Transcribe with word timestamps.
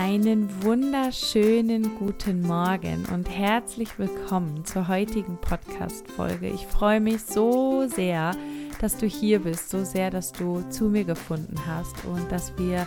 Einen 0.00 0.48
wunderschönen 0.64 1.98
guten 1.98 2.40
Morgen 2.40 3.04
und 3.12 3.28
herzlich 3.28 3.98
willkommen 3.98 4.64
zur 4.64 4.88
heutigen 4.88 5.36
Podcast-Folge. 5.36 6.48
Ich 6.48 6.66
freue 6.66 7.00
mich 7.00 7.20
so 7.20 7.86
sehr, 7.86 8.34
dass 8.80 8.96
du 8.96 9.04
hier 9.04 9.40
bist, 9.40 9.68
so 9.68 9.84
sehr, 9.84 10.10
dass 10.10 10.32
du 10.32 10.62
zu 10.70 10.84
mir 10.84 11.04
gefunden 11.04 11.54
hast 11.66 12.02
und 12.06 12.32
dass 12.32 12.56
wir 12.56 12.86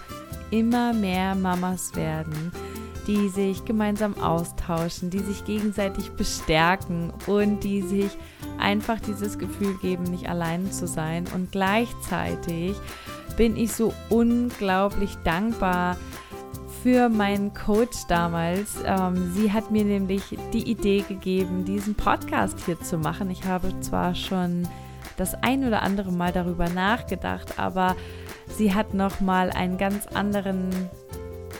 immer 0.49 0.91
mehr 0.91 1.35
Mamas 1.35 1.95
werden, 1.95 2.51
die 3.05 3.29
sich 3.29 3.63
gemeinsam 3.63 4.17
austauschen, 4.17 5.11
die 5.11 5.19
sich 5.19 5.45
gegenseitig 5.45 6.13
bestärken 6.13 7.13
und 7.27 7.63
die 7.63 7.83
sich 7.83 8.09
einfach 8.57 8.99
dieses 8.99 9.37
Gefühl 9.37 9.77
geben, 9.83 10.05
nicht 10.05 10.29
allein 10.29 10.71
zu 10.71 10.87
sein. 10.87 11.25
Und 11.35 11.51
gleichzeitig 11.51 12.75
bin 13.37 13.55
ich 13.55 13.71
so 13.71 13.93
unglaublich 14.09 15.15
dankbar, 15.23 15.95
für 16.83 17.07
meinen 17.07 17.53
Coach 17.53 18.07
damals. 18.09 18.75
Ähm, 18.85 19.31
sie 19.33 19.53
hat 19.53 19.71
mir 19.71 19.85
nämlich 19.85 20.37
die 20.51 20.69
Idee 20.69 21.01
gegeben, 21.07 21.63
diesen 21.63 21.95
Podcast 21.95 22.59
hier 22.65 22.77
zu 22.77 22.97
machen. 22.97 23.31
Ich 23.31 23.45
habe 23.45 23.79
zwar 23.79 24.13
schon 24.13 24.67
das 25.15 25.33
ein 25.33 25.65
oder 25.65 25.81
andere 25.81 26.11
Mal 26.11 26.33
darüber 26.33 26.67
nachgedacht, 26.67 27.57
aber 27.57 27.95
sie 28.49 28.73
hat 28.73 28.93
noch 28.93 29.21
mal 29.21 29.49
einen 29.51 29.77
ganz 29.77 30.07
anderen 30.07 30.69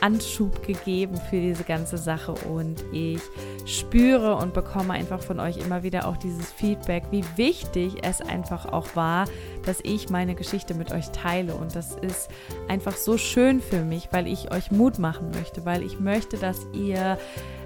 Anschub 0.03 0.67
gegeben 0.67 1.15
für 1.29 1.39
diese 1.39 1.63
ganze 1.63 1.97
Sache 1.97 2.33
und 2.33 2.83
ich 2.91 3.21
spüre 3.65 4.35
und 4.35 4.53
bekomme 4.53 4.91
einfach 4.91 5.21
von 5.21 5.39
euch 5.39 5.57
immer 5.57 5.81
wieder 5.83 6.09
auch 6.09 6.17
dieses 6.17 6.51
Feedback, 6.51 7.03
wie 7.11 7.23
wichtig 7.37 7.95
es 8.03 8.19
einfach 8.19 8.65
auch 8.65 8.97
war, 8.97 9.25
dass 9.65 9.79
ich 9.81 10.09
meine 10.09 10.35
Geschichte 10.35 10.73
mit 10.73 10.91
euch 10.91 11.09
teile 11.11 11.55
und 11.55 11.73
das 11.73 11.95
ist 11.95 12.29
einfach 12.67 12.97
so 12.97 13.17
schön 13.17 13.61
für 13.61 13.85
mich, 13.85 14.09
weil 14.11 14.27
ich 14.27 14.51
euch 14.51 14.71
Mut 14.71 14.99
machen 14.99 15.31
möchte, 15.31 15.63
weil 15.63 15.81
ich 15.83 16.01
möchte, 16.01 16.37
dass 16.37 16.67
ihr 16.73 17.17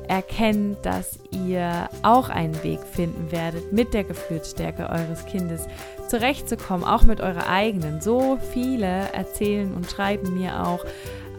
erkennt, 0.07 0.85
dass 0.85 1.19
ihr 1.31 1.89
auch 2.03 2.29
einen 2.29 2.63
Weg 2.63 2.81
finden 2.81 3.31
werdet, 3.31 3.73
mit 3.73 3.95
der 3.95 4.03
Gefühlsstärke 4.03 4.89
eures 4.89 5.25
Kindes 5.25 5.67
zurechtzukommen, 6.07 6.85
auch 6.85 7.03
mit 7.03 7.19
eurer 7.19 7.49
eigenen. 7.49 7.99
So 7.99 8.37
viele 8.53 9.11
erzählen 9.11 9.73
und 9.73 9.89
schreiben 9.89 10.33
mir 10.39 10.65
auch, 10.65 10.85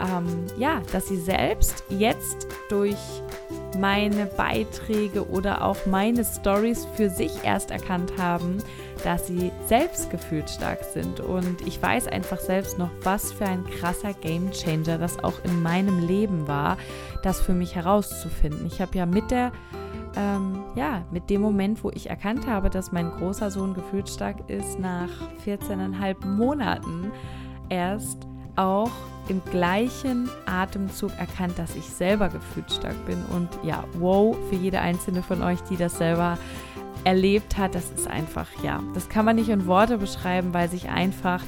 ähm, 0.00 0.46
ja, 0.56 0.82
dass 0.92 1.08
sie 1.08 1.16
selbst 1.16 1.84
jetzt 1.88 2.46
durch 2.68 2.96
meine 3.78 4.27
Beiträge 4.27 5.28
oder 5.28 5.64
auch 5.64 5.86
meine 5.86 6.24
Stories 6.24 6.86
für 6.94 7.10
sich 7.10 7.44
erst 7.44 7.70
erkannt 7.70 8.12
haben, 8.19 8.58
dass 9.04 9.26
sie 9.26 9.52
selbst 9.66 10.10
gefühlt 10.10 10.50
stark 10.50 10.80
sind. 10.92 11.20
Und 11.20 11.66
ich 11.66 11.80
weiß 11.80 12.08
einfach 12.08 12.41
selbst 12.41 12.78
noch, 12.78 12.91
was 13.02 13.32
für 13.32 13.46
ein 13.46 13.64
krasser 13.64 14.14
Game 14.14 14.50
Changer 14.50 14.98
das 14.98 15.22
auch 15.22 15.44
in 15.44 15.62
meinem 15.62 16.06
Leben 16.06 16.48
war, 16.48 16.78
das 17.22 17.41
für 17.41 17.52
mich 17.52 17.74
herauszufinden. 17.74 18.66
Ich 18.66 18.80
habe 18.80 18.96
ja 18.96 19.06
mit 19.06 19.30
der 19.30 19.52
ähm, 20.16 20.64
ja, 20.74 21.04
mit 21.12 21.30
dem 21.30 21.42
Moment, 21.42 21.84
wo 21.84 21.91
ich 21.91 22.08
erkannt 22.08 22.46
habe, 22.46 22.70
dass 22.70 22.92
mein 22.92 23.10
großer 23.10 23.50
Sohn 23.50 23.74
gefühlsstark 23.74 24.48
ist, 24.48 24.78
nach 24.78 25.10
14,5 25.44 26.26
Monaten 26.26 27.12
erst 27.69 28.26
auch 28.58 28.90
im 29.28 29.42
gleichen 29.50 30.30
Atemzug 30.46 31.10
erkannt, 31.18 31.58
dass 31.58 31.76
ich 31.76 31.84
selber 31.84 32.28
gefühlsstark 32.28 32.96
bin. 33.06 33.22
Und 33.32 33.48
ja, 33.62 33.84
wow, 33.98 34.36
für 34.48 34.56
jede 34.56 34.80
einzelne 34.80 35.22
von 35.22 35.42
euch, 35.42 35.60
die 35.70 35.76
das 35.76 35.98
selber 35.98 36.38
erlebt 37.04 37.56
hat, 37.56 37.74
das 37.74 37.90
ist 37.90 38.08
einfach, 38.08 38.48
ja, 38.62 38.82
das 38.94 39.08
kann 39.08 39.24
man 39.24 39.36
nicht 39.36 39.48
in 39.48 39.66
Worte 39.66 39.98
beschreiben, 39.98 40.52
weil 40.52 40.68
sich 40.68 40.88
einfach 40.88 41.42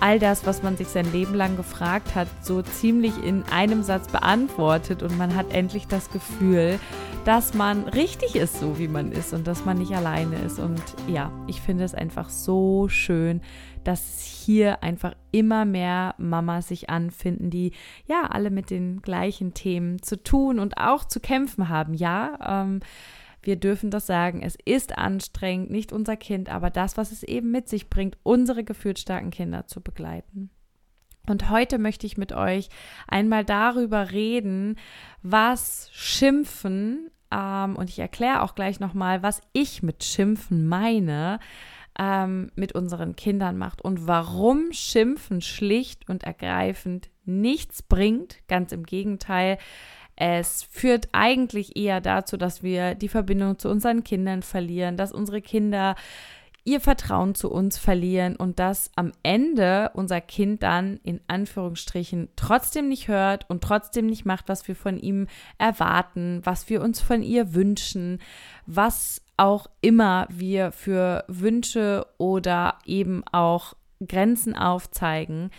all 0.00 0.18
das, 0.18 0.46
was 0.46 0.62
man 0.62 0.76
sich 0.76 0.88
sein 0.88 1.10
Leben 1.12 1.34
lang 1.34 1.56
gefragt 1.56 2.14
hat, 2.14 2.28
so 2.40 2.62
ziemlich 2.62 3.12
in 3.24 3.42
einem 3.50 3.82
Satz 3.82 4.08
beantwortet 4.08 5.02
und 5.02 5.16
man 5.18 5.34
hat 5.34 5.52
endlich 5.52 5.86
das 5.86 6.10
Gefühl, 6.10 6.78
dass 7.24 7.52
man 7.52 7.84
richtig 7.88 8.36
ist, 8.36 8.58
so 8.60 8.78
wie 8.78 8.88
man 8.88 9.12
ist 9.12 9.34
und 9.34 9.46
dass 9.46 9.64
man 9.64 9.78
nicht 9.78 9.94
alleine 9.94 10.36
ist. 10.36 10.58
Und 10.58 10.82
ja, 11.08 11.30
ich 11.46 11.60
finde 11.60 11.84
es 11.84 11.94
einfach 11.94 12.30
so 12.30 12.88
schön, 12.88 13.40
dass 13.84 14.20
hier 14.20 14.82
einfach 14.82 15.14
immer 15.30 15.64
mehr 15.64 16.14
Mamas 16.18 16.68
sich 16.68 16.90
anfinden, 16.90 17.50
die 17.50 17.72
ja 18.06 18.22
alle 18.30 18.50
mit 18.50 18.70
den 18.70 19.02
gleichen 19.02 19.54
Themen 19.54 20.02
zu 20.02 20.22
tun 20.22 20.58
und 20.58 20.78
auch 20.78 21.04
zu 21.04 21.20
kämpfen 21.20 21.68
haben. 21.68 21.94
Ja, 21.94 22.62
ähm, 22.62 22.80
wir 23.42 23.56
dürfen 23.56 23.90
das 23.90 24.06
sagen, 24.06 24.42
es 24.42 24.56
ist 24.64 24.98
anstrengend, 24.98 25.70
nicht 25.70 25.92
unser 25.92 26.16
Kind, 26.16 26.48
aber 26.48 26.70
das, 26.70 26.96
was 26.96 27.12
es 27.12 27.22
eben 27.22 27.50
mit 27.50 27.68
sich 27.68 27.88
bringt, 27.88 28.18
unsere 28.22 28.64
gefühlsstarken 28.64 29.30
Kinder 29.30 29.66
zu 29.66 29.80
begleiten. 29.80 30.50
Und 31.28 31.50
heute 31.50 31.78
möchte 31.78 32.06
ich 32.06 32.16
mit 32.16 32.32
euch 32.32 32.68
einmal 33.06 33.44
darüber 33.44 34.10
reden, 34.10 34.76
was 35.22 35.90
Schimpfen, 35.92 37.10
ähm, 37.30 37.76
und 37.76 37.90
ich 37.90 37.98
erkläre 37.98 38.42
auch 38.42 38.54
gleich 38.54 38.80
nochmal, 38.80 39.22
was 39.22 39.42
ich 39.52 39.82
mit 39.82 40.04
Schimpfen 40.04 40.66
meine, 40.66 41.38
ähm, 41.98 42.50
mit 42.54 42.72
unseren 42.72 43.16
Kindern 43.16 43.58
macht 43.58 43.82
und 43.82 44.06
warum 44.06 44.72
Schimpfen 44.72 45.40
schlicht 45.40 46.08
und 46.08 46.24
ergreifend 46.24 47.10
nichts 47.24 47.82
bringt. 47.82 48.38
Ganz 48.48 48.72
im 48.72 48.84
Gegenteil, 48.84 49.58
es 50.16 50.64
führt 50.64 51.08
eigentlich 51.12 51.76
eher 51.76 52.00
dazu, 52.00 52.36
dass 52.36 52.62
wir 52.62 52.94
die 52.94 53.08
Verbindung 53.08 53.58
zu 53.58 53.68
unseren 53.68 54.02
Kindern 54.02 54.42
verlieren, 54.42 54.96
dass 54.96 55.12
unsere 55.12 55.40
Kinder 55.40 55.94
ihr 56.64 56.80
Vertrauen 56.80 57.34
zu 57.34 57.50
uns 57.50 57.78
verlieren 57.78 58.36
und 58.36 58.58
dass 58.58 58.90
am 58.94 59.12
Ende 59.22 59.90
unser 59.94 60.20
Kind 60.20 60.62
dann 60.62 61.00
in 61.02 61.20
Anführungsstrichen 61.26 62.28
trotzdem 62.36 62.88
nicht 62.88 63.08
hört 63.08 63.48
und 63.48 63.64
trotzdem 63.64 64.06
nicht 64.06 64.26
macht, 64.26 64.48
was 64.48 64.68
wir 64.68 64.76
von 64.76 64.98
ihm 64.98 65.28
erwarten, 65.56 66.40
was 66.44 66.68
wir 66.68 66.82
uns 66.82 67.00
von 67.00 67.22
ihr 67.22 67.54
wünschen, 67.54 68.20
was 68.66 69.22
auch 69.38 69.68
immer 69.80 70.26
wir 70.30 70.72
für 70.72 71.24
Wünsche 71.28 72.06
oder 72.18 72.78
eben 72.84 73.24
auch 73.32 73.74
Grenzen 74.06 74.54
aufzeigen. 74.56 75.50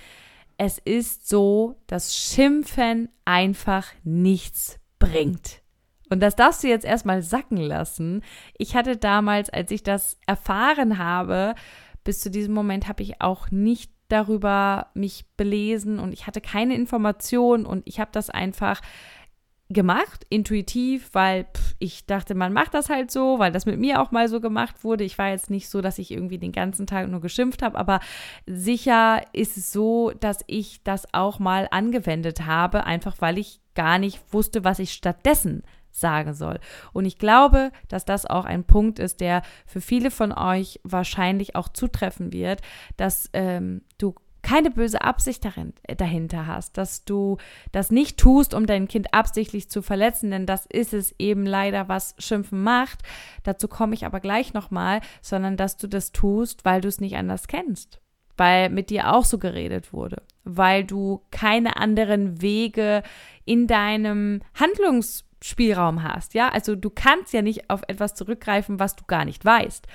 Es 0.57 0.77
ist 0.77 1.27
so, 1.27 1.81
dass 1.87 2.15
Schimpfen 2.15 3.09
einfach 3.25 3.87
nichts 4.03 4.79
bringt. 4.99 5.61
Und 6.09 6.21
das 6.21 6.35
darfst 6.35 6.63
du 6.63 6.67
jetzt 6.67 6.85
erstmal 6.85 7.21
sacken 7.21 7.57
lassen. 7.57 8.23
Ich 8.57 8.75
hatte 8.75 8.97
damals, 8.97 9.49
als 9.49 9.71
ich 9.71 9.83
das 9.83 10.17
erfahren 10.25 10.97
habe, 10.97 11.55
bis 12.03 12.19
zu 12.19 12.31
diesem 12.31 12.53
Moment 12.53 12.87
habe 12.87 13.03
ich 13.03 13.21
auch 13.21 13.51
nicht 13.51 13.91
darüber 14.07 14.87
mich 14.95 15.25
belesen 15.37 15.99
und 15.99 16.13
ich 16.13 16.25
hatte 16.25 16.41
keine 16.41 16.75
Informationen 16.75 17.65
und 17.65 17.83
ich 17.85 17.99
habe 17.99 18.09
das 18.11 18.31
einfach 18.31 18.81
gemacht, 19.69 20.25
intuitiv, 20.29 21.09
weil 21.13 21.45
pff, 21.45 21.75
ich 21.77 22.05
dachte, 22.07 22.33
man 22.33 22.53
macht 22.53 22.73
das 22.73 22.89
halt 22.89 23.11
so, 23.11 23.37
weil 23.37 23.51
das 23.51 23.67
mit 23.67 23.79
mir 23.79 24.01
auch 24.01 24.11
mal 24.11 24.27
so 24.27 24.41
gemacht 24.41 24.83
wurde. 24.83 25.03
Ich 25.03 25.17
war 25.17 25.29
jetzt 25.29 25.49
nicht 25.51 25.69
so, 25.69 25.81
dass 25.81 25.99
ich 25.99 26.11
irgendwie 26.11 26.39
den 26.39 26.51
ganzen 26.51 26.87
Tag 26.87 27.07
nur 27.07 27.21
geschimpft 27.21 27.61
habe, 27.61 27.77
aber 27.77 27.99
sicher 28.47 29.21
ist 29.31 29.57
es 29.57 29.71
so, 29.71 30.11
dass 30.19 30.39
ich 30.47 30.83
das 30.83 31.13
auch 31.13 31.37
mal 31.37 31.67
angewendet 31.69 32.45
habe, 32.45 32.85
einfach 32.85 33.17
weil 33.19 33.37
ich 33.37 33.61
gar 33.75 33.99
nicht 33.99 34.21
wusste, 34.33 34.63
was 34.63 34.79
ich 34.79 34.91
stattdessen 34.91 35.63
sagen 35.91 36.33
soll. 36.33 36.59
Und 36.93 37.05
ich 37.05 37.17
glaube, 37.17 37.71
dass 37.87 38.05
das 38.05 38.25
auch 38.25 38.45
ein 38.45 38.63
Punkt 38.63 38.99
ist, 38.99 39.21
der 39.21 39.43
für 39.65 39.81
viele 39.81 40.11
von 40.11 40.31
euch 40.31 40.79
wahrscheinlich 40.83 41.55
auch 41.55 41.69
zutreffen 41.69 42.33
wird, 42.33 42.61
dass 42.97 43.29
ähm, 43.33 43.81
du 43.97 44.15
keine 44.49 44.71
böse 44.71 45.01
Absicht 45.01 45.45
darin, 45.45 45.73
äh, 45.83 45.95
dahinter 45.95 46.47
hast, 46.47 46.79
dass 46.79 47.05
du 47.05 47.37
das 47.71 47.91
nicht 47.91 48.17
tust, 48.17 48.55
um 48.55 48.65
dein 48.65 48.87
Kind 48.87 49.13
absichtlich 49.13 49.69
zu 49.69 49.83
verletzen, 49.83 50.31
denn 50.31 50.47
das 50.47 50.65
ist 50.65 50.91
es 50.91 51.13
eben 51.19 51.45
leider, 51.45 51.87
was 51.87 52.15
Schimpfen 52.17 52.63
macht. 52.63 53.03
Dazu 53.43 53.67
komme 53.67 53.93
ich 53.93 54.07
aber 54.07 54.19
gleich 54.19 54.55
nochmal, 54.55 55.01
sondern 55.21 55.55
dass 55.55 55.77
du 55.77 55.85
das 55.85 56.11
tust, 56.13 56.65
weil 56.65 56.81
du 56.81 56.87
es 56.87 56.99
nicht 56.99 57.15
anders 57.15 57.47
kennst, 57.47 58.01
weil 58.37 58.71
mit 58.71 58.89
dir 58.89 59.13
auch 59.13 59.23
so 59.23 59.37
geredet 59.37 59.93
wurde, 59.93 60.23
weil 60.45 60.83
du 60.83 61.21
keine 61.29 61.77
anderen 61.77 62.41
Wege 62.41 63.03
in 63.45 63.67
deinem 63.67 64.41
Handlungsspielraum 64.55 66.01
hast, 66.01 66.33
ja? 66.33 66.49
Also 66.49 66.75
du 66.75 66.89
kannst 66.89 67.33
ja 67.33 67.43
nicht 67.43 67.69
auf 67.69 67.83
etwas 67.87 68.15
zurückgreifen, 68.15 68.79
was 68.79 68.95
du 68.95 69.03
gar 69.05 69.25
nicht 69.25 69.45
weißt. 69.45 69.85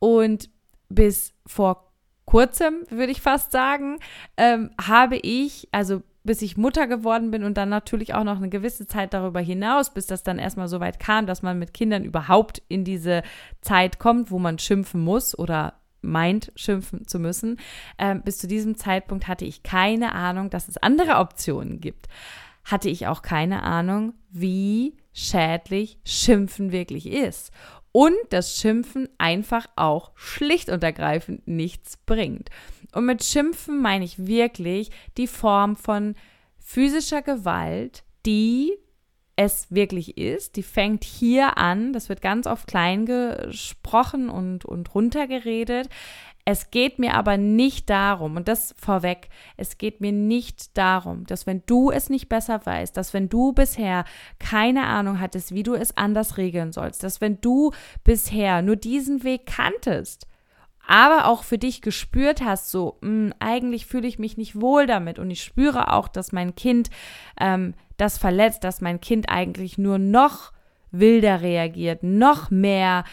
Und 0.00 0.50
bis 0.90 1.32
vor 1.46 1.91
kurzem, 2.32 2.86
würde 2.88 3.12
ich 3.12 3.20
fast 3.20 3.52
sagen, 3.52 3.98
ähm, 4.38 4.70
habe 4.80 5.18
ich, 5.18 5.68
also 5.70 6.02
bis 6.24 6.40
ich 6.40 6.56
Mutter 6.56 6.86
geworden 6.86 7.30
bin 7.30 7.44
und 7.44 7.58
dann 7.58 7.68
natürlich 7.68 8.14
auch 8.14 8.24
noch 8.24 8.38
eine 8.38 8.48
gewisse 8.48 8.86
Zeit 8.86 9.12
darüber 9.12 9.40
hinaus, 9.40 9.92
bis 9.92 10.06
das 10.06 10.22
dann 10.22 10.38
erstmal 10.38 10.68
so 10.68 10.80
weit 10.80 10.98
kam, 10.98 11.26
dass 11.26 11.42
man 11.42 11.58
mit 11.58 11.74
Kindern 11.74 12.04
überhaupt 12.04 12.62
in 12.68 12.84
diese 12.84 13.22
Zeit 13.60 13.98
kommt, 13.98 14.30
wo 14.30 14.38
man 14.38 14.58
schimpfen 14.58 15.02
muss 15.02 15.38
oder 15.38 15.74
meint, 16.00 16.52
schimpfen 16.56 17.06
zu 17.06 17.18
müssen. 17.18 17.58
Ähm, 17.98 18.22
bis 18.22 18.38
zu 18.38 18.46
diesem 18.46 18.78
Zeitpunkt 18.78 19.28
hatte 19.28 19.44
ich 19.44 19.62
keine 19.62 20.12
Ahnung, 20.12 20.48
dass 20.48 20.68
es 20.68 20.78
andere 20.78 21.16
Optionen 21.16 21.82
gibt. 21.82 22.08
Hatte 22.64 22.88
ich 22.88 23.08
auch 23.08 23.20
keine 23.20 23.62
Ahnung, 23.62 24.14
wie 24.30 24.96
schädlich 25.12 25.98
Schimpfen 26.02 26.72
wirklich 26.72 27.12
ist 27.12 27.52
und 27.92 28.16
das 28.30 28.56
Schimpfen 28.56 29.08
einfach 29.18 29.66
auch 29.76 30.12
schlicht 30.14 30.70
und 30.70 30.82
ergreifend 30.82 31.46
nichts 31.46 31.98
bringt. 31.98 32.48
Und 32.94 33.06
mit 33.06 33.22
Schimpfen 33.22 33.80
meine 33.80 34.04
ich 34.04 34.26
wirklich 34.26 34.90
die 35.16 35.26
Form 35.26 35.76
von 35.76 36.14
physischer 36.58 37.22
Gewalt, 37.22 38.02
die 38.26 38.72
es 39.36 39.70
wirklich 39.70 40.18
ist. 40.18 40.56
Die 40.56 40.62
fängt 40.62 41.04
hier 41.04 41.56
an, 41.58 41.92
das 41.92 42.08
wird 42.08 42.20
ganz 42.20 42.46
oft 42.46 42.66
klein 42.66 43.06
gesprochen 43.06 44.28
und, 44.28 44.64
und 44.64 44.94
runtergeredet. 44.94 45.88
Es 46.44 46.70
geht 46.72 46.98
mir 46.98 47.14
aber 47.14 47.36
nicht 47.36 47.88
darum, 47.88 48.36
und 48.36 48.48
das 48.48 48.74
vorweg, 48.76 49.28
es 49.56 49.78
geht 49.78 50.00
mir 50.00 50.10
nicht 50.10 50.76
darum, 50.76 51.24
dass 51.24 51.46
wenn 51.46 51.62
du 51.66 51.92
es 51.92 52.10
nicht 52.10 52.28
besser 52.28 52.60
weißt, 52.64 52.96
dass 52.96 53.14
wenn 53.14 53.28
du 53.28 53.52
bisher 53.52 54.04
keine 54.40 54.84
Ahnung 54.84 55.20
hattest, 55.20 55.54
wie 55.54 55.62
du 55.62 55.74
es 55.74 55.96
anders 55.96 56.38
regeln 56.38 56.72
sollst, 56.72 57.04
dass 57.04 57.20
wenn 57.20 57.40
du 57.40 57.70
bisher 58.02 58.60
nur 58.60 58.74
diesen 58.74 59.22
Weg 59.22 59.46
kanntest, 59.46 60.26
aber 60.84 61.26
auch 61.26 61.44
für 61.44 61.58
dich 61.58 61.80
gespürt 61.80 62.44
hast, 62.44 62.70
so, 62.70 62.98
mh, 63.02 63.08
hm, 63.08 63.34
eigentlich 63.38 63.86
fühle 63.86 64.08
ich 64.08 64.18
mich 64.18 64.36
nicht 64.36 64.60
wohl 64.60 64.86
damit. 64.86 65.20
Und 65.20 65.30
ich 65.30 65.42
spüre 65.44 65.92
auch, 65.92 66.08
dass 66.08 66.32
mein 66.32 66.56
Kind 66.56 66.90
ähm, 67.40 67.74
das 67.96 68.18
verletzt, 68.18 68.64
dass 68.64 68.80
mein 68.80 69.00
Kind 69.00 69.28
eigentlich 69.28 69.78
nur 69.78 69.98
noch 69.98 70.52
wilder 70.90 71.40
reagiert, 71.40 72.02
noch 72.02 72.50
mehr 72.50 73.04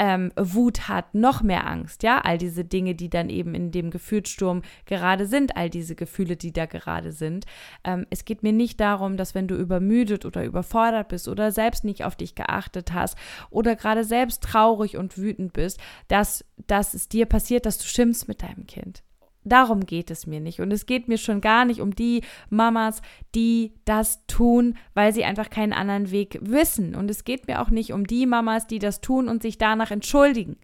ähm, 0.00 0.32
Wut 0.34 0.88
hat, 0.88 1.14
noch 1.14 1.42
mehr 1.42 1.66
Angst, 1.66 2.02
ja, 2.02 2.22
all 2.22 2.38
diese 2.38 2.64
Dinge, 2.64 2.94
die 2.94 3.10
dann 3.10 3.28
eben 3.28 3.54
in 3.54 3.70
dem 3.70 3.90
Gefühlssturm 3.90 4.62
gerade 4.86 5.26
sind, 5.26 5.58
all 5.58 5.68
diese 5.68 5.94
Gefühle, 5.94 6.36
die 6.36 6.54
da 6.54 6.64
gerade 6.64 7.12
sind. 7.12 7.44
Ähm, 7.84 8.06
es 8.08 8.24
geht 8.24 8.42
mir 8.42 8.54
nicht 8.54 8.80
darum, 8.80 9.18
dass 9.18 9.34
wenn 9.34 9.46
du 9.46 9.56
übermüdet 9.56 10.24
oder 10.24 10.42
überfordert 10.42 11.08
bist 11.08 11.28
oder 11.28 11.52
selbst 11.52 11.84
nicht 11.84 12.02
auf 12.02 12.16
dich 12.16 12.34
geachtet 12.34 12.94
hast 12.94 13.18
oder 13.50 13.76
gerade 13.76 14.02
selbst 14.02 14.42
traurig 14.42 14.96
und 14.96 15.18
wütend 15.18 15.52
bist, 15.52 15.78
dass, 16.08 16.46
dass 16.66 16.94
es 16.94 17.10
dir 17.10 17.26
passiert, 17.26 17.66
dass 17.66 17.76
du 17.76 17.84
schimpfst 17.84 18.26
mit 18.26 18.42
deinem 18.42 18.66
Kind. 18.66 19.02
Darum 19.44 19.86
geht 19.86 20.10
es 20.10 20.26
mir 20.26 20.40
nicht. 20.40 20.60
Und 20.60 20.70
es 20.70 20.86
geht 20.86 21.08
mir 21.08 21.18
schon 21.18 21.40
gar 21.40 21.64
nicht 21.64 21.80
um 21.80 21.94
die 21.94 22.22
Mamas, 22.50 23.00
die 23.34 23.72
das 23.84 24.26
tun, 24.26 24.76
weil 24.94 25.14
sie 25.14 25.24
einfach 25.24 25.48
keinen 25.48 25.72
anderen 25.72 26.10
Weg 26.10 26.38
wissen. 26.42 26.94
Und 26.94 27.10
es 27.10 27.24
geht 27.24 27.46
mir 27.46 27.60
auch 27.62 27.70
nicht 27.70 27.92
um 27.92 28.06
die 28.06 28.26
Mamas, 28.26 28.66
die 28.66 28.78
das 28.78 29.00
tun 29.00 29.28
und 29.28 29.42
sich 29.42 29.56
danach 29.56 29.90
entschuldigen. 29.90 30.58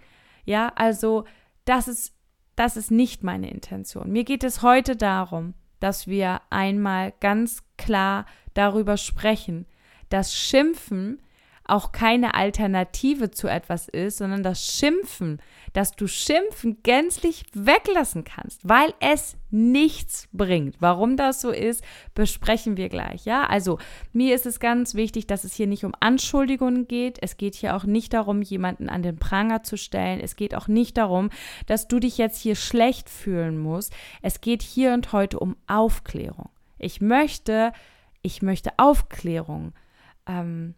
Ja, 0.45 0.73
also 0.75 1.25
das 1.65 1.89
ist, 1.89 2.15
das 2.55 2.77
ist 2.77 2.91
nicht 2.91 3.25
meine 3.25 3.51
Intention. 3.51 4.13
Mir 4.13 4.25
geht 4.25 4.45
es 4.45 4.63
heute 4.63 4.95
darum, 4.95 5.55
dass 5.81 6.07
wir 6.07 6.41
einmal 6.51 7.13
ganz 7.21 7.63
klar 7.79 8.27
darüber 8.55 8.97
sprechen, 8.97 9.67
dass 10.09 10.35
Schimpfen 10.35 11.21
auch 11.69 11.93
keine 11.93 12.35
Alternative 12.35 13.31
zu 13.31 13.49
etwas 13.49 13.89
ist, 13.89 14.19
sondern 14.19 14.43
das 14.43 14.65
Schimpfen, 14.65 15.41
dass 15.73 15.93
du 15.93 16.07
Schimpfen 16.07 16.83
gänzlich 16.83 17.45
weglassen 17.53 18.25
kannst, 18.25 18.67
weil 18.69 18.95
es 19.01 19.37
nichts 19.51 20.29
bringt. 20.33 20.77
Warum 20.81 21.17
das 21.17 21.41
so 21.41 21.51
ist, 21.51 21.85
besprechen 22.15 22.77
wir 22.77 22.89
gleich, 22.89 23.25
ja? 23.25 23.45
Also, 23.45 23.79
mir 24.13 24.35
ist 24.35 24.47
es 24.47 24.61
ganz 24.61 24.95
wichtig, 24.95 25.27
dass 25.27 25.45
es 25.45 25.55
hier 25.55 25.67
nicht 25.67 25.85
um 25.85 25.93
Anschuldigungen 26.01 26.89
geht. 26.89 27.19
Es 27.21 27.37
geht 27.37 27.55
hier 27.55 27.77
auch 27.77 27.85
nicht 27.85 28.13
darum, 28.13 28.43
jemanden 28.43 28.89
an 28.89 29.03
den 29.03 29.19
Pranger 29.19 29.63
zu 29.63 29.77
stellen. 29.77 30.21
Es 30.21 30.37
geht 30.37 30.55
auch 30.55 30.69
nicht 30.69 30.97
darum, 30.97 31.31
dass 31.67 31.89
du 31.89 31.99
dich 31.99 32.19
jetzt 32.19 32.41
hier 32.41 32.57
schlecht 32.57 33.11
fühlen 33.11 33.59
musst. 33.59 33.93
Es 34.23 34.41
geht 34.41 34.63
hier 34.63 34.95
und 34.95 35.13
heute 35.13 35.39
um 35.39 35.57
Aufklärung. 35.67 36.51
Ich 36.79 37.01
möchte, 37.01 37.73
ich 38.23 38.43
möchte 38.43 38.71
Aufklärung. 38.77 39.73
Ähm, 40.27 40.75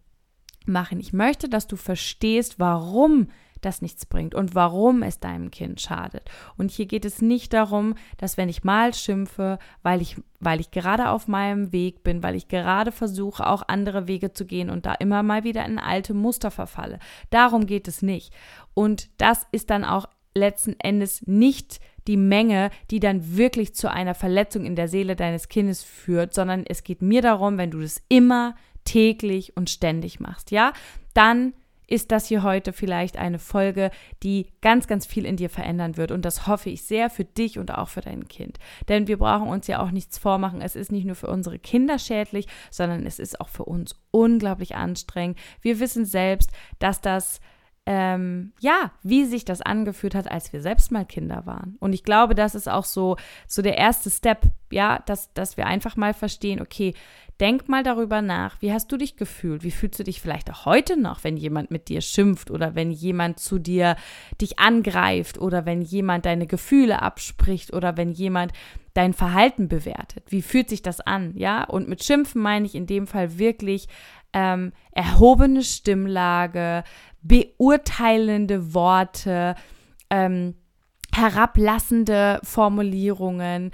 machen. 0.69 1.01
Ich 1.01 1.13
möchte, 1.13 1.49
dass 1.49 1.67
du 1.67 1.77
verstehst, 1.77 2.59
warum 2.59 3.29
das 3.61 3.83
nichts 3.83 4.07
bringt 4.07 4.35
und 4.35 4.55
warum 4.55 5.03
es 5.03 5.21
deinem 5.21 5.51
Kind 5.51 5.81
schadet. 5.81 6.31
Und 6.57 6.71
hier 6.71 6.87
geht 6.87 7.05
es 7.05 7.21
nicht 7.21 7.53
darum, 7.53 7.95
dass 8.17 8.37
wenn 8.37 8.49
ich 8.49 8.65
mal 8.65 8.95
schimpfe, 8.95 9.59
weil 9.83 10.01
ich, 10.01 10.17
weil 10.41 10.61
ich 10.61 10.71
gerade 10.71 11.09
auf 11.11 11.29
meinem 11.29 11.73
Weg 11.73 12.03
bin, 12.03 12.23
weil 12.23 12.37
ich 12.37 12.49
gerade 12.49 12.93
versuche, 12.93 13.47
auch 13.47 13.63
andere 13.67 14.07
Wege 14.07 14.33
zu 14.33 14.47
gehen 14.47 14.71
und 14.71 14.87
da 14.87 14.95
immer 14.95 15.23
mal 15.23 15.45
wieder 15.45 15.65
in 15.65 15.79
alte 15.79 16.15
Muster 16.15 16.51
verfalle. 16.51 16.99
Darum 17.31 17.67
geht 17.67 17.89
es 17.89 18.03
nicht. 18.03 18.33
Und 18.75 19.09
das 19.19 19.47
ist 19.51 19.71
dann 19.71 19.85
auch 19.85 20.07
letzten 20.35 20.79
Endes 20.79 21.27
nicht 21.27 21.81
die 22.07 22.17
Menge, 22.17 22.71
die 22.91 23.01
dann 23.01 23.37
wirklich 23.37 23.75
zu 23.75 23.91
einer 23.91 24.15
Verletzung 24.15 24.65
in 24.65 24.77
der 24.77 24.89
Seele 24.89 25.15
deines 25.15 25.49
Kindes 25.49 25.83
führt, 25.83 26.33
sondern 26.33 26.65
es 26.67 26.83
geht 26.83 27.03
mir 27.03 27.21
darum, 27.21 27.59
wenn 27.59 27.71
du 27.71 27.81
das 27.81 28.01
immer 28.09 28.55
täglich 28.89 29.55
und 29.55 29.69
ständig 29.69 30.19
machst, 30.19 30.51
ja, 30.51 30.73
dann 31.13 31.53
ist 31.87 32.13
das 32.13 32.27
hier 32.27 32.43
heute 32.43 32.73
vielleicht 32.73 33.17
eine 33.17 33.39
Folge, 33.39 33.91
die 34.23 34.47
ganz, 34.61 34.87
ganz 34.87 35.07
viel 35.07 35.25
in 35.25 35.37
dir 35.37 35.49
verändern 35.49 35.97
wird. 35.97 36.11
Und 36.11 36.25
das 36.25 36.47
hoffe 36.47 36.69
ich 36.69 36.83
sehr 36.83 37.09
für 37.09 37.25
dich 37.25 37.59
und 37.59 37.73
auch 37.73 37.89
für 37.89 38.03
dein 38.03 38.29
Kind. 38.29 38.59
Denn 38.89 39.09
wir 39.09 39.17
brauchen 39.17 39.49
uns 39.49 39.67
ja 39.67 39.81
auch 39.83 39.91
nichts 39.91 40.19
vormachen. 40.19 40.61
Es 40.61 40.77
ist 40.77 40.93
nicht 40.93 41.07
nur 41.07 41.17
für 41.17 41.29
unsere 41.29 41.59
Kinder 41.59 41.99
schädlich, 41.99 42.47
sondern 42.71 43.07
es 43.07 43.19
ist 43.19 43.41
auch 43.41 43.49
für 43.49 43.65
uns 43.65 43.95
unglaublich 44.11 44.75
anstrengend. 44.77 45.39
Wir 45.63 45.81
wissen 45.81 46.05
selbst, 46.05 46.51
dass 46.79 47.01
das 47.01 47.41
ähm, 47.91 48.53
ja, 48.61 48.93
wie 49.03 49.25
sich 49.25 49.47
das 49.47 49.63
angefühlt 49.63 50.15
hat, 50.15 50.31
als 50.31 50.53
wir 50.53 50.61
selbst 50.61 50.93
mal 50.93 51.07
Kinder 51.07 51.47
waren. 51.47 51.79
Und 51.81 51.95
ich 51.95 52.05
glaube, 52.05 52.35
das 52.35 52.55
ist 52.55 52.69
auch 52.69 52.85
so, 52.85 53.17
so 53.47 53.63
der 53.63 53.79
erste 53.79 54.11
Step, 54.11 54.43
ja, 54.71 55.03
dass, 55.07 55.33
dass 55.33 55.57
wir 55.57 55.67
einfach 55.67 55.97
mal 55.97 56.13
verstehen, 56.13 56.61
okay, 56.61 56.93
denk 57.41 57.67
mal 57.71 57.83
darüber 57.83 58.21
nach, 58.21 58.61
wie 58.61 58.75
hast 58.75 58.93
du 58.93 58.99
dich 58.99 59.17
gefühlt? 59.17 59.63
Wie 59.63 59.71
fühlst 59.71 59.99
du 59.99 60.05
dich 60.05 60.21
vielleicht 60.21 60.51
auch 60.51 60.67
heute 60.67 61.01
noch, 61.01 61.25
wenn 61.25 61.39
jemand 61.39 61.71
mit 61.71 61.89
dir 61.89 62.03
schimpft 62.03 62.51
oder 62.51 62.75
wenn 62.75 62.91
jemand 62.91 63.39
zu 63.39 63.59
dir 63.59 63.97
dich 64.39 64.59
angreift 64.59 65.39
oder 65.39 65.65
wenn 65.65 65.81
jemand 65.81 66.27
deine 66.27 66.47
Gefühle 66.47 67.01
abspricht 67.01 67.73
oder 67.73 67.97
wenn 67.97 68.13
jemand 68.13 68.53
dein 68.93 69.15
Verhalten 69.15 69.69
bewertet? 69.69 70.25
Wie 70.29 70.43
fühlt 70.43 70.69
sich 70.69 70.83
das 70.83 71.01
an? 71.01 71.33
Ja, 71.37 71.65
und 71.65 71.89
mit 71.89 72.05
Schimpfen 72.05 72.43
meine 72.43 72.67
ich 72.67 72.75
in 72.75 72.87
dem 72.87 73.07
Fall 73.07 73.39
wirklich 73.39 73.89
ähm, 74.33 74.73
erhobene 74.93 75.63
Stimmlage, 75.63 76.85
beurteilende 77.23 78.75
Worte, 78.75 79.55
ähm, 80.11 80.55
herablassende 81.15 82.41
Formulierungen, 82.43 83.73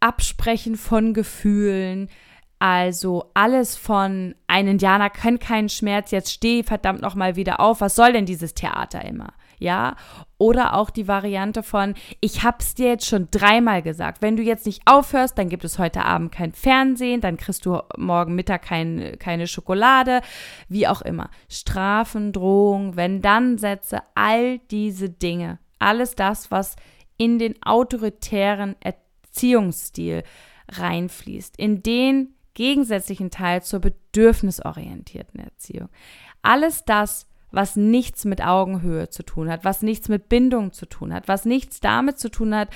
Absprechen 0.00 0.76
von 0.76 1.14
Gefühlen, 1.14 2.08
also 2.58 3.30
alles 3.32 3.76
von 3.76 4.34
ein 4.46 4.68
Indianer 4.68 5.08
kennt 5.08 5.40
keinen 5.40 5.70
Schmerz, 5.70 6.10
jetzt 6.10 6.30
steh 6.32 6.62
verdammt 6.62 7.00
noch 7.00 7.14
mal 7.14 7.34
wieder 7.34 7.60
auf. 7.60 7.80
Was 7.80 7.94
soll 7.94 8.12
denn 8.12 8.26
dieses 8.26 8.52
Theater 8.54 9.02
immer? 9.04 9.32
Ja? 9.60 9.94
Oder 10.38 10.74
auch 10.74 10.90
die 10.90 11.06
Variante 11.06 11.62
von 11.62 11.94
ich 12.20 12.42
hab's 12.42 12.74
dir 12.74 12.88
jetzt 12.88 13.06
schon 13.06 13.28
dreimal 13.30 13.82
gesagt. 13.82 14.22
Wenn 14.22 14.36
du 14.36 14.42
jetzt 14.42 14.66
nicht 14.66 14.82
aufhörst, 14.86 15.38
dann 15.38 15.48
gibt 15.48 15.64
es 15.64 15.78
heute 15.78 16.04
Abend 16.04 16.32
kein 16.32 16.52
Fernsehen, 16.52 17.20
dann 17.20 17.36
kriegst 17.36 17.64
du 17.64 17.80
morgen 17.96 18.34
Mittag 18.34 18.62
kein, 18.62 19.16
keine 19.18 19.46
Schokolade, 19.46 20.22
wie 20.68 20.88
auch 20.88 21.02
immer. 21.02 21.30
Strafen, 21.48 22.32
Drohungen, 22.32 22.96
wenn 22.96 23.22
dann 23.22 23.58
Sätze, 23.58 24.02
all 24.14 24.58
diese 24.70 25.10
Dinge. 25.10 25.60
Alles 25.78 26.16
das, 26.16 26.50
was 26.50 26.76
in 27.16 27.38
den 27.38 27.62
autoritären 27.62 28.76
Erziehungsstil 28.80 30.24
reinfließt, 30.68 31.56
in 31.58 31.82
den 31.82 32.34
gegensätzlichen 32.54 33.30
Teil 33.30 33.62
zur 33.62 33.80
bedürfnisorientierten 33.80 35.40
Erziehung. 35.40 35.88
Alles 36.42 36.84
das, 36.84 37.26
was 37.50 37.76
nichts 37.76 38.24
mit 38.24 38.44
Augenhöhe 38.44 39.08
zu 39.08 39.22
tun 39.22 39.50
hat, 39.50 39.64
was 39.64 39.82
nichts 39.82 40.08
mit 40.08 40.28
Bindung 40.28 40.72
zu 40.72 40.86
tun 40.86 41.12
hat, 41.12 41.28
was 41.28 41.44
nichts 41.44 41.80
damit 41.80 42.18
zu 42.18 42.30
tun 42.30 42.54
hat, 42.54 42.68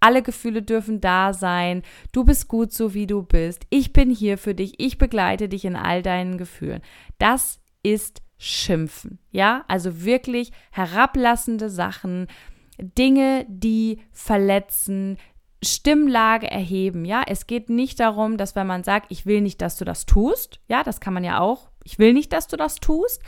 alle 0.00 0.22
Gefühle 0.22 0.62
dürfen 0.62 1.00
da 1.00 1.32
sein. 1.32 1.82
Du 2.12 2.24
bist 2.24 2.48
gut 2.48 2.72
so, 2.72 2.94
wie 2.94 3.06
du 3.06 3.22
bist. 3.22 3.66
Ich 3.68 3.92
bin 3.92 4.10
hier 4.10 4.38
für 4.38 4.54
dich. 4.54 4.74
Ich 4.78 4.96
begleite 4.96 5.48
dich 5.48 5.64
in 5.66 5.76
all 5.76 6.02
deinen 6.02 6.38
Gefühlen. 6.38 6.80
Das 7.18 7.60
ist 7.82 8.22
Schimpfen. 8.38 9.18
Ja, 9.30 9.64
also 9.68 10.02
wirklich 10.02 10.52
herablassende 10.70 11.68
Sachen, 11.68 12.26
Dinge, 12.78 13.44
die 13.48 14.00
verletzen, 14.12 15.18
Stimmlage 15.62 16.50
erheben, 16.50 17.04
ja. 17.04 17.22
Es 17.26 17.46
geht 17.46 17.68
nicht 17.68 18.00
darum, 18.00 18.38
dass 18.38 18.56
wenn 18.56 18.66
man 18.66 18.82
sagt, 18.82 19.12
ich 19.12 19.26
will 19.26 19.42
nicht, 19.42 19.60
dass 19.60 19.76
du 19.76 19.84
das 19.84 20.06
tust, 20.06 20.60
ja, 20.68 20.82
das 20.82 21.00
kann 21.00 21.12
man 21.12 21.22
ja 21.22 21.38
auch, 21.38 21.70
ich 21.84 21.98
will 21.98 22.14
nicht, 22.14 22.32
dass 22.32 22.46
du 22.46 22.56
das 22.56 22.76
tust, 22.76 23.22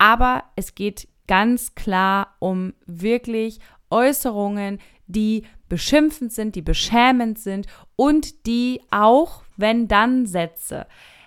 aber 0.00 0.44
es 0.56 0.74
geht 0.74 1.08
ganz 1.26 1.74
klar 1.74 2.34
um 2.38 2.72
wirklich 2.86 3.60
Äußerungen, 3.90 4.80
die 5.06 5.44
beschimpfend 5.68 6.32
sind, 6.32 6.56
die 6.56 6.62
beschämend 6.62 7.38
sind 7.38 7.66
und 7.96 8.46
die 8.46 8.80
auch, 8.90 9.44
wenn 9.56 9.88
dann 9.88 10.26
Sätze. 10.26 10.86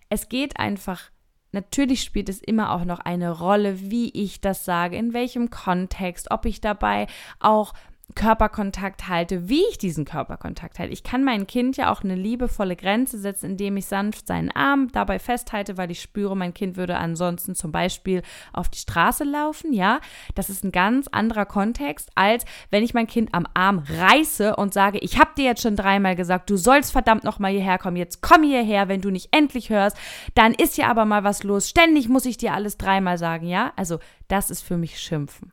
Es 0.09 0.27
geht 0.27 0.59
einfach 0.59 1.11
Natürlich 1.55 2.01
spielt 2.01 2.29
es 2.29 2.41
immer 2.41 2.71
auch 2.71 2.83
noch 2.83 2.99
eine 2.99 3.29
Rolle, 3.29 3.79
wie 3.79 4.09
ich 4.09 4.41
das 4.41 4.65
sage, 4.65 4.97
in 4.97 5.13
welchem 5.13 5.51
Kontext, 5.51 6.31
ob 6.31 6.47
ich 6.47 6.61
dabei 6.61 7.05
auch 7.39 7.75
Körperkontakt 8.15 9.07
halte, 9.07 9.49
wie 9.49 9.63
ich 9.69 9.77
diesen 9.77 10.05
Körperkontakt 10.05 10.77
halte. 10.77 10.93
Ich 10.93 11.03
kann 11.03 11.23
mein 11.23 11.47
Kind 11.47 11.77
ja 11.77 11.91
auch 11.91 12.03
eine 12.03 12.15
liebevolle 12.15 12.75
Grenze 12.75 13.17
setzen, 13.17 13.51
indem 13.51 13.77
ich 13.77 13.85
sanft 13.85 14.27
seinen 14.27 14.51
Arm 14.51 14.89
dabei 14.91 15.19
festhalte, 15.19 15.77
weil 15.77 15.89
ich 15.89 16.01
spüre, 16.01 16.35
mein 16.35 16.53
Kind 16.53 16.75
würde 16.75 16.97
ansonsten 16.97 17.55
zum 17.55 17.71
Beispiel 17.71 18.21
auf 18.51 18.69
die 18.69 18.77
Straße 18.77 19.23
laufen. 19.23 19.73
Ja, 19.73 19.99
das 20.35 20.49
ist 20.49 20.63
ein 20.63 20.71
ganz 20.71 21.07
anderer 21.07 21.45
Kontext, 21.45 22.11
als 22.13 22.45
wenn 22.69 22.83
ich 22.83 22.93
mein 22.93 23.07
Kind 23.07 23.33
am 23.33 23.47
Arm 23.53 23.79
reiße 23.79 24.55
und 24.57 24.73
sage, 24.73 24.99
ich 24.99 25.17
habe 25.17 25.31
dir 25.37 25.45
jetzt 25.45 25.63
schon 25.63 25.75
dreimal 25.75 26.15
gesagt, 26.15 26.49
du 26.49 26.57
sollst 26.57 26.91
verdammt 26.91 27.23
noch 27.23 27.39
mal 27.39 27.51
hierher 27.51 27.79
kommen. 27.79 27.97
Jetzt 27.97 28.21
komm 28.21 28.43
hierher, 28.43 28.89
wenn 28.89 29.01
du 29.01 29.09
nicht 29.09 29.29
endlich 29.31 29.69
hörst, 29.69 29.97
dann 30.35 30.53
ist 30.53 30.77
ja 30.77 30.87
aber 30.87 31.05
mal 31.05 31.23
was 31.23 31.43
los. 31.43 31.69
Ständig 31.69 32.09
muss 32.09 32.25
ich 32.25 32.37
dir 32.37 32.53
alles 32.53 32.77
dreimal 32.77 33.17
sagen. 33.17 33.47
Ja, 33.47 33.73
also 33.75 33.99
das 34.27 34.49
ist 34.49 34.61
für 34.61 34.77
mich 34.77 34.99
Schimpfen. 34.99 35.51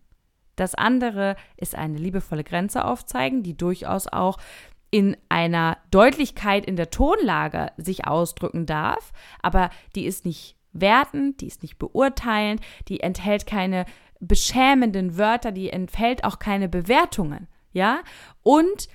Das 0.56 0.74
andere 0.74 1.36
ist 1.56 1.74
eine 1.74 1.98
liebevolle 1.98 2.44
Grenze 2.44 2.84
aufzeigen, 2.84 3.42
die 3.42 3.56
durchaus 3.56 4.06
auch 4.06 4.38
in 4.90 5.16
einer 5.28 5.78
Deutlichkeit 5.90 6.66
in 6.66 6.76
der 6.76 6.90
Tonlage 6.90 7.70
sich 7.76 8.06
ausdrücken 8.06 8.66
darf, 8.66 9.12
aber 9.40 9.70
die 9.94 10.04
ist 10.04 10.24
nicht 10.24 10.56
wertend, 10.72 11.40
die 11.40 11.46
ist 11.46 11.62
nicht 11.62 11.78
beurteilend, 11.78 12.60
die 12.88 13.00
enthält 13.00 13.46
keine 13.46 13.86
beschämenden 14.20 15.16
Wörter, 15.16 15.52
die 15.52 15.70
enthält 15.70 16.24
auch 16.24 16.38
keine 16.38 16.68
Bewertungen, 16.68 17.48
ja? 17.72 18.00
Und 18.42 18.88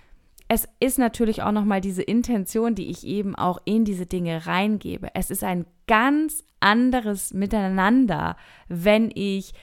es 0.47 0.67
ist 0.79 0.99
natürlich 0.99 1.41
auch 1.41 1.51
nochmal 1.51 1.81
diese 1.81 2.03
Intention, 2.03 2.75
die 2.75 2.89
ich 2.89 3.05
eben 3.05 3.35
auch 3.35 3.59
in 3.65 3.83
diese 3.83 4.05
Dinge 4.05 4.45
reingebe. 4.45 5.09
Es 5.15 5.31
ist 5.31 5.43
ein 5.43 5.65
ganz 5.87 6.43
anderes 6.59 7.33
Miteinander, 7.33 8.37
wenn 8.67 9.11
ich 9.13 9.53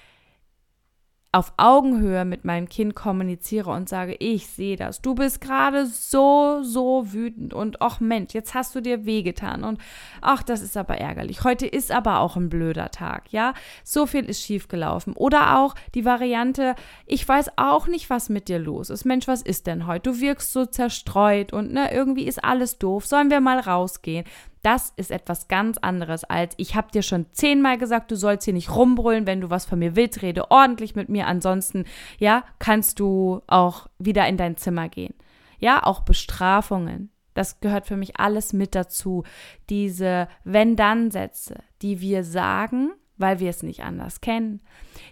auf 1.34 1.54
Augenhöhe 1.56 2.26
mit 2.26 2.44
meinem 2.44 2.68
Kind 2.68 2.94
kommuniziere 2.94 3.70
und 3.70 3.88
sage, 3.88 4.14
ich 4.18 4.46
sehe 4.48 4.76
das, 4.76 5.00
du 5.00 5.14
bist 5.14 5.40
gerade 5.40 5.86
so, 5.86 6.62
so 6.62 7.10
wütend 7.14 7.54
und 7.54 7.80
ach 7.80 8.00
Mensch, 8.00 8.34
jetzt 8.34 8.52
hast 8.52 8.74
du 8.74 8.82
dir 8.82 9.06
wehgetan 9.06 9.64
und 9.64 9.80
ach, 10.20 10.42
das 10.42 10.60
ist 10.60 10.76
aber 10.76 10.98
ärgerlich. 10.98 11.42
Heute 11.42 11.66
ist 11.66 11.90
aber 11.90 12.20
auch 12.20 12.36
ein 12.36 12.50
blöder 12.50 12.90
Tag, 12.90 13.32
ja? 13.32 13.54
So 13.82 14.04
viel 14.06 14.26
ist 14.26 14.42
schiefgelaufen. 14.42 15.14
Oder 15.14 15.58
auch 15.58 15.74
die 15.94 16.04
Variante, 16.04 16.74
ich 17.06 17.26
weiß 17.26 17.52
auch 17.56 17.86
nicht, 17.86 18.10
was 18.10 18.28
mit 18.28 18.48
dir 18.48 18.58
los 18.58 18.90
ist. 18.90 19.06
Mensch, 19.06 19.26
was 19.26 19.40
ist 19.40 19.66
denn 19.66 19.86
heute? 19.86 20.10
Du 20.12 20.20
wirkst 20.20 20.52
so 20.52 20.66
zerstreut 20.66 21.54
und 21.54 21.72
ne, 21.72 21.94
irgendwie 21.94 22.26
ist 22.26 22.44
alles 22.44 22.78
doof. 22.78 23.06
Sollen 23.06 23.30
wir 23.30 23.40
mal 23.40 23.58
rausgehen? 23.58 24.26
Das 24.62 24.92
ist 24.96 25.10
etwas 25.10 25.48
ganz 25.48 25.76
anderes 25.78 26.22
als 26.24 26.54
ich 26.56 26.76
habe 26.76 26.92
dir 26.92 27.02
schon 27.02 27.26
zehnmal 27.32 27.78
gesagt, 27.78 28.10
du 28.10 28.16
sollst 28.16 28.44
hier 28.44 28.54
nicht 28.54 28.74
rumbrüllen, 28.74 29.26
wenn 29.26 29.40
du 29.40 29.50
was 29.50 29.64
von 29.64 29.78
mir 29.78 29.96
willst, 29.96 30.22
rede 30.22 30.50
ordentlich 30.50 30.94
mit 30.94 31.08
mir. 31.08 31.26
Ansonsten, 31.26 31.84
ja, 32.18 32.44
kannst 32.58 33.00
du 33.00 33.42
auch 33.48 33.88
wieder 33.98 34.26
in 34.28 34.36
dein 34.36 34.56
Zimmer 34.56 34.88
gehen. 34.88 35.14
Ja, 35.58 35.82
auch 35.84 36.00
Bestrafungen. 36.00 37.10
Das 37.34 37.60
gehört 37.60 37.86
für 37.86 37.96
mich 37.96 38.18
alles 38.18 38.52
mit 38.52 38.74
dazu. 38.74 39.24
Diese 39.70 40.28
Wenn-Dann-Sätze, 40.44 41.62
die 41.80 42.00
wir 42.00 42.24
sagen, 42.24 42.92
weil 43.16 43.40
wir 43.40 43.50
es 43.50 43.62
nicht 43.62 43.82
anders 43.82 44.20
kennen. 44.20 44.60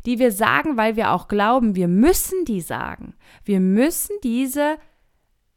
Die 0.07 0.19
wir 0.19 0.33
sagen, 0.33 0.77
weil 0.77 0.97
wir 0.97 1.13
auch 1.13 1.29
glauben, 1.29 1.75
wir 1.77 1.89
müssen 1.89 2.45
die 2.45 2.61
sagen. 2.61 3.15
Wir 3.45 3.61
müssen 3.61 4.17
diese 4.23 4.77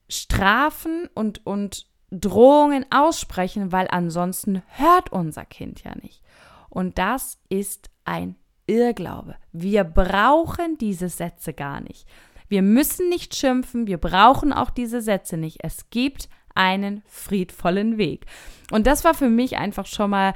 Strafen 0.07 1.09
und, 1.13 1.45
und 1.45 1.87
Drohungen 2.13 2.85
aussprechen, 2.91 3.71
weil 3.71 3.87
ansonsten 3.89 4.61
hört 4.67 5.11
unser 5.11 5.45
Kind 5.45 5.83
ja 5.83 5.95
nicht. 6.01 6.21
Und 6.69 6.97
das 6.97 7.39
ist 7.49 7.89
ein 8.05 8.35
Irrglaube. 8.67 9.35
Wir 9.51 9.83
brauchen 9.83 10.77
diese 10.77 11.09
Sätze 11.09 11.53
gar 11.53 11.81
nicht. 11.81 12.07
Wir 12.47 12.61
müssen 12.61 13.09
nicht 13.09 13.35
schimpfen, 13.35 13.87
wir 13.87 13.97
brauchen 13.97 14.53
auch 14.53 14.69
diese 14.69 15.01
Sätze 15.01 15.37
nicht. 15.37 15.63
Es 15.63 15.89
gibt 15.89 16.29
einen 16.55 17.01
friedvollen 17.07 17.97
Weg. 17.97 18.25
Und 18.71 18.85
das 18.85 19.03
war 19.03 19.13
für 19.13 19.29
mich 19.29 19.57
einfach 19.57 19.87
schon 19.87 20.11
mal 20.11 20.33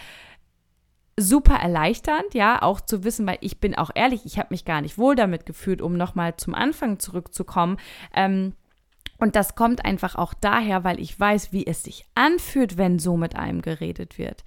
super 1.20 1.56
erleichternd, 1.56 2.34
ja, 2.34 2.62
auch 2.62 2.82
zu 2.82 3.04
wissen, 3.04 3.26
weil 3.26 3.38
ich 3.42 3.60
bin 3.60 3.76
auch 3.76 3.90
ehrlich, 3.96 4.26
ich 4.26 4.38
habe 4.38 4.50
mich 4.52 4.66
gar 4.66 4.82
nicht 4.82 4.98
wohl 4.98 5.16
damit 5.16 5.46
gefühlt, 5.46 5.82
um 5.82 5.98
nochmal 5.98 6.38
zum 6.38 6.54
Anfang 6.54 7.00
zurückzukommen. 7.00 7.78
Ähm, 8.14 8.54
und 9.20 9.36
das 9.36 9.56
kommt 9.56 9.84
einfach 9.84 10.16
auch 10.16 10.34
daher, 10.34 10.84
weil 10.84 11.00
ich 11.00 11.20
weiß, 11.20 11.52
wie 11.52 11.66
es 11.66 11.84
sich 11.84 12.06
anfühlt, 12.16 12.78
wenn 12.78 13.00
so 13.00 13.18
mit 13.18 13.36
einem 13.36 13.62
geredet 13.62 14.18
wird. 14.18 14.44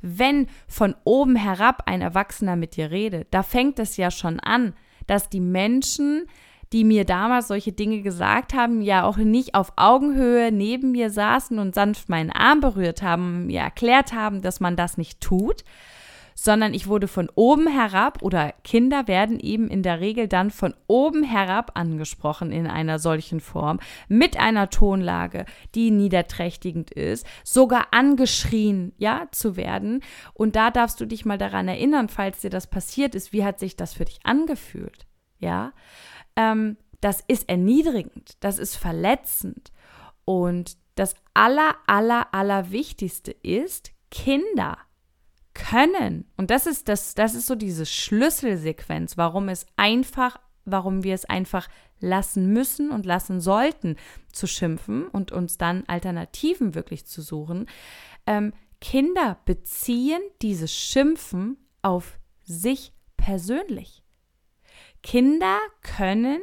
Wenn 0.00 0.48
von 0.68 0.94
oben 1.04 1.36
herab 1.36 1.84
ein 1.86 2.00
Erwachsener 2.00 2.56
mit 2.56 2.76
dir 2.76 2.90
redet, 2.90 3.28
da 3.30 3.42
fängt 3.42 3.78
es 3.78 3.96
ja 3.96 4.10
schon 4.10 4.40
an, 4.40 4.74
dass 5.06 5.28
die 5.28 5.40
Menschen, 5.40 6.26
die 6.72 6.84
mir 6.84 7.04
damals 7.04 7.48
solche 7.48 7.72
Dinge 7.72 8.02
gesagt 8.02 8.54
haben, 8.54 8.80
ja 8.80 9.04
auch 9.04 9.16
nicht 9.16 9.54
auf 9.54 9.72
Augenhöhe 9.76 10.50
neben 10.52 10.92
mir 10.92 11.10
saßen 11.10 11.58
und 11.58 11.74
sanft 11.74 12.08
meinen 12.08 12.30
Arm 12.30 12.60
berührt 12.60 13.02
haben, 13.02 13.46
mir 13.46 13.60
erklärt 13.60 14.12
haben, 14.12 14.40
dass 14.40 14.60
man 14.60 14.76
das 14.76 14.96
nicht 14.96 15.20
tut, 15.20 15.64
sondern 16.34 16.74
ich 16.74 16.86
wurde 16.86 17.08
von 17.08 17.30
oben 17.34 17.66
herab 17.66 18.22
oder 18.22 18.52
Kinder 18.64 19.08
werden 19.08 19.40
eben 19.40 19.68
in 19.68 19.82
der 19.82 20.00
Regel 20.00 20.28
dann 20.28 20.50
von 20.50 20.74
oben 20.86 21.22
herab 21.22 21.72
angesprochen 21.74 22.52
in 22.52 22.66
einer 22.66 22.98
solchen 22.98 23.40
Form, 23.40 23.80
mit 24.08 24.38
einer 24.38 24.70
Tonlage, 24.70 25.44
die 25.74 25.90
niederträchtigend 25.90 26.90
ist, 26.90 27.26
sogar 27.44 27.88
angeschrien, 27.92 28.92
ja, 28.98 29.28
zu 29.32 29.56
werden. 29.56 30.00
Und 30.34 30.56
da 30.56 30.70
darfst 30.70 31.00
du 31.00 31.06
dich 31.06 31.24
mal 31.24 31.38
daran 31.38 31.68
erinnern, 31.68 32.08
falls 32.08 32.40
dir 32.40 32.50
das 32.50 32.66
passiert 32.66 33.14
ist, 33.14 33.32
wie 33.32 33.44
hat 33.44 33.58
sich 33.58 33.76
das 33.76 33.94
für 33.94 34.04
dich 34.04 34.20
angefühlt, 34.24 35.06
ja? 35.38 35.72
Ähm, 36.36 36.76
das 37.00 37.20
ist 37.26 37.48
erniedrigend, 37.48 38.36
das 38.40 38.58
ist 38.58 38.76
verletzend. 38.76 39.72
Und 40.24 40.76
das 40.94 41.14
aller, 41.34 41.74
aller, 41.86 42.32
aller 42.32 42.70
Wichtigste 42.70 43.32
ist, 43.32 43.92
Kinder 44.10 44.78
können, 45.54 46.24
und 46.36 46.50
das 46.50 46.66
ist 46.66 46.88
das, 46.88 47.14
das 47.14 47.34
ist 47.34 47.46
so 47.46 47.54
diese 47.54 47.86
Schlüsselsequenz, 47.86 49.16
warum 49.16 49.48
es 49.48 49.66
einfach, 49.76 50.38
warum 50.64 51.04
wir 51.04 51.14
es 51.14 51.24
einfach 51.24 51.68
lassen 52.00 52.52
müssen 52.52 52.90
und 52.90 53.06
lassen 53.06 53.40
sollten, 53.40 53.96
zu 54.32 54.46
schimpfen 54.46 55.06
und 55.08 55.32
uns 55.32 55.58
dann 55.58 55.84
Alternativen 55.86 56.74
wirklich 56.74 57.06
zu 57.06 57.22
suchen. 57.22 57.66
Ähm, 58.26 58.52
Kinder 58.80 59.38
beziehen 59.44 60.20
dieses 60.40 60.74
Schimpfen 60.74 61.56
auf 61.82 62.18
sich 62.42 62.92
persönlich. 63.16 64.02
Kinder 65.02 65.58
können 65.82 66.40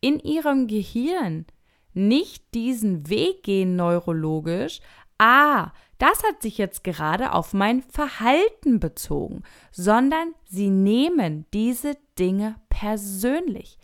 in 0.00 0.20
ihrem 0.20 0.66
Gehirn 0.66 1.46
nicht 1.94 2.54
diesen 2.54 3.08
Weg 3.08 3.42
gehen 3.42 3.76
neurologisch, 3.76 4.80
ah, 5.18 5.72
das 5.98 6.22
hat 6.24 6.42
sich 6.42 6.58
jetzt 6.58 6.84
gerade 6.84 7.32
auf 7.32 7.52
mein 7.52 7.82
Verhalten 7.82 8.80
bezogen, 8.80 9.42
sondern 9.70 10.34
sie 10.44 10.70
nehmen 10.70 11.46
diese 11.52 11.96
Dinge 12.18 12.56
persönlich. 12.68 13.78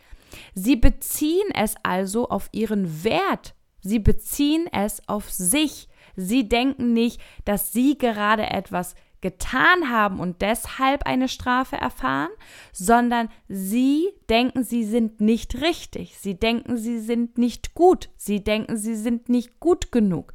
Sie 0.54 0.76
beziehen 0.76 1.50
es 1.54 1.74
also 1.82 2.28
auf 2.28 2.48
ihren 2.52 3.04
Wert, 3.04 3.54
sie 3.80 3.98
beziehen 3.98 4.66
es 4.72 5.06
auf 5.08 5.30
sich. 5.30 5.88
Sie 6.16 6.48
denken 6.48 6.92
nicht, 6.92 7.20
dass 7.44 7.72
sie 7.72 7.96
gerade 7.96 8.50
etwas 8.50 8.94
getan 9.22 9.88
haben 9.88 10.20
und 10.20 10.42
deshalb 10.42 11.06
eine 11.06 11.28
Strafe 11.28 11.76
erfahren, 11.76 12.30
sondern 12.72 13.28
sie 13.48 14.08
denken, 14.28 14.64
sie 14.64 14.84
sind 14.84 15.20
nicht 15.20 15.62
richtig, 15.62 16.18
sie 16.18 16.34
denken, 16.34 16.76
sie 16.76 16.98
sind 16.98 17.38
nicht 17.38 17.74
gut, 17.74 18.10
sie 18.16 18.42
denken, 18.42 18.76
sie 18.76 18.96
sind 18.96 19.28
nicht 19.28 19.60
gut 19.60 19.92
genug. 19.92 20.34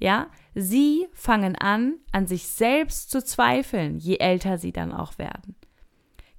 Ja, 0.00 0.28
sie 0.54 1.06
fangen 1.12 1.56
an, 1.56 1.96
an 2.10 2.26
sich 2.26 2.48
selbst 2.48 3.10
zu 3.10 3.22
zweifeln, 3.22 3.98
je 3.98 4.16
älter 4.16 4.56
sie 4.56 4.72
dann 4.72 4.92
auch 4.92 5.18
werden. 5.18 5.54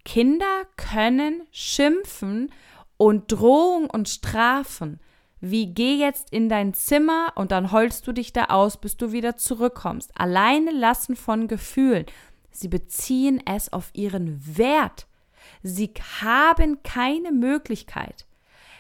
Kinder 0.03 0.65
können 0.77 1.44
schimpfen 1.51 2.51
und 2.98 3.32
Drohung 3.32 3.88
und 3.88 4.10
Strafen, 4.10 5.00
wie 5.39 5.68
geh 5.74 5.96
jetzt 5.96 6.32
in 6.32 6.50
dein 6.50 6.74
Zimmer 6.74 7.34
und 7.36 7.51
dann 7.51 7.72
heulst 7.72 8.08
du 8.08 8.12
dich 8.12 8.34
da 8.34 8.46
aus, 8.46 8.77
bis 8.77 8.98
du 8.98 9.12
wieder 9.12 9.38
zurückkommst. 9.38 10.12
Alleine 10.15 10.72
lassen 10.72 11.15
von 11.15 11.48
Gefühlen. 11.48 12.06
Sie 12.51 12.68
beziehen 12.68 13.41
es 13.46 13.72
auf 13.72 13.91
ihren 13.94 14.58
Wert. 14.58 15.08
Sie 15.62 15.94
haben 16.22 16.82
keine 16.84 17.32
Möglichkeit, 17.32 18.25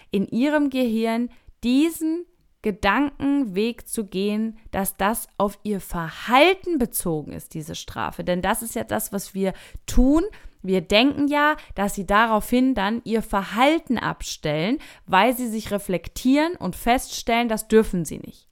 in 0.09 0.27
ihrem 0.27 0.71
Gehirn 0.71 1.29
diesen 1.63 2.25
Gedankenweg 2.61 3.87
zu 3.87 4.05
gehen, 4.05 4.57
dass 4.71 4.97
das 4.97 5.27
auf 5.37 5.57
ihr 5.63 5.81
Verhalten 5.81 6.77
bezogen 6.77 7.31
ist, 7.31 7.53
diese 7.53 7.75
Strafe. 7.75 8.23
Denn 8.23 8.41
das 8.41 8.61
ist 8.61 8.75
ja 8.75 8.83
das, 8.83 9.11
was 9.11 9.33
wir 9.33 9.53
tun. 9.87 10.23
Wir 10.61 10.81
denken 10.81 11.27
ja, 11.27 11.55
dass 11.73 11.95
sie 11.95 12.05
daraufhin 12.05 12.75
dann 12.75 13.01
ihr 13.03 13.23
Verhalten 13.23 13.97
abstellen, 13.97 14.77
weil 15.07 15.35
sie 15.35 15.47
sich 15.47 15.71
reflektieren 15.71 16.55
und 16.55 16.75
feststellen, 16.75 17.49
das 17.49 17.67
dürfen 17.67 18.05
sie 18.05 18.19
nicht. 18.19 18.47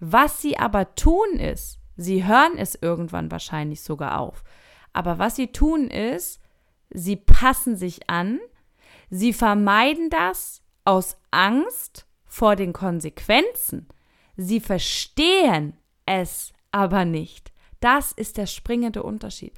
Was 0.00 0.42
sie 0.42 0.58
aber 0.58 0.96
tun 0.96 1.38
ist, 1.38 1.78
sie 1.96 2.26
hören 2.26 2.56
es 2.56 2.76
irgendwann 2.80 3.30
wahrscheinlich 3.30 3.82
sogar 3.82 4.18
auf. 4.18 4.42
Aber 4.92 5.18
was 5.18 5.36
sie 5.36 5.52
tun 5.52 5.88
ist, 5.88 6.40
sie 6.90 7.16
passen 7.16 7.76
sich 7.76 8.10
an, 8.10 8.40
sie 9.10 9.32
vermeiden 9.32 10.10
das, 10.10 10.62
aus 10.84 11.18
Angst 11.30 12.07
vor 12.38 12.54
den 12.54 12.72
Konsequenzen. 12.72 13.88
Sie 14.36 14.60
verstehen 14.60 15.72
es 16.06 16.52
aber 16.70 17.04
nicht. 17.04 17.50
Das 17.80 18.12
ist 18.12 18.36
der 18.36 18.46
springende 18.46 19.02
Unterschied. 19.02 19.54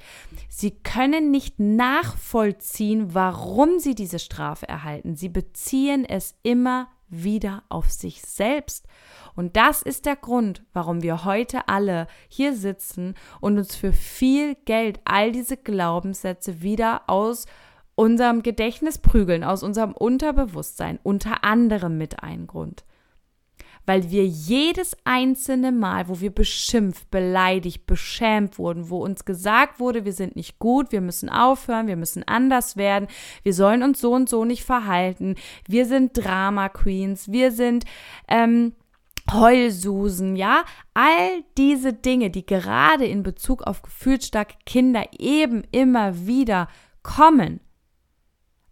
Sie 0.49 0.71
können 0.71 1.29
nicht 1.29 1.59
nachvollziehen, 1.59 3.13
warum 3.13 3.77
sie 3.77 3.93
diese 3.93 4.17
Strafe 4.17 4.67
erhalten. 4.67 5.15
Sie 5.15 5.29
beziehen 5.29 6.05
es 6.05 6.33
immer 6.41 6.89
wieder 7.07 7.61
auf 7.69 7.91
sich 7.91 8.23
selbst. 8.23 8.87
Und 9.35 9.57
das 9.57 9.83
ist 9.83 10.07
der 10.07 10.15
Grund, 10.15 10.63
warum 10.73 11.03
wir 11.03 11.23
heute 11.23 11.67
alle 11.67 12.07
hier 12.29 12.55
sitzen 12.55 13.13
und 13.41 13.59
uns 13.59 13.75
für 13.75 13.93
viel 13.93 14.55
Geld 14.65 14.99
all 15.05 15.31
diese 15.31 15.55
Glaubenssätze 15.55 16.63
wieder 16.63 17.03
aus 17.07 17.45
unserem 17.95 18.43
Gedächtnis 18.43 18.97
prügeln, 18.97 19.43
aus 19.43 19.63
unserem 19.63 19.93
Unterbewusstsein, 19.93 20.99
unter 21.03 21.43
anderem 21.43 21.97
mit 21.97 22.23
einem 22.23 22.47
Grund 22.47 22.83
weil 23.85 24.11
wir 24.11 24.25
jedes 24.25 24.95
einzelne 25.05 25.71
Mal, 25.71 26.07
wo 26.07 26.19
wir 26.19 26.33
beschimpft, 26.33 27.09
beleidigt, 27.09 27.85
beschämt 27.87 28.57
wurden, 28.57 28.89
wo 28.89 29.03
uns 29.03 29.25
gesagt 29.25 29.79
wurde, 29.79 30.05
wir 30.05 30.13
sind 30.13 30.35
nicht 30.35 30.59
gut, 30.59 30.91
wir 30.91 31.01
müssen 31.01 31.29
aufhören, 31.29 31.87
wir 31.87 31.95
müssen 31.95 32.23
anders 32.27 32.77
werden, 32.77 33.07
wir 33.43 33.53
sollen 33.53 33.83
uns 33.83 33.99
so 33.99 34.13
und 34.13 34.29
so 34.29 34.45
nicht 34.45 34.63
verhalten, 34.63 35.35
wir 35.67 35.85
sind 35.85 36.11
Drama 36.13 36.69
Queens, 36.69 37.31
wir 37.31 37.51
sind 37.51 37.85
ähm, 38.27 38.73
Heulsusen, 39.31 40.35
ja, 40.35 40.63
all 40.93 41.43
diese 41.57 41.93
Dinge, 41.93 42.29
die 42.29 42.45
gerade 42.45 43.05
in 43.05 43.23
Bezug 43.23 43.63
auf 43.63 43.81
gefühlsstarke 43.81 44.55
Kinder 44.65 45.05
eben 45.17 45.63
immer 45.71 46.27
wieder 46.27 46.67
kommen. 47.03 47.61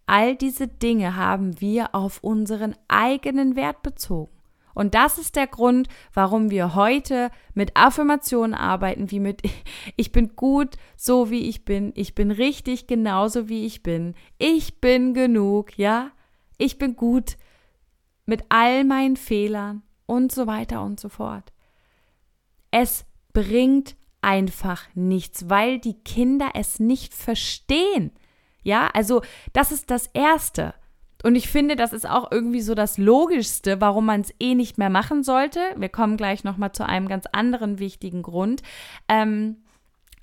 All 0.09 0.35
diese 0.35 0.67
Dinge 0.67 1.15
haben 1.15 1.61
wir 1.61 1.93
auf 1.93 2.23
unseren 2.23 2.75
eigenen 2.87 3.55
Wert 3.55 3.83
bezogen. 3.83 4.31
Und 4.73 4.95
das 4.95 5.19
ist 5.19 5.35
der 5.35 5.45
Grund, 5.45 5.87
warum 6.15 6.49
wir 6.49 6.73
heute 6.73 7.29
mit 7.53 7.77
Affirmationen 7.77 8.55
arbeiten, 8.55 9.11
wie 9.11 9.19
mit 9.19 9.43
ich 9.97 10.11
bin 10.11 10.35
gut, 10.35 10.77
so 10.97 11.29
wie 11.29 11.47
ich 11.47 11.63
bin, 11.63 11.91
ich 11.93 12.15
bin 12.15 12.31
richtig 12.31 12.87
genauso 12.87 13.49
wie 13.49 13.67
ich 13.67 13.83
bin, 13.83 14.15
ich 14.39 14.81
bin 14.81 15.13
genug, 15.13 15.77
ja, 15.77 16.09
ich 16.57 16.79
bin 16.79 16.95
gut 16.95 17.37
mit 18.25 18.45
all 18.49 18.85
meinen 18.85 19.15
Fehlern 19.15 19.83
und 20.07 20.31
so 20.31 20.47
weiter 20.47 20.81
und 20.81 20.99
so 20.99 21.09
fort. 21.09 21.53
Es 22.71 23.05
bringt 23.31 23.95
einfach 24.21 24.87
nichts, 24.95 25.51
weil 25.51 25.77
die 25.77 25.99
Kinder 25.99 26.53
es 26.55 26.79
nicht 26.79 27.13
verstehen. 27.13 28.11
Ja, 28.63 28.87
also 28.93 29.21
das 29.53 29.71
ist 29.71 29.89
das 29.89 30.07
Erste. 30.07 30.73
Und 31.23 31.35
ich 31.35 31.49
finde, 31.49 31.75
das 31.75 31.91
ist 31.91 32.09
auch 32.09 32.31
irgendwie 32.31 32.61
so 32.61 32.75
das 32.75 32.97
Logischste, 32.97 33.81
warum 33.81 34.05
man 34.05 34.21
es 34.21 34.33
eh 34.39 34.55
nicht 34.55 34.77
mehr 34.77 34.89
machen 34.89 35.23
sollte. 35.23 35.59
Wir 35.75 35.89
kommen 35.89 36.15
gleich 36.15 36.43
nochmal 36.43 36.71
zu 36.71 36.87
einem 36.87 37.09
ganz 37.09 37.25
anderen 37.31 37.79
wichtigen 37.79 38.21
Grund. 38.21 38.61
Ähm, 39.09 39.57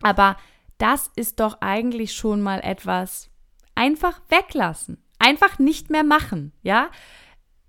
aber 0.00 0.36
das 0.78 1.10
ist 1.16 1.40
doch 1.40 1.60
eigentlich 1.60 2.14
schon 2.14 2.40
mal 2.40 2.60
etwas 2.60 3.30
einfach 3.74 4.20
weglassen. 4.28 5.02
Einfach 5.18 5.58
nicht 5.58 5.90
mehr 5.90 6.04
machen, 6.04 6.52
ja? 6.62 6.90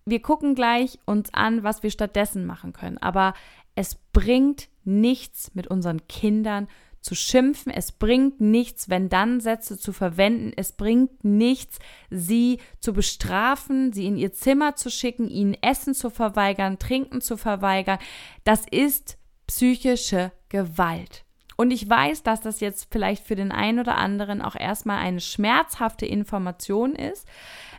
Wir 0.06 0.22
gucken 0.22 0.56
gleich 0.56 1.00
uns 1.06 1.34
an, 1.34 1.64
was 1.64 1.84
wir 1.84 1.92
stattdessen 1.92 2.46
machen 2.46 2.72
können. 2.72 2.98
Aber 2.98 3.34
es 3.76 3.96
bringt 4.14 4.70
nichts 4.86 5.54
mit 5.54 5.68
unseren 5.68 6.08
Kindern 6.08 6.68
zu 7.08 7.16
schimpfen. 7.16 7.72
Es 7.72 7.94
bringt 7.94 8.42
nichts, 8.42 8.90
wenn 8.90 9.08
dann 9.08 9.40
Sätze 9.40 9.80
zu 9.80 9.94
verwenden. 9.94 10.52
Es 10.58 10.74
bringt 10.74 11.24
nichts, 11.24 11.80
sie 12.10 12.60
zu 12.82 12.92
bestrafen, 12.92 13.94
sie 13.94 14.06
in 14.06 14.18
ihr 14.18 14.34
Zimmer 14.34 14.76
zu 14.76 14.92
schicken, 14.92 15.30
ihnen 15.30 15.56
Essen 15.62 15.94
zu 15.94 16.10
verweigern, 16.10 16.80
Trinken 16.80 17.22
zu 17.22 17.38
verweigern. 17.38 17.98
Das 18.44 18.66
ist 18.70 19.18
psychische 19.48 20.34
Gewalt. 20.50 21.24
Und 21.56 21.72
ich 21.72 21.90
weiß, 21.90 22.24
dass 22.24 22.42
das 22.42 22.60
jetzt 22.60 22.90
vielleicht 22.92 23.24
für 23.24 23.38
den 23.38 23.54
einen 23.54 23.80
oder 23.80 23.96
anderen 23.96 24.42
auch 24.42 24.56
erstmal 24.56 24.98
eine 24.98 25.22
schmerzhafte 25.22 26.06
Information 26.06 26.94
ist. 26.94 27.26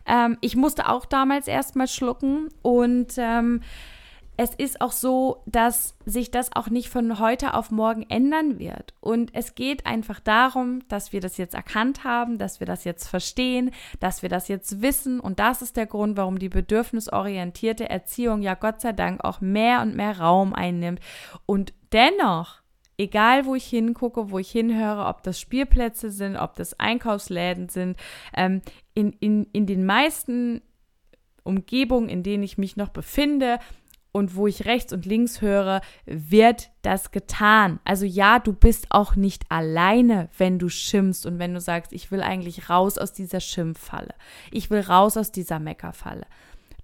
Ähm, 0.07 0.39
ich 0.41 0.57
musste 0.57 0.89
auch 0.89 1.05
damals 1.05 1.49
erstmal 1.49 1.87
schlucken 1.87 2.49
und 2.63 3.13
ähm, 3.19 3.61
es 4.41 4.55
ist 4.55 4.81
auch 4.81 4.93
so, 4.93 5.43
dass 5.47 5.97
sich 6.07 6.31
das 6.31 6.55
auch 6.55 6.71
nicht 6.71 6.89
von 6.91 7.19
heute 7.19 7.55
auf 7.55 7.73
morgen 7.73 8.05
ändern 8.09 8.61
wird. 8.61 8.95
Und 9.01 9.35
es 9.35 9.57
geht 9.57 9.85
einfach 9.85 10.21
darum, 10.21 10.79
dass 10.89 11.13
wir 11.13 11.21
das 11.21 11.39
jetzt 11.39 11.57
erkannt 11.57 12.05
haben, 12.05 12.39
dass 12.39 12.61
wir 12.61 12.67
das 12.67 12.85
jetzt 12.85 13.09
verstehen, 13.09 13.73
dass 13.99 14.23
wir 14.23 14.29
das 14.29 14.47
jetzt 14.47 14.81
wissen. 14.81 15.19
Und 15.19 15.41
das 15.41 15.61
ist 15.61 15.77
der 15.77 15.87
Grund, 15.87 16.17
warum 16.17 16.39
die 16.39 16.49
bedürfnisorientierte 16.49 17.91
Erziehung 17.91 18.41
ja 18.41 18.55
Gott 18.55 18.81
sei 18.81 18.93
Dank 18.93 19.25
auch 19.25 19.41
mehr 19.41 19.83
und 19.83 19.97
mehr 19.97 20.21
Raum 20.21 20.55
einnimmt. 20.55 21.01
Und 21.45 21.75
dennoch, 21.93 22.61
egal 22.97 23.45
wo 23.45 23.57
ich 23.57 23.67
hingucke, 23.67 24.31
wo 24.31 24.39
ich 24.39 24.53
hinhöre, 24.53 25.07
ob 25.07 25.25
das 25.25 25.41
Spielplätze 25.41 26.13
sind, 26.13 26.37
ob 26.37 26.55
das 26.55 26.79
Einkaufsläden 26.79 27.71
sind, 27.71 27.99
ähm, 28.37 28.63
in, 28.95 29.15
in, 29.15 29.49
in 29.53 29.67
den 29.67 29.85
meisten 29.85 30.63
Umgebungen, 31.43 32.09
in 32.09 32.23
denen 32.23 32.45
ich 32.45 32.57
mich 32.57 32.77
noch 32.77 32.91
befinde, 32.91 33.59
und 34.19 34.37
wo 34.37 34.47
ich 34.47 34.67
rechts 34.67 34.93
und 34.93 35.07
links 35.07 35.41
höre, 35.41 35.81
wird 36.05 36.71
das 36.83 37.11
getan. 37.11 37.81
Also 37.85 38.05
ja, 38.05 38.39
du 38.39 38.53
bist 38.53 38.89
auch 38.91 39.17
nicht 39.17 39.45
alleine, 39.49 40.29
wenn 40.37 40.59
du 40.59 40.69
schimpfst 40.69 41.25
und 41.25 41.39
wenn 41.39 41.55
du 41.55 41.61
sagst, 41.61 41.93
ich 41.93 42.11
will 42.11 42.21
eigentlich 42.21 42.69
raus 42.69 42.99
aus 42.99 43.13
dieser 43.13 43.41
Schimpffalle. 43.41 44.15
Ich 44.51 44.71
will 44.71 44.81
raus 44.81 45.17
aus 45.17 45.33
dieser 45.33 45.59
Meckerfalle. 45.59 46.27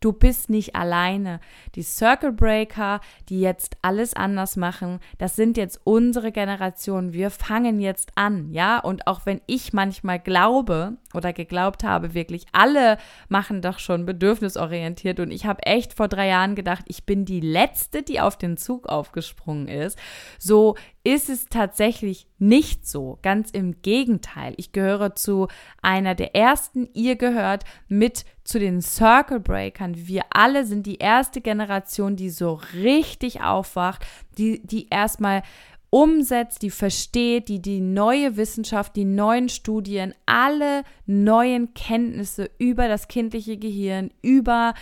Du 0.05 0.12
bist 0.12 0.51
nicht 0.51 0.77
alleine. 0.77 1.40
Die 1.77 1.83
Circle 1.83 2.33
Breaker, 2.33 3.01
die 3.31 3.40
jetzt 3.40 3.79
alles 3.81 4.12
anders 4.12 4.55
machen, 4.55 5.01
das 5.17 5.35
sind 5.35 5.57
jetzt 5.57 5.81
unsere 5.85 6.31
Generation. 6.31 7.14
Wir 7.14 7.31
fangen 7.31 7.81
jetzt 7.81 8.12
an, 8.14 8.53
ja? 8.53 8.81
Und 8.81 9.07
auch 9.07 9.25
wenn 9.25 9.40
ich 9.47 9.73
manchmal 9.73 10.19
glaube 10.19 10.99
oder 11.14 11.33
geglaubt 11.33 11.85
habe, 11.85 12.12
wirklich 12.12 12.45
alle 12.53 12.99
machen 13.31 13.62
doch 13.62 13.79
schon 13.79 14.05
bedürfnisorientiert 14.05 15.21
und 15.21 15.31
ich 15.31 15.47
habe 15.47 15.62
echt 15.62 15.95
vor 15.95 16.09
drei 16.09 16.29
Jahren 16.29 16.55
gedacht, 16.55 16.85
ich 16.88 17.07
bin 17.07 17.25
die 17.25 17.40
Letzte, 17.40 18.03
die 18.03 18.21
auf 18.21 18.37
den 18.37 18.59
Zug 18.59 18.87
aufgesprungen 18.87 19.69
ist. 19.69 19.99
So 20.38 20.77
ist 21.03 21.31
es 21.31 21.47
tatsächlich 21.47 22.27
nicht 22.38 22.87
so. 22.87 23.19
Ganz 23.23 23.51
im 23.51 23.81
Gegenteil. 23.81 24.53
Ich 24.57 24.73
gehöre 24.73 25.14
zu 25.14 25.49
einer 25.81 26.14
der 26.14 26.35
ersten. 26.35 26.88
Ihr 26.93 27.17
gehört 27.17 27.64
mit 27.88 28.25
zu 28.44 28.59
den 28.59 28.83
Circle 28.83 29.40
Breakern. 29.40 29.94
Wir 29.96 30.22
alle 30.30 30.64
sind 30.66 30.87
die 30.87 30.98
erste 30.98 31.40
Generation, 31.40 32.14
die 32.14 32.30
so 32.30 32.61
richtig 32.74 33.42
aufwacht, 33.42 34.04
die, 34.37 34.61
die 34.64 34.88
erstmal 34.90 35.42
umsetzt, 35.90 36.62
die 36.62 36.70
versteht, 36.70 37.48
die 37.48 37.62
die 37.62 37.80
neue 37.80 38.37
Wissenschaft, 38.37 38.96
die 38.96 39.04
neuen 39.04 39.48
Studien, 39.48 40.12
alle 40.26 40.83
neuen 41.07 41.72
Kenntnisse 41.72 42.50
über 42.59 42.88
das 42.88 43.09
kindliche 43.09 43.57
Gehirn, 43.57 44.11
über 44.20 44.74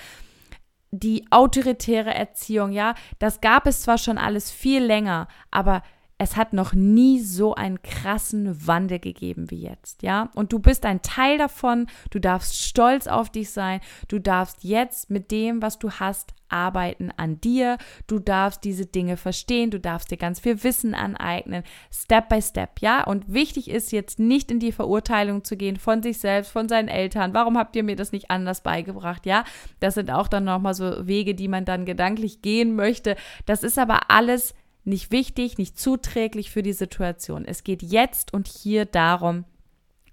die 0.90 1.26
autoritäre 1.30 2.14
Erziehung, 2.14 2.72
ja, 2.72 2.94
das 3.18 3.40
gab 3.40 3.66
es 3.66 3.82
zwar 3.82 3.98
schon 3.98 4.18
alles 4.18 4.50
viel 4.50 4.82
länger, 4.82 5.28
aber 5.50 5.82
es 6.22 6.36
hat 6.36 6.52
noch 6.52 6.72
nie 6.72 7.18
so 7.18 7.56
einen 7.56 7.82
krassen 7.82 8.66
Wandel 8.66 9.00
gegeben 9.00 9.50
wie 9.50 9.62
jetzt, 9.62 10.02
ja? 10.02 10.30
Und 10.36 10.52
du 10.52 10.60
bist 10.60 10.86
ein 10.86 11.02
Teil 11.02 11.36
davon, 11.36 11.88
du 12.10 12.20
darfst 12.20 12.62
stolz 12.62 13.08
auf 13.08 13.28
dich 13.28 13.50
sein, 13.50 13.80
du 14.06 14.20
darfst 14.20 14.62
jetzt 14.62 15.10
mit 15.10 15.32
dem, 15.32 15.60
was 15.62 15.80
du 15.80 15.90
hast, 15.90 16.32
arbeiten 16.48 17.10
an 17.16 17.40
dir, 17.40 17.78
du 18.06 18.20
darfst 18.20 18.62
diese 18.62 18.86
Dinge 18.86 19.16
verstehen, 19.16 19.70
du 19.70 19.80
darfst 19.80 20.10
dir 20.10 20.16
ganz 20.16 20.38
viel 20.38 20.62
Wissen 20.62 20.94
aneignen, 20.94 21.64
Step 21.90 22.28
by 22.28 22.40
Step, 22.40 22.80
ja? 22.80 23.02
Und 23.02 23.32
wichtig 23.32 23.68
ist 23.68 23.90
jetzt 23.90 24.20
nicht 24.20 24.52
in 24.52 24.60
die 24.60 24.70
Verurteilung 24.70 25.42
zu 25.42 25.56
gehen 25.56 25.76
von 25.76 26.04
sich 26.04 26.18
selbst, 26.18 26.52
von 26.52 26.68
seinen 26.68 26.88
Eltern, 26.88 27.34
warum 27.34 27.58
habt 27.58 27.74
ihr 27.74 27.82
mir 27.82 27.96
das 27.96 28.12
nicht 28.12 28.30
anders 28.30 28.60
beigebracht, 28.60 29.26
ja? 29.26 29.42
Das 29.80 29.94
sind 29.94 30.10
auch 30.10 30.28
dann 30.28 30.44
nochmal 30.44 30.74
so 30.74 31.04
Wege, 31.08 31.34
die 31.34 31.48
man 31.48 31.64
dann 31.64 31.84
gedanklich 31.84 32.42
gehen 32.42 32.76
möchte, 32.76 33.16
das 33.44 33.64
ist 33.64 33.78
aber 33.78 34.10
alles 34.10 34.54
nicht 34.84 35.10
wichtig, 35.12 35.58
nicht 35.58 35.78
zuträglich 35.78 36.50
für 36.50 36.62
die 36.62 36.72
Situation. 36.72 37.44
Es 37.44 37.64
geht 37.64 37.82
jetzt 37.82 38.32
und 38.34 38.48
hier 38.48 38.84
darum, 38.84 39.44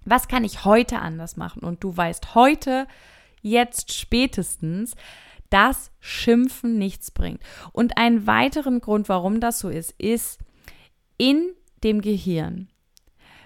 was 0.04 0.28
kann 0.28 0.44
ich 0.44 0.64
heute 0.64 1.00
anders 1.00 1.36
machen? 1.36 1.62
Und 1.62 1.82
du 1.84 1.96
weißt 1.96 2.34
heute, 2.34 2.86
jetzt 3.42 3.92
spätestens, 3.92 4.94
dass 5.50 5.90
Schimpfen 5.98 6.78
nichts 6.78 7.10
bringt. 7.10 7.42
Und 7.72 7.98
einen 7.98 8.26
weiteren 8.26 8.80
Grund, 8.80 9.08
warum 9.08 9.40
das 9.40 9.58
so 9.58 9.68
ist, 9.68 9.92
ist 9.98 10.38
in 11.18 11.52
dem 11.82 12.00
Gehirn, 12.00 12.68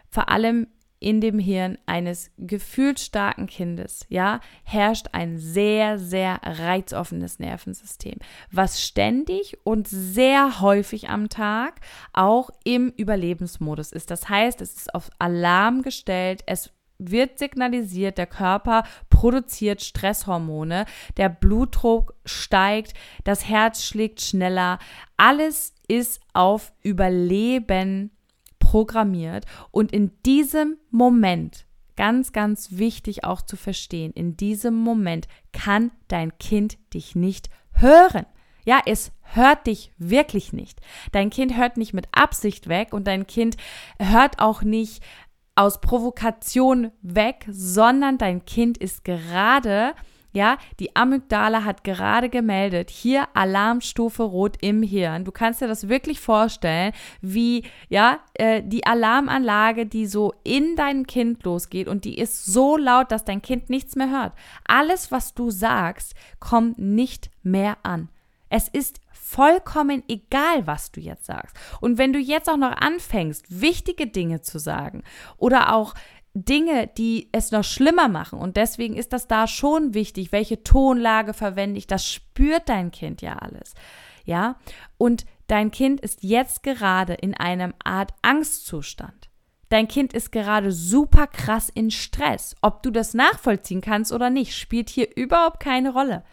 vor 0.08 0.28
allem 0.28 0.68
in 1.00 1.20
dem 1.20 1.38
Hirn 1.38 1.78
eines 1.86 2.30
gefühlsstarken 2.38 3.46
Kindes, 3.46 4.06
ja, 4.08 4.40
herrscht 4.64 5.08
ein 5.12 5.38
sehr, 5.38 5.98
sehr 5.98 6.40
reizoffenes 6.42 7.38
Nervensystem, 7.38 8.18
was 8.50 8.82
ständig 8.82 9.58
und 9.64 9.86
sehr 9.88 10.60
häufig 10.60 11.08
am 11.08 11.28
Tag 11.28 11.80
auch 12.12 12.50
im 12.64 12.92
Überlebensmodus 12.96 13.92
ist. 13.92 14.10
Das 14.10 14.28
heißt, 14.28 14.60
es 14.60 14.76
ist 14.76 14.94
auf 14.94 15.10
Alarm 15.18 15.82
gestellt, 15.82 16.42
es 16.46 16.70
wird 16.98 17.38
signalisiert, 17.38 18.18
der 18.18 18.26
Körper 18.26 18.84
produziert 19.10 19.82
Stresshormone, 19.82 20.86
der 21.16 21.28
Blutdruck 21.28 22.14
steigt, 22.24 22.94
das 23.24 23.48
Herz 23.48 23.84
schlägt 23.84 24.20
schneller. 24.20 24.78
Alles 25.16 25.74
ist 25.88 26.20
auf 26.32 26.72
Überleben 26.82 28.10
programmiert. 28.74 29.46
Und 29.70 29.92
in 29.92 30.10
diesem 30.26 30.78
Moment, 30.90 31.64
ganz, 31.94 32.32
ganz 32.32 32.70
wichtig 32.72 33.22
auch 33.22 33.40
zu 33.40 33.54
verstehen, 33.56 34.10
in 34.12 34.36
diesem 34.36 34.74
Moment 34.74 35.28
kann 35.52 35.92
dein 36.08 36.36
Kind 36.38 36.76
dich 36.92 37.14
nicht 37.14 37.50
hören. 37.74 38.26
Ja, 38.64 38.80
es 38.84 39.12
hört 39.22 39.68
dich 39.68 39.92
wirklich 39.96 40.52
nicht. 40.52 40.80
Dein 41.12 41.30
Kind 41.30 41.56
hört 41.56 41.76
nicht 41.76 41.94
mit 41.94 42.08
Absicht 42.10 42.68
weg 42.68 42.92
und 42.92 43.06
dein 43.06 43.28
Kind 43.28 43.56
hört 44.00 44.40
auch 44.40 44.62
nicht 44.62 45.04
aus 45.54 45.80
Provokation 45.80 46.90
weg, 47.00 47.46
sondern 47.48 48.18
dein 48.18 48.44
Kind 48.44 48.76
ist 48.76 49.04
gerade, 49.04 49.94
ja, 50.34 50.58
die 50.80 50.94
Amygdala 50.96 51.64
hat 51.64 51.84
gerade 51.84 52.28
gemeldet, 52.28 52.90
hier 52.90 53.28
Alarmstufe 53.34 54.24
rot 54.24 54.56
im 54.60 54.82
Hirn. 54.82 55.24
Du 55.24 55.30
kannst 55.30 55.60
dir 55.60 55.68
das 55.68 55.88
wirklich 55.88 56.20
vorstellen, 56.20 56.92
wie, 57.22 57.62
ja, 57.88 58.18
äh, 58.34 58.60
die 58.62 58.84
Alarmanlage, 58.84 59.86
die 59.86 60.06
so 60.06 60.34
in 60.42 60.74
deinem 60.74 61.06
Kind 61.06 61.44
losgeht 61.44 61.86
und 61.86 62.04
die 62.04 62.18
ist 62.18 62.46
so 62.46 62.76
laut, 62.76 63.12
dass 63.12 63.24
dein 63.24 63.42
Kind 63.42 63.70
nichts 63.70 63.94
mehr 63.94 64.10
hört. 64.10 64.32
Alles, 64.66 65.12
was 65.12 65.34
du 65.34 65.50
sagst, 65.50 66.14
kommt 66.40 66.78
nicht 66.78 67.30
mehr 67.44 67.78
an. 67.84 68.08
Es 68.50 68.68
ist 68.68 69.00
vollkommen 69.34 70.04
egal, 70.06 70.66
was 70.66 70.92
du 70.92 71.00
jetzt 71.00 71.26
sagst. 71.26 71.56
Und 71.80 71.98
wenn 71.98 72.12
du 72.12 72.18
jetzt 72.18 72.48
auch 72.48 72.56
noch 72.56 72.76
anfängst, 72.76 73.60
wichtige 73.60 74.06
Dinge 74.06 74.42
zu 74.42 74.58
sagen 74.58 75.02
oder 75.38 75.74
auch 75.74 75.94
Dinge, 76.34 76.88
die 76.98 77.28
es 77.32 77.52
noch 77.52 77.62
schlimmer 77.64 78.08
machen. 78.08 78.40
Und 78.40 78.56
deswegen 78.56 78.96
ist 78.96 79.12
das 79.12 79.28
da 79.28 79.46
schon 79.46 79.94
wichtig, 79.94 80.32
welche 80.32 80.64
Tonlage 80.64 81.32
verwende 81.32 81.78
ich. 81.78 81.86
Das 81.86 82.10
spürt 82.10 82.68
dein 82.68 82.90
Kind 82.90 83.22
ja 83.22 83.36
alles. 83.36 83.74
Ja. 84.24 84.56
Und 84.98 85.26
dein 85.46 85.70
Kind 85.70 86.00
ist 86.00 86.22
jetzt 86.22 86.62
gerade 86.64 87.14
in 87.14 87.34
einem 87.34 87.72
Art 87.82 88.12
Angstzustand. 88.22 89.30
Dein 89.68 89.88
Kind 89.88 90.12
ist 90.12 90.32
gerade 90.32 90.72
super 90.72 91.26
krass 91.26 91.68
in 91.72 91.90
Stress. 91.90 92.54
Ob 92.62 92.82
du 92.82 92.90
das 92.90 93.14
nachvollziehen 93.14 93.80
kannst 93.80 94.12
oder 94.12 94.28
nicht, 94.28 94.56
spielt 94.56 94.90
hier 94.90 95.16
überhaupt 95.16 95.60
keine 95.60 95.92
Rolle. 95.92 96.24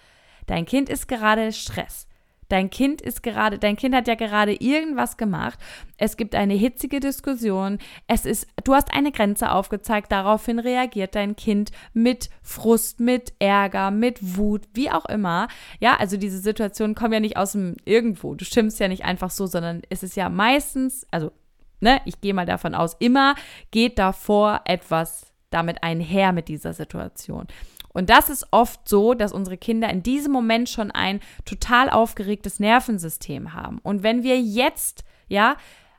Dein 0.48 0.66
Kind 0.66 0.90
ist 0.90 1.08
gerade 1.08 1.52
Stress. 1.54 2.08
Dein 2.52 2.70
Kind 2.70 3.02
ist 3.02 3.24
gerade, 3.24 3.58
dein 3.58 3.78
Kind 3.78 3.96
hat 3.96 4.10
ja 4.10 4.16
gerade 4.16 4.54
irgendwas 4.54 5.16
gemacht. 5.16 5.58
Es 5.98 6.18
gibt 6.18 6.36
eine 6.36 6.54
hitzige 6.54 7.00
Diskussion. 7.00 7.78
Es 8.08 8.26
ist, 8.26 8.46
du 8.66 8.74
hast 8.74 8.94
eine 8.94 9.14
Grenze 9.14 9.52
aufgezeigt. 9.52 10.12
Daraufhin 10.12 10.60
reagiert 10.60 11.16
dein 11.16 11.38
Kind 11.38 11.72
mit 11.94 12.30
Frust, 12.42 13.00
mit 13.00 13.32
Ärger, 13.40 13.90
mit 13.90 14.36
Wut, 14.36 14.64
wie 14.74 14.92
auch 14.92 15.06
immer. 15.06 15.48
Ja, 15.80 15.96
also 15.96 16.18
diese 16.18 16.40
Situationen 16.40 16.94
kommen 16.94 17.14
ja 17.14 17.20
nicht 17.22 17.38
aus 17.38 17.54
dem 17.54 17.78
Irgendwo. 17.86 18.36
Du 18.36 18.44
stimmst 18.44 18.82
ja 18.82 18.90
nicht 18.90 19.06
einfach 19.06 19.32
so, 19.32 19.48
sondern 19.48 19.82
es 19.90 20.04
ist 20.04 20.18
ja 20.18 20.28
meistens, 20.28 21.08
also, 21.10 21.32
ne, 21.80 22.02
ich 22.04 22.20
gehe 22.20 22.34
mal 22.34 22.46
davon 22.46 22.76
aus, 22.76 22.98
immer 23.00 23.36
geht 23.72 23.98
davor 23.98 24.62
etwas 24.66 25.32
damit 25.52 25.84
einher 25.84 26.34
mit 26.34 26.50
dieser 26.50 26.74
Situation. 26.74 27.48
Und 27.94 28.10
das 28.10 28.30
ist 28.30 28.48
oft 28.52 28.88
so, 28.88 29.14
dass 29.14 29.34
unsere 29.34 29.58
Kinder 29.58 29.90
in 29.90 30.04
diesem 30.04 30.32
Moment 30.32 30.70
schon 30.70 30.92
ein 30.92 31.20
total 31.46 31.90
aufgeregtes 31.90 32.60
Nervensystem 32.60 33.54
haben. 33.54 33.80
Und 33.84 34.04
wenn 34.04 34.24
wir 34.24 34.40
jetzt, 34.40 35.04
ja, 35.28 35.58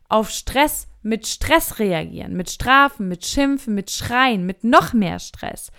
auf 0.09 0.31
Stress 0.31 0.89
mit 1.03 1.27
Stress 1.27 1.79
reagieren, 1.79 2.35
mit 2.35 2.51
Strafen, 2.51 3.09
mit 3.09 3.25
Schimpfen, 3.25 3.75
mit 3.75 3.91
Schreien, 3.91 4.47
mit 4.47 4.63
noch 4.63 4.93
mehr 4.93 5.19
Stress, 5.19 5.73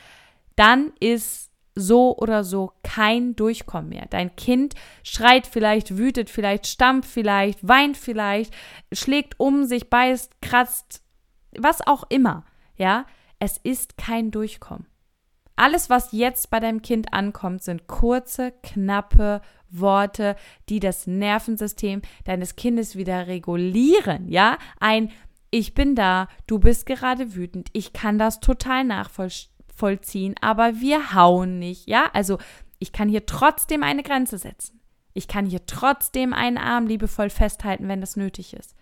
dann 0.55 0.91
ist 0.99 1.51
so 1.75 2.15
oder 2.17 2.43
so 2.43 2.73
kein 2.83 3.35
Durchkommen 3.35 3.89
mehr. 3.89 4.05
Dein 4.09 4.35
Kind 4.35 4.75
schreit 5.03 5.47
vielleicht, 5.47 5.97
wütet 5.97 6.29
vielleicht, 6.29 6.67
stampft 6.67 7.09
vielleicht, 7.09 7.67
weint 7.67 7.97
vielleicht, 7.97 8.53
schlägt 8.91 9.39
um 9.39 9.65
sich, 9.65 9.89
beißt, 9.89 10.41
kratzt, 10.41 11.01
was 11.57 11.85
auch 11.85 12.03
immer. 12.09 12.45
Ja, 12.75 13.05
es 13.39 13.57
ist 13.57 13.97
kein 13.97 14.31
Durchkommen. 14.31 14.87
Alles, 15.55 15.89
was 15.89 16.11
jetzt 16.11 16.49
bei 16.49 16.59
deinem 16.59 16.81
Kind 16.81 17.13
ankommt, 17.13 17.63
sind 17.63 17.87
kurze, 17.87 18.53
knappe 18.63 19.41
Worte, 19.69 20.35
die 20.69 20.79
das 20.79 21.07
Nervensystem 21.07 22.01
deines 22.25 22.55
Kindes 22.55 22.95
wieder 22.95 23.27
regulieren. 23.27 24.29
Ja, 24.29 24.57
ein 24.79 25.11
Ich 25.51 25.75
bin 25.75 25.95
da, 25.95 26.27
du 26.47 26.57
bist 26.57 26.87
gerade 26.87 27.35
wütend, 27.35 27.69
ich 27.73 27.93
kann 27.93 28.17
das 28.17 28.39
total 28.39 28.83
nachvollziehen, 28.83 30.33
aber 30.41 30.79
wir 30.79 31.13
hauen 31.13 31.59
nicht. 31.59 31.87
Ja, 31.87 32.09
also 32.13 32.39
ich 32.79 32.91
kann 32.91 33.07
hier 33.07 33.27
trotzdem 33.27 33.83
eine 33.83 34.01
Grenze 34.01 34.39
setzen. 34.39 34.79
Ich 35.13 35.27
kann 35.27 35.45
hier 35.45 35.65
trotzdem 35.67 36.33
einen 36.33 36.57
Arm 36.57 36.87
liebevoll 36.87 37.29
festhalten, 37.29 37.87
wenn 37.87 38.01
das 38.01 38.15
nötig 38.15 38.55
ist. 38.55 38.75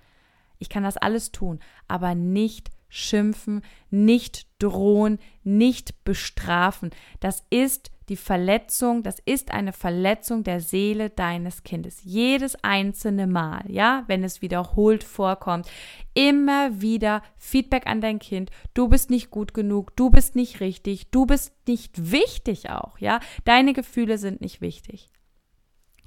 Ich 0.60 0.70
kann 0.70 0.84
das 0.84 0.96
alles 0.96 1.34
tun, 1.34 1.60
aber 1.90 2.16
nicht 2.16 2.70
schimpfen, 2.92 3.64
nicht 3.90 4.48
drohen, 4.60 5.18
nicht 5.44 6.04
bestrafen. 6.04 6.92
Das 7.22 7.44
ist 7.50 7.90
die 8.10 8.18
Verletzung, 8.18 9.04
das 9.04 9.20
ist 9.24 9.52
eine 9.52 9.72
Verletzung 9.72 10.44
der 10.44 10.60
Seele 10.60 11.10
deines 11.10 11.64
Kindes. 11.64 12.02
Jedes 12.04 12.62
einzelne 12.62 13.26
Mal, 13.26 13.64
ja, 13.70 14.04
wenn 14.08 14.26
es 14.26 14.42
wiederholt 14.42 15.06
vorkommt, 15.06 15.70
immer 16.14 16.82
wieder 16.82 17.24
Feedback 17.38 17.88
an 17.88 18.02
dein 18.02 18.20
Kind. 18.20 18.52
Du 18.74 18.90
bist 18.90 19.10
nicht 19.10 19.32
gut 19.32 19.54
genug, 19.54 19.96
du 19.96 20.10
bist 20.10 20.36
nicht 20.36 20.60
richtig, 20.60 21.10
du 21.12 21.26
bist 21.26 21.54
nicht 21.68 22.12
wichtig 22.12 22.70
auch, 22.70 22.98
ja. 22.98 23.22
Deine 23.46 23.72
Gefühle 23.72 24.18
sind 24.18 24.42
nicht 24.42 24.60
wichtig. 24.60 25.11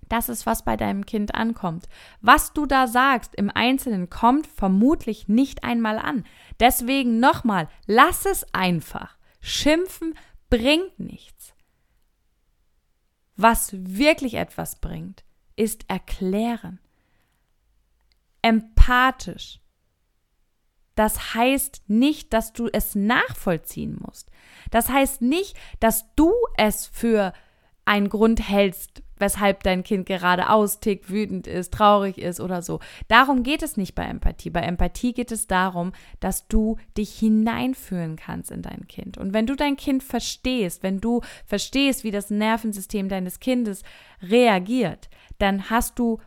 Das 0.08 0.28
ist, 0.28 0.46
was 0.46 0.64
bei 0.64 0.76
deinem 0.76 1.06
Kind 1.06 1.34
ankommt. 1.34 1.88
Was 2.20 2.52
du 2.52 2.66
da 2.66 2.86
sagst 2.86 3.34
im 3.34 3.50
Einzelnen 3.50 4.10
kommt 4.10 4.46
vermutlich 4.46 5.28
nicht 5.28 5.64
einmal 5.64 5.98
an. 5.98 6.24
Deswegen 6.60 7.20
nochmal, 7.20 7.68
lass 7.86 8.26
es 8.26 8.46
einfach. 8.52 9.16
Schimpfen 9.40 10.14
bringt 10.50 10.98
nichts. 10.98 11.54
Was 13.36 13.70
wirklich 13.72 14.34
etwas 14.34 14.80
bringt, 14.80 15.24
ist 15.56 15.88
erklären. 15.88 16.78
Empathisch. 18.42 19.60
Das 20.94 21.34
heißt 21.34 21.82
nicht, 21.88 22.32
dass 22.32 22.52
du 22.52 22.68
es 22.72 22.94
nachvollziehen 22.94 23.98
musst. 24.00 24.30
Das 24.70 24.88
heißt 24.88 25.22
nicht, 25.22 25.56
dass 25.80 26.04
du 26.14 26.32
es 26.56 26.86
für 26.86 27.32
einen 27.84 28.08
Grund 28.08 28.48
hältst, 28.48 29.02
weshalb 29.18 29.62
dein 29.62 29.82
Kind 29.82 30.06
gerade 30.06 30.50
austickt, 30.50 31.10
wütend 31.10 31.46
ist, 31.46 31.72
traurig 31.72 32.18
ist 32.18 32.40
oder 32.40 32.62
so. 32.62 32.80
Darum 33.08 33.42
geht 33.42 33.62
es 33.62 33.76
nicht 33.76 33.94
bei 33.94 34.04
Empathie. 34.04 34.50
Bei 34.50 34.60
Empathie 34.60 35.12
geht 35.12 35.32
es 35.32 35.46
darum, 35.46 35.92
dass 36.20 36.48
du 36.48 36.76
dich 36.96 37.18
hineinfühlen 37.18 38.16
kannst 38.16 38.50
in 38.50 38.62
dein 38.62 38.86
Kind. 38.88 39.18
Und 39.18 39.32
wenn 39.32 39.46
du 39.46 39.54
dein 39.56 39.76
Kind 39.76 40.02
verstehst, 40.02 40.82
wenn 40.82 41.00
du 41.00 41.20
verstehst, 41.46 42.04
wie 42.04 42.10
das 42.10 42.30
Nervensystem 42.30 43.08
deines 43.08 43.40
Kindes 43.40 43.82
reagiert, 44.22 45.08
dann 45.38 45.70
hast 45.70 45.98
du 45.98 46.20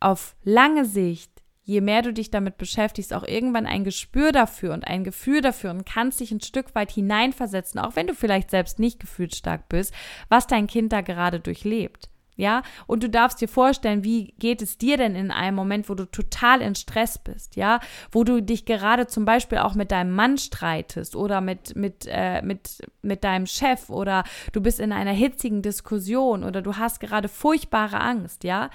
auf 0.00 0.34
lange 0.42 0.84
Sicht 0.84 1.29
je 1.70 1.80
mehr 1.80 2.02
du 2.02 2.12
dich 2.12 2.32
damit 2.32 2.58
beschäftigst, 2.58 3.14
auch 3.14 3.22
irgendwann 3.22 3.64
ein 3.64 3.84
Gespür 3.84 4.32
dafür 4.32 4.74
und 4.74 4.84
ein 4.84 5.04
Gefühl 5.04 5.40
dafür 5.40 5.70
und 5.70 5.86
kannst 5.86 6.18
dich 6.18 6.32
ein 6.32 6.40
Stück 6.40 6.74
weit 6.74 6.90
hineinversetzen, 6.90 7.78
auch 7.78 7.94
wenn 7.94 8.08
du 8.08 8.14
vielleicht 8.14 8.50
selbst 8.50 8.80
nicht 8.80 8.98
gefühlsstark 8.98 9.68
bist, 9.68 9.94
was 10.28 10.48
dein 10.48 10.66
Kind 10.66 10.92
da 10.92 11.00
gerade 11.00 11.38
durchlebt. 11.38 12.08
Ja, 12.36 12.62
und 12.86 13.02
du 13.02 13.10
darfst 13.10 13.40
dir 13.40 13.48
vorstellen, 13.48 14.02
wie 14.02 14.32
geht 14.38 14.62
es 14.62 14.78
dir 14.78 14.96
denn 14.96 15.14
in 15.14 15.30
einem 15.30 15.54
Moment, 15.54 15.90
wo 15.90 15.94
du 15.94 16.06
total 16.06 16.62
in 16.62 16.74
Stress 16.74 17.18
bist, 17.18 17.54
ja, 17.54 17.80
wo 18.10 18.24
du 18.24 18.40
dich 18.40 18.64
gerade 18.64 19.06
zum 19.06 19.24
Beispiel 19.24 19.58
auch 19.58 19.74
mit 19.74 19.92
deinem 19.92 20.12
Mann 20.12 20.38
streitest 20.38 21.14
oder 21.14 21.40
mit, 21.42 21.76
mit, 21.76 22.08
äh, 22.08 22.40
mit, 22.42 22.80
mit 23.02 23.24
deinem 23.24 23.46
Chef 23.46 23.90
oder 23.90 24.24
du 24.52 24.62
bist 24.62 24.80
in 24.80 24.90
einer 24.90 25.12
hitzigen 25.12 25.60
Diskussion 25.60 26.42
oder 26.42 26.62
du 26.62 26.76
hast 26.78 26.98
gerade 26.98 27.28
furchtbare 27.28 28.00
Angst, 28.00 28.42
ja. 28.42 28.70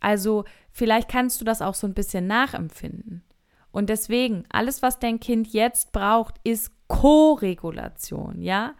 Also 0.00 0.44
vielleicht 0.76 1.08
kannst 1.08 1.40
du 1.40 1.46
das 1.46 1.62
auch 1.62 1.74
so 1.74 1.86
ein 1.86 1.94
bisschen 1.94 2.26
nachempfinden. 2.26 3.24
Und 3.72 3.88
deswegen, 3.88 4.44
alles, 4.50 4.82
was 4.82 4.98
dein 4.98 5.20
Kind 5.20 5.48
jetzt 5.48 5.92
braucht, 5.92 6.34
ist 6.44 6.70
Koregulation, 6.86 8.42
ja? 8.42 8.74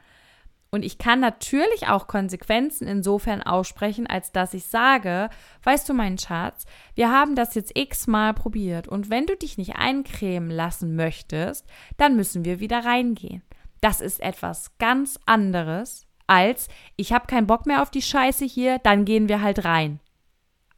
Und 0.71 0.85
ich 0.85 0.99
kann 0.99 1.21
natürlich 1.21 1.89
auch 1.89 2.07
Konsequenzen 2.07 2.87
insofern 2.87 3.43
aussprechen, 3.43 4.07
als 4.07 4.31
dass 4.31 4.53
ich 4.53 4.67
sage, 4.67 5.31
weißt 5.63 5.89
du, 5.89 5.95
mein 5.95 6.19
Schatz, 6.19 6.67
wir 6.95 7.11
haben 7.11 7.35
das 7.35 7.55
jetzt 7.55 7.73
x-mal 7.75 8.35
probiert 8.35 8.89
und 8.89 9.09
wenn 9.09 9.25
du 9.25 9.35
dich 9.35 9.57
nicht 9.57 9.77
eincremen 9.77 10.51
lassen 10.51 10.97
möchtest, 10.97 11.65
dann 11.97 12.15
müssen 12.15 12.45
wir 12.45 12.61
wieder 12.61 12.85
reingehen. 12.85 13.43
Das 13.81 14.03
ist 14.03 14.21
etwas 14.21 14.77
ganz 14.77 15.19
anderes 15.25 16.07
als, 16.27 16.69
ich 16.97 17.15
habe 17.15 17.27
keinen 17.27 17.47
Bock 17.47 17.65
mehr 17.65 17.81
auf 17.81 17.91
die 17.91 18.03
Scheiße 18.03 18.45
hier, 18.45 18.79
dann 18.81 19.07
gehen 19.07 19.31
wir 19.31 19.41
halt 19.41 19.65
rein 19.65 20.01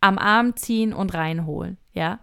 am 0.00 0.18
Arm 0.18 0.56
ziehen 0.56 0.92
und 0.92 1.14
reinholen, 1.14 1.78
ja. 1.92 2.20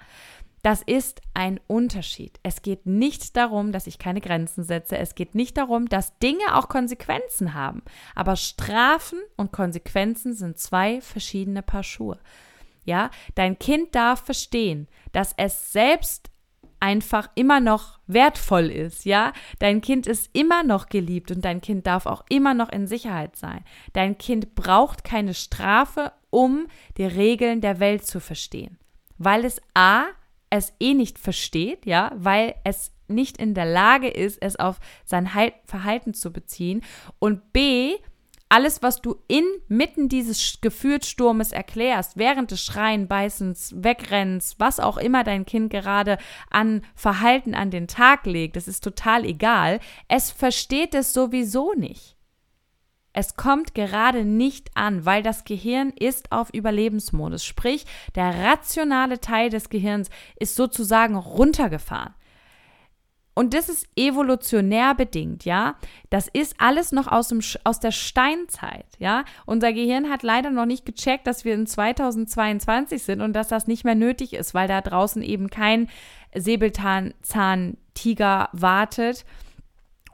Das 0.65 0.81
ist 0.81 1.21
ein 1.35 1.59
Unterschied. 1.67 2.39
Es 2.41 2.63
geht 2.63 2.87
nicht 2.87 3.37
darum, 3.37 3.71
dass 3.71 3.85
ich 3.85 3.99
keine 3.99 4.19
Grenzen 4.19 4.63
setze. 4.63 4.97
Es 4.97 5.13
geht 5.13 5.35
nicht 5.35 5.57
darum, 5.57 5.87
dass 5.87 6.17
Dinge 6.17 6.55
auch 6.55 6.69
Konsequenzen 6.69 7.53
haben. 7.53 7.83
Aber 8.15 8.35
Strafen 8.35 9.19
und 9.37 9.51
Konsequenzen 9.51 10.33
sind 10.33 10.57
zwei 10.57 11.01
verschiedene 11.01 11.61
Paar 11.61 11.83
Schuhe. 11.83 12.17
Ja, 12.83 13.11
dein 13.35 13.59
Kind 13.59 13.93
darf 13.93 14.25
verstehen, 14.25 14.87
dass 15.11 15.35
es 15.37 15.71
selbst 15.71 16.31
einfach 16.79 17.29
immer 17.35 17.59
noch 17.59 17.99
wertvoll 18.07 18.71
ist, 18.71 19.05
ja? 19.05 19.33
Dein 19.59 19.81
Kind 19.81 20.07
ist 20.07 20.29
immer 20.33 20.63
noch 20.63 20.89
geliebt 20.89 21.31
und 21.31 21.45
dein 21.45 21.61
Kind 21.61 21.87
darf 21.87 22.05
auch 22.05 22.23
immer 22.29 22.53
noch 22.53 22.69
in 22.69 22.87
Sicherheit 22.87 23.35
sein. 23.35 23.63
Dein 23.93 24.17
Kind 24.17 24.55
braucht 24.55 25.03
keine 25.03 25.33
Strafe, 25.33 26.11
um 26.35 26.67
die 26.97 27.05
Regeln 27.05 27.61
der 27.61 27.79
Welt 27.79 28.05
zu 28.05 28.19
verstehen, 28.19 28.77
weil 29.17 29.45
es 29.45 29.61
a 29.73 30.07
es 30.49 30.73
eh 30.81 30.93
nicht 30.93 31.17
versteht, 31.17 31.85
ja, 31.85 32.11
weil 32.15 32.55
es 32.65 32.91
nicht 33.07 33.37
in 33.37 33.53
der 33.53 33.65
Lage 33.65 34.09
ist, 34.09 34.41
es 34.41 34.57
auf 34.57 34.79
sein 35.05 35.29
Verhalten 35.63 36.13
zu 36.13 36.33
beziehen. 36.33 36.83
Und 37.19 37.53
b 37.53 37.95
alles, 38.49 38.83
was 38.83 39.01
du 39.01 39.15
inmitten 39.27 40.07
dieses 40.07 40.59
Gefühlssturmes 40.61 41.51
erklärst, 41.51 42.17
während 42.17 42.51
des 42.51 42.63
Schreien, 42.63 43.07
Beißens, 43.07 43.73
Wegrennens, 43.77 44.55
was 44.59 44.79
auch 44.79 44.97
immer 44.97 45.23
dein 45.23 45.45
Kind 45.45 45.71
gerade 45.71 46.17
an 46.51 46.83
Verhalten 46.95 47.55
an 47.55 47.71
den 47.71 47.87
Tag 47.87 48.25
legt, 48.25 48.55
das 48.55 48.67
ist 48.67 48.83
total 48.83 49.25
egal, 49.25 49.79
es 50.09 50.31
versteht 50.31 50.93
es 50.95 51.13
sowieso 51.13 51.73
nicht. 51.73 52.14
Es 53.17 53.37
kommt 53.37 53.73
gerade 53.73 54.25
nicht 54.25 54.71
an, 54.75 55.05
weil 55.05 55.23
das 55.23 55.45
Gehirn 55.45 55.93
ist 55.97 56.33
auf 56.33 56.53
Überlebensmodus. 56.53 57.45
Sprich, 57.45 57.85
der 58.13 58.43
rationale 58.43 59.21
Teil 59.21 59.49
des 59.49 59.69
Gehirns 59.69 60.09
ist 60.37 60.55
sozusagen 60.55 61.15
runtergefahren. 61.15 62.13
Und 63.33 63.53
das 63.53 63.69
ist 63.69 63.87
evolutionär 63.95 64.95
bedingt, 64.95 65.45
ja. 65.45 65.75
Das 66.09 66.27
ist 66.27 66.55
alles 66.57 66.91
noch 66.91 67.07
aus, 67.07 67.29
dem, 67.29 67.39
aus 67.63 67.79
der 67.79 67.91
Steinzeit, 67.91 68.87
ja. 68.99 69.23
Unser 69.45 69.71
Gehirn 69.71 70.09
hat 70.09 70.21
leider 70.21 70.49
noch 70.49 70.65
nicht 70.65 70.85
gecheckt, 70.85 71.25
dass 71.25 71.45
wir 71.45 71.53
in 71.53 71.67
2022 71.67 73.01
sind 73.01 73.21
und 73.21 73.31
dass 73.31 73.47
das 73.47 73.65
nicht 73.65 73.85
mehr 73.85 73.95
nötig 73.95 74.33
ist, 74.33 74.53
weil 74.53 74.67
da 74.67 74.81
draußen 74.81 75.21
eben 75.21 75.49
kein 75.49 75.87
Säbelzahntiger 76.33 78.49
wartet 78.51 79.23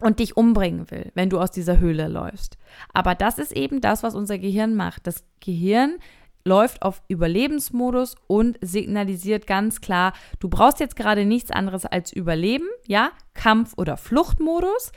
und 0.02 0.20
dich 0.20 0.36
umbringen 0.36 0.90
will, 0.92 1.12
wenn 1.14 1.30
du 1.30 1.40
aus 1.40 1.52
dieser 1.52 1.80
Höhle 1.80 2.08
läufst. 2.08 2.58
Aber 2.94 3.16
das 3.16 3.38
ist 3.38 3.52
eben 3.52 3.82
das, 3.82 4.04
was 4.04 4.16
unser 4.16 4.38
Gehirn 4.38 4.76
macht. 4.76 5.08
Das 5.08 5.24
Gehirn 5.40 5.98
läuft 6.44 6.82
auf 6.82 7.02
Überlebensmodus 7.08 8.16
und 8.28 8.58
signalisiert 8.62 9.48
ganz 9.48 9.82
klar, 9.82 10.14
du 10.40 10.50
brauchst 10.50 10.80
jetzt 10.80 10.96
gerade 10.96 11.26
nichts 11.26 11.52
anderes 11.52 11.86
als 11.86 12.12
Überleben, 12.12 12.68
ja, 12.88 13.12
Kampf- 13.34 13.74
oder 13.78 13.98
Fluchtmodus. 13.98 14.92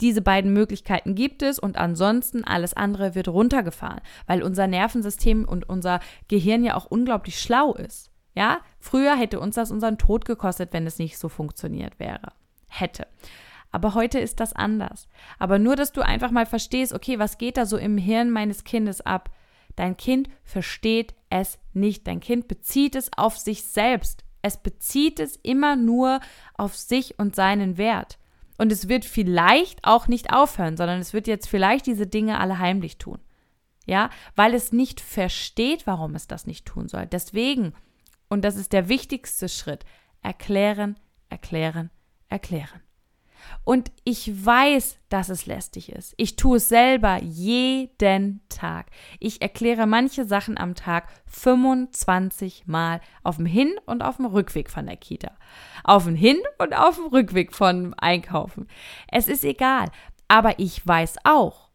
Diese 0.00 0.22
beiden 0.22 0.52
Möglichkeiten 0.52 1.14
gibt 1.14 1.42
es 1.42 1.58
und 1.58 1.76
ansonsten 1.76 2.42
alles 2.44 2.74
andere 2.74 3.14
wird 3.14 3.28
runtergefahren, 3.28 4.00
weil 4.26 4.42
unser 4.42 4.66
Nervensystem 4.66 5.46
und 5.46 5.68
unser 5.68 6.00
Gehirn 6.28 6.64
ja 6.64 6.74
auch 6.74 6.86
unglaublich 6.86 7.38
schlau 7.38 7.74
ist. 7.74 8.10
Ja, 8.34 8.60
früher 8.80 9.14
hätte 9.14 9.38
uns 9.40 9.56
das 9.56 9.70
unseren 9.70 9.98
Tod 9.98 10.24
gekostet, 10.24 10.72
wenn 10.72 10.86
es 10.86 10.98
nicht 10.98 11.18
so 11.18 11.28
funktioniert 11.28 12.00
wäre. 12.00 12.32
Hätte. 12.66 13.06
Aber 13.72 13.94
heute 13.94 14.18
ist 14.18 14.38
das 14.38 14.52
anders. 14.52 15.08
Aber 15.38 15.58
nur, 15.58 15.76
dass 15.76 15.92
du 15.92 16.02
einfach 16.02 16.30
mal 16.30 16.46
verstehst, 16.46 16.92
okay, 16.92 17.18
was 17.18 17.38
geht 17.38 17.56
da 17.56 17.66
so 17.66 17.78
im 17.78 17.96
Hirn 17.96 18.30
meines 18.30 18.64
Kindes 18.64 19.00
ab? 19.00 19.30
Dein 19.76 19.96
Kind 19.96 20.28
versteht 20.44 21.14
es 21.30 21.58
nicht. 21.72 22.06
Dein 22.06 22.20
Kind 22.20 22.46
bezieht 22.46 22.94
es 22.94 23.10
auf 23.16 23.38
sich 23.38 23.64
selbst. 23.64 24.24
Es 24.42 24.58
bezieht 24.58 25.18
es 25.18 25.36
immer 25.36 25.76
nur 25.76 26.20
auf 26.54 26.76
sich 26.76 27.18
und 27.18 27.34
seinen 27.34 27.78
Wert. 27.78 28.18
Und 28.58 28.70
es 28.70 28.88
wird 28.88 29.06
vielleicht 29.06 29.84
auch 29.84 30.06
nicht 30.06 30.32
aufhören, 30.32 30.76
sondern 30.76 31.00
es 31.00 31.14
wird 31.14 31.26
jetzt 31.26 31.48
vielleicht 31.48 31.86
diese 31.86 32.06
Dinge 32.06 32.38
alle 32.38 32.58
heimlich 32.58 32.98
tun. 32.98 33.18
Ja, 33.86 34.10
weil 34.36 34.54
es 34.54 34.70
nicht 34.70 35.00
versteht, 35.00 35.86
warum 35.86 36.14
es 36.14 36.28
das 36.28 36.46
nicht 36.46 36.66
tun 36.66 36.88
soll. 36.88 37.06
Deswegen, 37.06 37.72
und 38.28 38.44
das 38.44 38.56
ist 38.56 38.72
der 38.72 38.88
wichtigste 38.88 39.48
Schritt, 39.48 39.84
erklären, 40.20 40.96
erklären, 41.30 41.90
erklären. 42.28 42.82
Und 43.64 43.92
ich 44.04 44.44
weiß, 44.44 44.98
dass 45.08 45.28
es 45.28 45.46
lästig 45.46 45.92
ist. 45.92 46.14
Ich 46.16 46.36
tue 46.36 46.56
es 46.56 46.68
selber 46.68 47.22
jeden 47.22 48.40
Tag. 48.48 48.86
Ich 49.20 49.40
erkläre 49.40 49.86
manche 49.86 50.24
Sachen 50.24 50.58
am 50.58 50.74
Tag 50.74 51.08
25 51.26 52.66
Mal 52.66 53.00
auf 53.22 53.36
dem 53.36 53.46
Hin- 53.46 53.76
und 53.86 54.02
auf 54.02 54.16
dem 54.16 54.26
Rückweg 54.26 54.70
von 54.70 54.86
der 54.86 54.96
Kita. 54.96 55.32
Auf 55.84 56.04
dem 56.04 56.16
Hin- 56.16 56.42
und 56.58 56.74
auf 56.74 56.96
dem 56.96 57.06
Rückweg 57.06 57.54
von 57.54 57.94
Einkaufen. 57.94 58.66
Es 59.08 59.28
ist 59.28 59.44
egal. 59.44 59.90
Aber 60.28 60.58
ich 60.58 60.86
weiß 60.86 61.16
auch, 61.24 61.70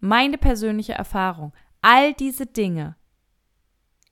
meine 0.00 0.38
persönliche 0.38 0.94
Erfahrung, 0.94 1.52
all 1.82 2.14
diese 2.14 2.46
Dinge 2.46 2.96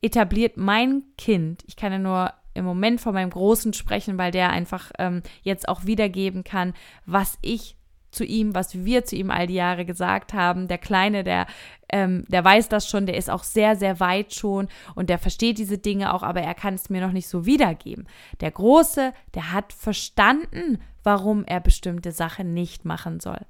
etabliert 0.03 0.57
mein 0.57 1.05
Kind, 1.17 1.65
ich 1.67 1.77
kann 1.77 1.93
ja 1.93 1.99
nur 1.99 2.33
im 2.57 2.65
Moment 2.65 3.01
von 3.01 3.15
meinem 3.15 3.31
Großen 3.31 3.73
sprechen, 3.73 4.19
weil 4.19 4.33
der 4.33 4.51
einfach 4.51 4.91
ähm, 4.99 5.23
jetzt 5.43 5.69
auch 5.69 5.85
wiedergeben 5.85 6.45
kann, 6.45 6.75
was 7.05 7.39
ich 7.43 7.77
zu 8.17 8.25
ihm, 8.25 8.55
was 8.55 8.85
wir 8.85 9.05
zu 9.05 9.15
ihm 9.15 9.31
all 9.31 9.47
die 9.47 9.55
Jahre 9.55 9.85
gesagt 9.85 10.33
haben. 10.33 10.69
Der 10.69 10.79
Kleine, 10.79 11.23
der, 11.23 11.47
ähm, 11.91 12.25
der 12.29 12.45
weiß 12.45 12.69
das 12.69 12.89
schon, 12.89 13.07
der 13.07 13.17
ist 13.17 13.31
auch 13.31 13.45
sehr, 13.45 13.77
sehr 13.77 14.01
weit 14.01 14.35
schon 14.35 14.69
und 14.95 15.11
der 15.11 15.19
versteht 15.19 15.59
diese 15.59 15.79
Dinge 15.79 16.15
auch, 16.15 16.23
aber 16.23 16.41
er 16.41 16.55
kann 16.55 16.75
es 16.75 16.89
mir 16.89 17.01
noch 17.01 17.13
nicht 17.13 17.29
so 17.29 17.47
wiedergeben. 17.47 18.09
Der 18.41 18.51
Große, 18.51 19.13
der 19.35 19.53
hat 19.53 19.73
verstanden, 19.73 20.81
warum 21.03 21.45
er 21.45 21.61
bestimmte 21.61 22.11
Sachen 22.11 22.55
nicht 22.55 22.85
machen 22.85 23.21
soll. 23.21 23.41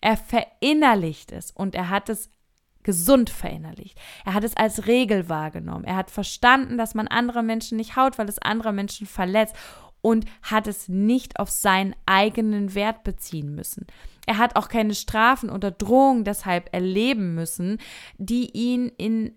Er 0.00 0.16
verinnerlicht 0.16 1.32
es 1.32 1.50
und 1.50 1.74
er 1.74 1.88
hat 1.88 2.08
es 2.08 2.30
gesund 2.86 3.28
verinnerlicht. 3.30 3.98
Er 4.24 4.34
hat 4.34 4.44
es 4.44 4.56
als 4.56 4.86
Regel 4.86 5.28
wahrgenommen. 5.28 5.82
Er 5.84 5.96
hat 5.96 6.08
verstanden, 6.08 6.78
dass 6.78 6.94
man 6.94 7.08
andere 7.08 7.42
Menschen 7.42 7.76
nicht 7.76 7.96
haut, 7.96 8.16
weil 8.16 8.28
es 8.28 8.38
andere 8.38 8.72
Menschen 8.72 9.08
verletzt 9.08 9.56
und 10.00 10.24
hat 10.40 10.68
es 10.68 10.88
nicht 10.88 11.40
auf 11.40 11.50
seinen 11.50 11.96
eigenen 12.06 12.76
Wert 12.76 13.02
beziehen 13.02 13.56
müssen. 13.56 13.88
Er 14.24 14.38
hat 14.38 14.54
auch 14.54 14.68
keine 14.68 14.94
Strafen 14.94 15.50
oder 15.50 15.72
Drohungen 15.72 16.22
deshalb 16.22 16.72
erleben 16.72 17.34
müssen, 17.34 17.78
die 18.18 18.52
ihn 18.52 18.86
in 18.96 19.34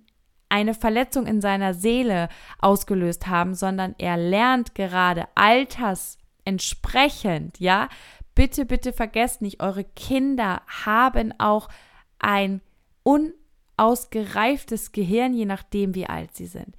eine 0.47 0.75
Verletzung 0.75 1.25
in 1.25 1.41
seiner 1.41 1.73
Seele 1.73 2.29
ausgelöst 2.59 3.25
haben, 3.25 3.55
sondern 3.55 3.95
er 3.97 4.17
lernt 4.17 4.75
gerade 4.75 5.25
altersentsprechend, 5.33 7.59
ja. 7.59 7.89
Bitte, 8.35 8.65
bitte 8.65 8.93
vergesst 8.93 9.41
nicht, 9.41 9.63
eure 9.63 9.83
Kinder 9.83 10.61
haben 10.85 11.33
auch 11.39 11.67
ein 12.19 12.61
un 13.03 13.33
ausgereiftes 13.79 14.91
Gehirn, 14.91 15.33
je 15.33 15.45
nachdem, 15.45 15.95
wie 15.95 16.05
alt 16.05 16.35
sie 16.35 16.47
sind. 16.47 16.75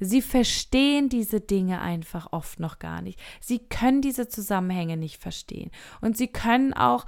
Sie 0.00 0.22
verstehen 0.22 1.08
diese 1.08 1.40
Dinge 1.40 1.80
einfach 1.80 2.28
oft 2.32 2.60
noch 2.60 2.78
gar 2.78 3.00
nicht. 3.00 3.20
Sie 3.40 3.58
können 3.58 4.02
diese 4.02 4.28
Zusammenhänge 4.28 4.96
nicht 4.96 5.20
verstehen. 5.20 5.70
Und 6.00 6.16
sie 6.16 6.28
können 6.28 6.74
auch 6.74 7.06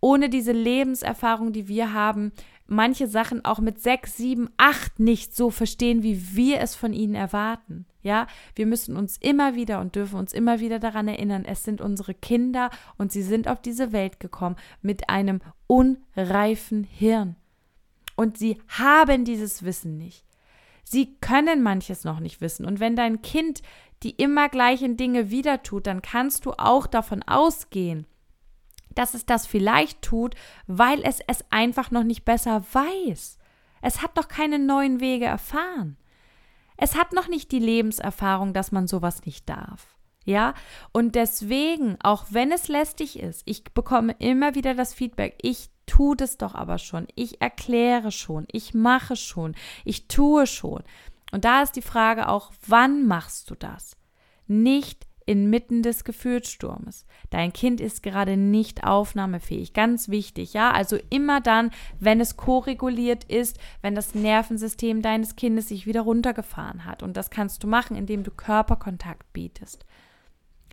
ohne 0.00 0.28
diese 0.28 0.52
Lebenserfahrung, 0.52 1.52
die 1.52 1.68
wir 1.68 1.92
haben, 1.92 2.32
manche 2.66 3.08
Sachen 3.08 3.44
auch 3.44 3.58
mit 3.58 3.80
sechs, 3.80 4.16
sieben, 4.16 4.48
acht 4.56 5.00
nicht 5.00 5.34
so 5.34 5.50
verstehen, 5.50 6.02
wie 6.02 6.36
wir 6.36 6.60
es 6.60 6.74
von 6.74 6.92
ihnen 6.92 7.14
erwarten. 7.14 7.86
Ja, 8.02 8.26
wir 8.54 8.66
müssen 8.66 8.96
uns 8.96 9.16
immer 9.16 9.54
wieder 9.54 9.80
und 9.80 9.96
dürfen 9.96 10.18
uns 10.18 10.32
immer 10.32 10.60
wieder 10.60 10.78
daran 10.78 11.08
erinnern, 11.08 11.44
es 11.44 11.64
sind 11.64 11.80
unsere 11.80 12.14
Kinder 12.14 12.70
und 12.96 13.10
sie 13.10 13.22
sind 13.22 13.48
auf 13.48 13.60
diese 13.60 13.92
Welt 13.92 14.20
gekommen 14.20 14.56
mit 14.82 15.08
einem 15.10 15.40
unreifen 15.66 16.84
Hirn 16.84 17.36
und 18.18 18.36
sie 18.36 18.60
haben 18.66 19.24
dieses 19.24 19.62
Wissen 19.62 19.96
nicht. 19.96 20.24
Sie 20.82 21.14
können 21.20 21.62
manches 21.62 22.02
noch 22.02 22.18
nicht 22.18 22.40
wissen. 22.40 22.66
Und 22.66 22.80
wenn 22.80 22.96
dein 22.96 23.22
Kind 23.22 23.62
die 24.02 24.10
immer 24.10 24.48
gleichen 24.48 24.96
Dinge 24.96 25.30
wieder 25.30 25.62
tut, 25.62 25.86
dann 25.86 26.02
kannst 26.02 26.44
du 26.44 26.52
auch 26.54 26.88
davon 26.88 27.22
ausgehen, 27.22 28.08
dass 28.90 29.14
es 29.14 29.24
das 29.24 29.46
vielleicht 29.46 30.02
tut, 30.02 30.34
weil 30.66 31.00
es 31.04 31.20
es 31.28 31.44
einfach 31.50 31.92
noch 31.92 32.02
nicht 32.02 32.24
besser 32.24 32.64
weiß. 32.72 33.38
Es 33.82 34.02
hat 34.02 34.18
doch 34.18 34.26
keine 34.26 34.58
neuen 34.58 34.98
Wege 34.98 35.26
erfahren. 35.26 35.96
Es 36.76 36.96
hat 36.96 37.12
noch 37.12 37.28
nicht 37.28 37.52
die 37.52 37.60
Lebenserfahrung, 37.60 38.52
dass 38.52 38.72
man 38.72 38.88
sowas 38.88 39.24
nicht 39.26 39.48
darf. 39.48 39.96
Ja, 40.24 40.54
und 40.90 41.14
deswegen, 41.14 41.98
auch 42.02 42.26
wenn 42.30 42.50
es 42.50 42.66
lästig 42.66 43.20
ist, 43.20 43.42
ich 43.44 43.62
bekomme 43.62 44.16
immer 44.18 44.56
wieder 44.56 44.74
das 44.74 44.92
Feedback, 44.92 45.38
ich 45.40 45.70
tue 45.88 46.14
das 46.14 46.36
doch 46.36 46.54
aber 46.54 46.78
schon, 46.78 47.08
ich 47.16 47.40
erkläre 47.40 48.12
schon, 48.12 48.46
ich 48.52 48.74
mache 48.74 49.16
schon, 49.16 49.56
ich 49.84 50.06
tue 50.06 50.46
schon. 50.46 50.84
Und 51.32 51.44
da 51.44 51.62
ist 51.62 51.72
die 51.72 51.82
Frage 51.82 52.28
auch, 52.28 52.52
wann 52.66 53.06
machst 53.06 53.50
du 53.50 53.54
das? 53.56 53.96
Nicht 54.46 55.08
inmitten 55.28 55.82
des 55.82 56.04
Gefühlssturmes. 56.04 57.04
Dein 57.28 57.52
Kind 57.52 57.82
ist 57.82 58.02
gerade 58.02 58.38
nicht 58.38 58.84
aufnahmefähig. 58.84 59.74
Ganz 59.74 60.08
wichtig, 60.08 60.54
ja? 60.54 60.70
Also 60.70 60.96
immer 61.10 61.42
dann, 61.42 61.70
wenn 62.00 62.18
es 62.18 62.38
koreguliert 62.38 63.24
ist, 63.24 63.58
wenn 63.82 63.94
das 63.94 64.14
Nervensystem 64.14 65.02
deines 65.02 65.36
Kindes 65.36 65.68
sich 65.68 65.86
wieder 65.86 66.00
runtergefahren 66.00 66.86
hat. 66.86 67.02
Und 67.02 67.18
das 67.18 67.28
kannst 67.28 67.62
du 67.62 67.66
machen, 67.66 67.94
indem 67.94 68.22
du 68.22 68.30
Körperkontakt 68.30 69.30
bietest. 69.34 69.84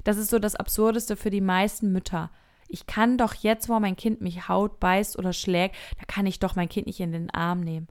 Das 0.06 0.15
ist 0.15 0.30
so 0.30 0.39
das 0.39 0.56
Absurdeste 0.56 1.17
für 1.17 1.32
die 1.32 1.41
meisten 1.41 1.91
Mütter. 1.91 2.32
Ich 2.67 2.88
kann 2.88 3.17
doch 3.17 3.34
jetzt, 3.34 3.69
wo 3.69 3.80
mein 3.80 3.95
Kind 3.95 4.21
mich 4.21 4.47
haut, 4.47 4.80
beißt 4.80 5.17
oder 5.17 5.34
schlägt, 5.34 5.75
da 5.99 6.06
kann 6.06 6.25
ich 6.25 6.39
doch 6.39 6.56
mein 6.56 6.69
Kind 6.69 6.88
nicht 6.88 6.99
in 6.99 7.12
den 7.12 7.30
Arm 7.30 7.62
nehmen. 7.62 7.88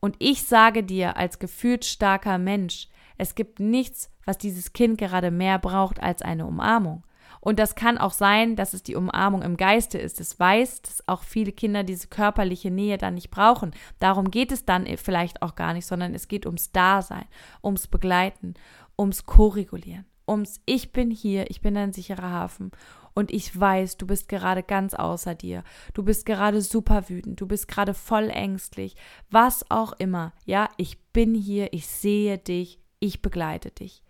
Und 0.00 0.16
ich 0.18 0.42
sage 0.42 0.82
dir 0.82 1.16
als 1.16 1.38
gefühlt 1.38 1.84
starker 1.84 2.38
Mensch, 2.38 2.88
es 3.16 3.34
gibt 3.34 3.60
nichts, 3.60 4.10
was 4.24 4.38
dieses 4.38 4.72
Kind 4.72 4.98
gerade 4.98 5.30
mehr 5.30 5.58
braucht 5.58 6.02
als 6.02 6.22
eine 6.22 6.46
Umarmung. 6.46 7.04
Und 7.40 7.58
das 7.58 7.74
kann 7.74 7.98
auch 7.98 8.12
sein, 8.12 8.56
dass 8.56 8.72
es 8.72 8.82
die 8.82 8.96
Umarmung 8.96 9.42
im 9.42 9.58
Geiste 9.58 9.98
ist. 9.98 10.18
Es 10.18 10.40
weiß, 10.40 10.80
dass 10.80 11.06
auch 11.06 11.22
viele 11.22 11.52
Kinder 11.52 11.84
diese 11.84 12.08
körperliche 12.08 12.70
Nähe 12.70 12.96
dann 12.96 13.14
nicht 13.14 13.30
brauchen. 13.30 13.72
Darum 13.98 14.30
geht 14.30 14.50
es 14.50 14.64
dann 14.64 14.86
vielleicht 14.96 15.42
auch 15.42 15.54
gar 15.54 15.74
nicht, 15.74 15.86
sondern 15.86 16.14
es 16.14 16.26
geht 16.26 16.46
ums 16.46 16.72
Dasein, 16.72 17.26
ums 17.62 17.86
Begleiten, 17.86 18.54
ums 18.98 19.26
Koregulieren, 19.26 20.06
ums 20.26 20.60
Ich 20.64 20.92
bin 20.92 21.10
hier, 21.10 21.50
ich 21.50 21.60
bin 21.60 21.76
ein 21.76 21.92
sicherer 21.92 22.30
Hafen. 22.30 22.70
Und 23.14 23.30
ich 23.30 23.58
weiß, 23.58 23.96
du 23.96 24.06
bist 24.06 24.28
gerade 24.28 24.62
ganz 24.62 24.92
außer 24.92 25.34
dir. 25.34 25.62
Du 25.94 26.02
bist 26.02 26.26
gerade 26.26 26.60
super 26.60 27.08
wütend. 27.08 27.40
Du 27.40 27.46
bist 27.46 27.68
gerade 27.68 27.94
voll 27.94 28.28
ängstlich. 28.28 28.96
Was 29.30 29.70
auch 29.70 29.92
immer. 29.94 30.32
Ja, 30.44 30.68
ich 30.76 30.98
bin 31.12 31.34
hier. 31.34 31.72
Ich 31.72 31.86
sehe 31.86 32.38
dich. 32.38 32.80
Ich 32.98 33.22
begleite 33.22 33.70
dich. 33.70 34.02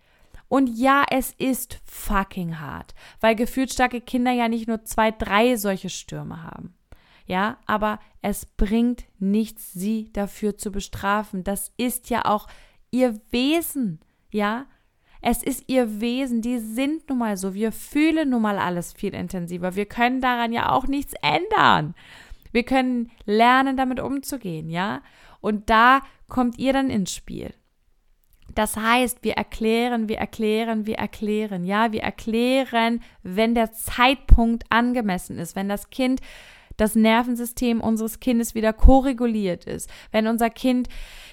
Und 0.47 0.67
ja, 0.67 1.03
es 1.09 1.31
ist 1.31 1.79
fucking 1.85 2.59
hart, 2.59 2.93
weil 3.19 3.35
gefühlt 3.35 3.73
starke 3.73 3.99
Kinder 3.99 4.31
ja 4.31 4.47
nicht 4.47 4.67
nur 4.67 4.83
zwei, 4.83 5.11
drei 5.11 5.55
solche 5.55 5.89
Stürme 5.89 6.43
haben. 6.43 6.75
Ja, 7.25 7.57
aber 7.65 7.99
es 8.21 8.45
bringt 8.45 9.05
nichts, 9.17 9.73
sie 9.73 10.11
dafür 10.13 10.57
zu 10.57 10.71
bestrafen. 10.71 11.43
Das 11.43 11.71
ist 11.77 12.09
ja 12.11 12.25
auch 12.25 12.47
ihr 12.91 13.19
Wesen. 13.31 13.99
Ja, 14.31 14.67
es 15.27 15.41
ist 15.41 15.63
ihr 15.67 16.01
Wesen. 16.01 16.41
Die 16.41 16.59
sind 16.59 17.09
nun 17.09 17.17
mal 17.17 17.35
so. 17.35 17.55
Wir 17.55 17.71
fühlen 17.71 18.29
nun 18.29 18.43
mal 18.43 18.59
alles 18.59 18.93
viel 18.93 19.15
intensiver. 19.15 19.75
Wir 19.75 19.87
können 19.87 20.21
daran 20.21 20.53
ja 20.53 20.71
auch 20.71 20.85
nichts 20.85 21.13
ändern. 21.23 21.95
Wir 22.51 22.61
können 22.61 23.09
lernen, 23.25 23.75
damit 23.75 23.99
umzugehen. 23.99 24.69
Ja, 24.69 25.01
und 25.41 25.69
da 25.71 26.01
kommt 26.29 26.59
ihr 26.59 26.73
dann 26.73 26.91
ins 26.91 27.11
Spiel. 27.11 27.55
Das 28.53 28.77
heißt, 28.77 29.23
wir 29.23 29.33
erklären, 29.33 30.07
wir 30.07 30.19
erklären, 30.19 30.85
wir 30.85 30.97
erklären. 30.97 31.65
Ja, 31.65 31.91
wir 31.91 32.03
erklären, 32.03 33.01
wenn 33.23 33.55
der 33.55 33.73
Zeitpunkt 33.73 34.65
angemessen 34.69 35.39
ist, 35.39 35.55
wenn 35.55 35.67
das 35.67 35.89
Kind, 35.89 36.21
das 36.77 36.95
Nervensystem 36.95 37.81
unseres 37.81 38.19
Kindes 38.19 38.55
wieder 38.55 38.73
koreguliert 38.73 39.65
ist, 39.65 39.89
wenn 40.11 40.27
unser 40.27 40.49
Kind 40.49 40.87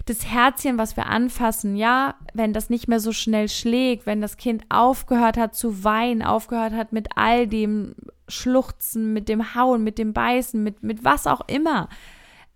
das 0.06 0.26
Herzchen, 0.26 0.78
was 0.78 0.96
wir 0.96 1.06
anfassen, 1.06 1.76
ja, 1.76 2.14
wenn 2.34 2.52
das 2.52 2.70
nicht 2.70 2.88
mehr 2.88 3.00
so 3.00 3.12
schnell 3.12 3.48
schlägt, 3.48 4.06
wenn 4.06 4.20
das 4.20 4.36
Kind 4.36 4.64
aufgehört 4.68 5.36
hat 5.36 5.54
zu 5.54 5.84
weinen, 5.84 6.22
aufgehört 6.22 6.72
hat 6.72 6.92
mit 6.92 7.08
all 7.16 7.46
dem 7.46 7.94
Schluchzen, 8.28 9.12
mit 9.12 9.28
dem 9.28 9.54
Hauen, 9.54 9.84
mit 9.84 9.98
dem 9.98 10.12
Beißen, 10.12 10.62
mit, 10.62 10.82
mit 10.82 11.04
was 11.04 11.26
auch 11.26 11.42
immer. 11.48 11.88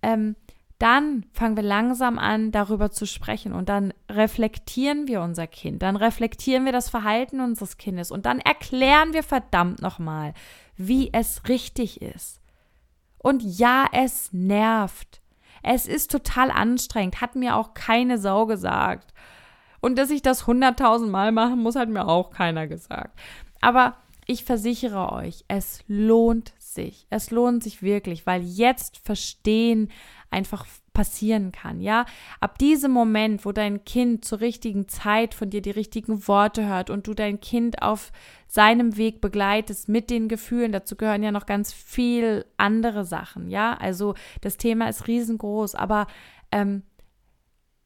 Ähm, 0.03 0.37
dann 0.79 1.25
fangen 1.33 1.57
wir 1.57 1.62
langsam 1.62 2.18
an, 2.18 2.53
darüber 2.53 2.90
zu 2.90 3.07
sprechen 3.07 3.55
und 3.55 3.68
dann 3.68 3.94
reflektieren 4.11 5.09
wir 5.09 5.22
unser 5.22 5.46
Kind, 5.46 5.83
dann 5.83 5.96
reflektieren 5.96 6.66
wir 6.66 6.72
das 6.72 6.90
Verhalten 6.90 7.40
unseres 7.40 7.79
Kindes 7.79 8.11
und 8.11 8.27
dann 8.27 8.40
erklären 8.40 9.14
wir 9.14 9.22
verdammt 9.22 9.81
nochmal, 9.81 10.35
wie 10.77 11.11
es 11.12 11.49
richtig 11.49 12.03
ist. 12.03 12.40
Und 13.26 13.42
ja, 13.42 13.88
es 13.90 14.32
nervt. 14.32 15.20
Es 15.64 15.88
ist 15.88 16.12
total 16.12 16.52
anstrengend, 16.52 17.20
hat 17.20 17.34
mir 17.34 17.56
auch 17.56 17.74
keine 17.74 18.18
Sau 18.18 18.46
gesagt. 18.46 19.12
Und 19.80 19.98
dass 19.98 20.10
ich 20.10 20.22
das 20.22 20.46
hunderttausend 20.46 21.10
Mal 21.10 21.32
machen 21.32 21.60
muss, 21.60 21.74
hat 21.74 21.88
mir 21.88 22.06
auch 22.06 22.30
keiner 22.30 22.68
gesagt. 22.68 23.18
Aber 23.60 23.96
ich 24.26 24.44
versichere 24.44 25.10
euch, 25.10 25.44
es 25.48 25.80
lohnt 25.88 26.52
sich. 26.58 27.08
Es 27.10 27.32
lohnt 27.32 27.64
sich 27.64 27.82
wirklich, 27.82 28.26
weil 28.26 28.44
jetzt 28.44 28.98
verstehen 28.98 29.90
einfach 30.30 30.64
passieren 30.96 31.52
kann, 31.52 31.82
ja? 31.82 32.06
Ab 32.40 32.59
diesem 32.59 32.90
Moment, 32.90 33.44
wo 33.44 33.52
dein 33.52 33.85
Kind 33.85 34.24
zur 34.24 34.40
richtigen 34.40 34.88
Zeit 34.88 35.35
von 35.35 35.50
dir 35.50 35.61
die 35.61 35.70
richtigen 35.70 36.26
Worte 36.26 36.66
hört 36.66 36.88
und 36.88 37.06
du 37.06 37.12
dein 37.12 37.38
Kind 37.38 37.82
auf 37.82 38.12
seinem 38.48 38.96
Weg 38.96 39.20
begleitest 39.20 39.90
mit 39.90 40.09
den 40.09 40.26
Gefühlen, 40.26 40.72
dazu 40.72 40.96
gehören 40.96 41.22
ja 41.22 41.32
noch 41.32 41.44
ganz 41.44 41.74
viel 41.74 42.46
andere 42.56 43.04
Sachen, 43.04 43.50
ja? 43.50 43.74
Also 43.74 44.14
das 44.40 44.56
Thema 44.56 44.88
ist 44.88 45.06
riesengroß, 45.06 45.74
aber 45.74 46.06
ähm, 46.50 46.82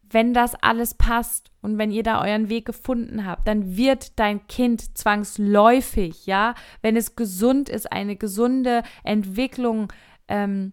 wenn 0.09 0.33
das 0.33 0.55
alles 0.55 0.95
passt 0.95 1.51
und 1.63 1.79
wenn 1.79 1.91
ihr 1.91 2.05
da 2.05 2.23
euren 2.23 2.49
Weg 2.49 2.65
gefunden 2.65 3.27
habt, 3.27 3.49
dann 3.49 3.77
wird 3.77 4.21
dein 4.21 4.47
Kind 4.47 4.97
zwangsläufig, 4.97 6.27
ja, 6.27 6.55
wenn 6.81 6.95
es 6.95 7.17
gesund 7.17 7.69
ist, 7.69 7.91
eine 7.91 8.15
gesunde 8.15 8.85
Entwicklung 9.03 9.93
ähm, 10.29 10.73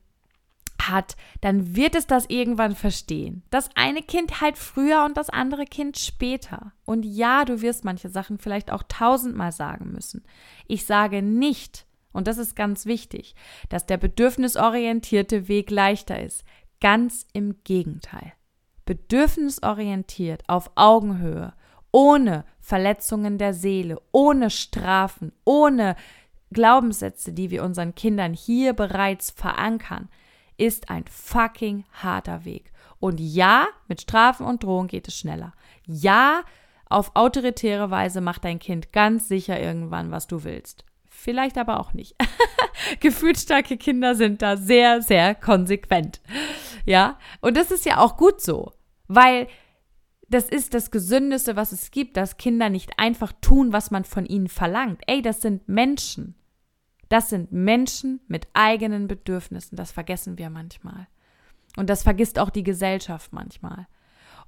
hat, 0.81 1.15
dann 1.41 1.75
wird 1.75 1.95
es 1.95 2.07
das 2.07 2.25
irgendwann 2.29 2.75
verstehen. 2.75 3.43
Das 3.49 3.69
eine 3.75 4.01
Kind 4.01 4.41
halt 4.41 4.57
früher 4.57 5.03
und 5.05 5.17
das 5.17 5.29
andere 5.29 5.65
Kind 5.65 5.97
später. 5.97 6.73
Und 6.85 7.03
ja, 7.03 7.45
du 7.45 7.61
wirst 7.61 7.85
manche 7.85 8.09
Sachen 8.09 8.37
vielleicht 8.37 8.71
auch 8.71 8.83
tausendmal 8.87 9.51
sagen 9.51 9.91
müssen. 9.91 10.23
Ich 10.67 10.85
sage 10.85 11.21
nicht, 11.21 11.85
und 12.11 12.27
das 12.27 12.37
ist 12.37 12.55
ganz 12.55 12.85
wichtig, 12.85 13.35
dass 13.69 13.85
der 13.85 13.97
bedürfnisorientierte 13.97 15.47
Weg 15.47 15.69
leichter 15.69 16.21
ist. 16.21 16.43
Ganz 16.79 17.25
im 17.33 17.63
Gegenteil. 17.63 18.33
Bedürfnisorientiert 18.85 20.43
auf 20.47 20.71
Augenhöhe, 20.75 21.53
ohne 21.91 22.45
Verletzungen 22.59 23.37
der 23.37 23.53
Seele, 23.53 24.01
ohne 24.11 24.49
Strafen, 24.49 25.31
ohne 25.43 25.95
Glaubenssätze, 26.51 27.33
die 27.33 27.51
wir 27.51 27.63
unseren 27.63 27.95
Kindern 27.95 28.33
hier 28.33 28.73
bereits 28.73 29.31
verankern, 29.31 30.09
ist 30.57 30.89
ein 30.89 31.05
fucking 31.09 31.85
harter 31.91 32.45
Weg. 32.45 32.71
Und 32.99 33.19
ja, 33.19 33.67
mit 33.87 34.01
Strafen 34.01 34.45
und 34.45 34.63
Drohungen 34.63 34.87
geht 34.87 35.07
es 35.07 35.17
schneller. 35.17 35.53
Ja, 35.85 36.43
auf 36.89 37.15
autoritäre 37.15 37.91
Weise 37.91 38.21
macht 38.21 38.45
dein 38.45 38.59
Kind 38.59 38.91
ganz 38.91 39.27
sicher 39.27 39.59
irgendwann, 39.59 40.11
was 40.11 40.27
du 40.27 40.43
willst. 40.43 40.85
Vielleicht 41.09 41.57
aber 41.57 41.79
auch 41.79 41.93
nicht. 41.93 42.15
Gefühlsstarke 42.99 43.77
Kinder 43.77 44.15
sind 44.15 44.41
da 44.41 44.55
sehr, 44.55 45.01
sehr 45.01 45.35
konsequent. 45.35 46.21
Ja, 46.85 47.17
und 47.41 47.57
das 47.57 47.71
ist 47.71 47.85
ja 47.85 47.97
auch 47.99 48.17
gut 48.17 48.41
so, 48.41 48.71
weil 49.07 49.47
das 50.29 50.49
ist 50.49 50.73
das 50.73 50.91
Gesündeste, 50.91 51.55
was 51.55 51.71
es 51.71 51.91
gibt, 51.91 52.17
dass 52.17 52.37
Kinder 52.37 52.69
nicht 52.69 52.91
einfach 52.97 53.33
tun, 53.41 53.73
was 53.73 53.91
man 53.91 54.03
von 54.03 54.25
ihnen 54.25 54.49
verlangt. 54.49 55.01
Ey, 55.07 55.21
das 55.21 55.41
sind 55.41 55.67
Menschen. 55.67 56.35
Das 57.09 57.29
sind 57.29 57.51
Menschen 57.51 58.19
mit 58.27 58.47
eigenen 58.53 59.07
Bedürfnissen. 59.07 59.75
Das 59.75 59.91
vergessen 59.91 60.37
wir 60.37 60.49
manchmal. 60.49 61.07
Und 61.77 61.89
das 61.89 62.03
vergisst 62.03 62.39
auch 62.39 62.49
die 62.49 62.63
Gesellschaft 62.63 63.33
manchmal. 63.33 63.87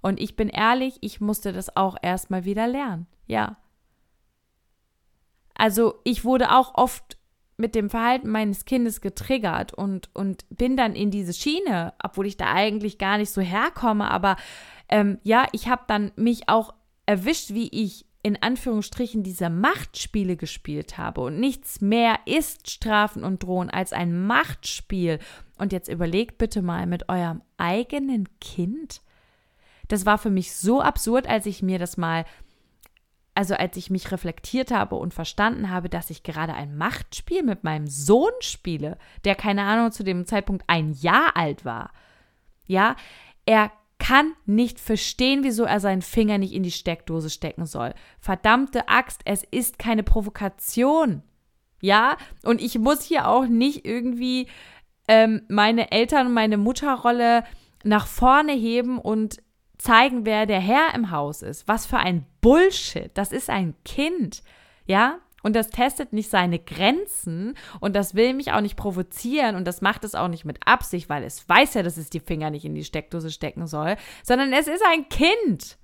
Und 0.02 0.20
ich 0.20 0.36
bin 0.36 0.50
ehrlich, 0.50 0.98
ich 1.02 1.22
musste 1.22 1.54
das 1.54 1.76
auch 1.76 1.98
erstmal 2.02 2.46
wieder 2.46 2.68
lernen. 2.68 3.08
Ja. 3.28 3.58
Also 5.54 6.00
ich 6.04 6.24
wurde 6.24 6.52
auch 6.52 6.76
oft 6.76 7.18
mit 7.58 7.76
dem 7.76 7.90
Verhalten 7.90 8.30
meines 8.30 8.64
Kindes 8.64 9.02
getriggert 9.02 9.74
und, 9.74 10.10
und 10.16 10.46
bin 10.50 10.78
dann 10.78 10.96
in 10.96 11.12
diese 11.12 11.34
Schiene, 11.34 11.94
obwohl 12.02 12.26
ich 12.26 12.38
da 12.38 12.54
eigentlich 12.54 12.98
gar 12.98 13.18
nicht 13.18 13.32
so 13.32 13.42
herkomme. 13.42 14.10
Aber 14.10 14.38
ähm, 14.88 15.20
ja, 15.24 15.46
ich 15.52 15.68
habe 15.68 15.84
dann 15.88 16.14
mich 16.16 16.48
auch 16.48 16.74
erwischt, 17.06 17.54
wie 17.54 17.68
ich 17.68 18.06
in 18.22 18.42
Anführungsstrichen 18.42 19.24
diese 19.24 19.50
Machtspiele 19.50 20.36
gespielt 20.36 20.98
habe 20.98 21.22
und 21.22 21.40
nichts 21.40 21.80
mehr 21.80 22.20
ist 22.26 22.70
Strafen 22.70 23.24
und 23.24 23.44
Drohen 23.44 23.70
als 23.70 23.94
ein 23.94 24.28
Machtspiel. 24.28 25.20
Und 25.58 25.72
jetzt 25.72 25.88
überlegt 25.88 26.38
bitte 26.38 26.62
mal 26.62 26.86
mit 26.86 27.08
eurem 27.08 27.42
eigenen 27.58 28.28
Kind. 28.42 29.02
Das 29.88 30.06
war 30.06 30.18
für 30.18 30.30
mich 30.30 30.54
so 30.54 30.82
absurd, 30.82 31.28
als 31.28 31.46
ich 31.46 31.64
mir 31.64 31.80
das 31.80 31.96
mal, 31.96 32.26
also 33.36 33.56
als 33.56 33.78
ich 33.78 33.90
mich 33.90 34.12
reflektiert 34.12 34.72
habe 34.72 34.96
und 34.96 35.14
verstanden 35.14 35.70
habe, 35.70 35.88
dass 35.88 36.10
ich 36.10 36.24
gerade 36.24 36.54
ein 36.54 36.78
Machtspiel 36.78 37.44
mit 37.44 37.64
meinem 37.64 37.88
Sohn 37.88 38.34
spiele, 38.42 38.98
der 39.24 39.36
keine 39.36 39.64
Ahnung 39.64 39.94
zu 39.94 40.04
dem 40.04 40.26
Zeitpunkt 40.26 40.66
ein 40.68 40.92
Jahr 40.92 41.38
alt 41.38 41.64
war. 41.64 41.92
Ja, 42.68 42.98
er 43.46 43.72
kann 44.10 44.34
nicht 44.48 44.80
verstehen, 44.80 45.44
wieso 45.44 45.66
er 45.66 45.80
seinen 45.80 46.02
Finger 46.02 46.40
nicht 46.40 46.54
in 46.54 46.64
die 46.64 46.72
Steckdose 46.72 47.30
stecken 47.30 47.68
soll. 47.68 47.94
Verdammte 48.20 48.90
Axt, 48.90 49.22
es 49.26 49.44
ist 49.44 49.78
keine 49.78 50.02
Provokation. 50.02 51.22
Ja, 51.80 52.18
und 52.44 52.60
ich 52.60 52.80
muss 52.80 53.04
hier 53.04 53.28
auch 53.28 53.46
nicht 53.46 53.86
irgendwie 53.86 54.48
ähm, 55.08 55.44
meine 55.48 55.92
Eltern 55.92 56.26
und 56.26 56.34
meine 56.34 56.58
Mutterrolle 56.58 57.44
nach 57.84 58.08
vorne 58.08 58.54
heben 58.54 58.98
und 58.98 59.44
zeigen, 59.78 60.26
wer 60.26 60.48
der 60.48 60.60
Herr 60.60 60.96
im 60.96 61.12
Haus 61.12 61.44
ist. 61.44 61.68
Was 61.68 61.86
für 61.86 61.98
ein 61.98 62.26
Bullshit. 62.42 63.12
Das 63.14 63.32
ist 63.32 63.52
ein 63.52 63.76
Kind. 63.86 64.42
Ja, 64.88 65.20
und 65.44 65.56
das 65.56 65.70
testet 65.70 66.14
nicht 66.14 66.30
seine 66.30 66.60
Grenzen 66.60 67.56
und 67.80 67.96
das 67.96 68.16
will 68.16 68.34
mich 68.34 68.52
auch 68.52 68.62
nicht 68.62 68.76
provozieren 68.76 69.56
und 69.56 69.66
das 69.66 69.82
macht 69.82 70.04
es 70.04 70.16
auch 70.16 70.28
nicht 70.28 70.46
mit 70.46 70.60
Absicht, 70.66 71.10
weil 71.10 71.24
es 71.24 71.48
weiß 71.48 71.76
ja, 71.76 71.84
dass 71.84 71.98
es 71.98 72.10
die 72.10 72.20
Finger 72.20 72.50
nicht 72.50 72.66
in 72.66 72.76
die 72.76 72.84
Steckdose 72.84 73.32
stecken 73.32 73.68
soll, 73.68 73.96
sondern 74.24 74.54
es 74.54 74.68
ist 74.68 74.84
ein 74.86 75.08
Kind. 75.10 75.78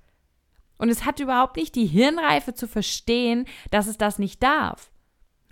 Und 0.78 0.90
es 0.90 1.06
hat 1.06 1.20
überhaupt 1.20 1.56
nicht 1.56 1.74
die 1.74 1.86
Hirnreife 1.86 2.54
zu 2.54 2.68
verstehen, 2.68 3.46
dass 3.70 3.86
es 3.86 3.96
das 3.96 4.18
nicht 4.18 4.42
darf. 4.42 4.90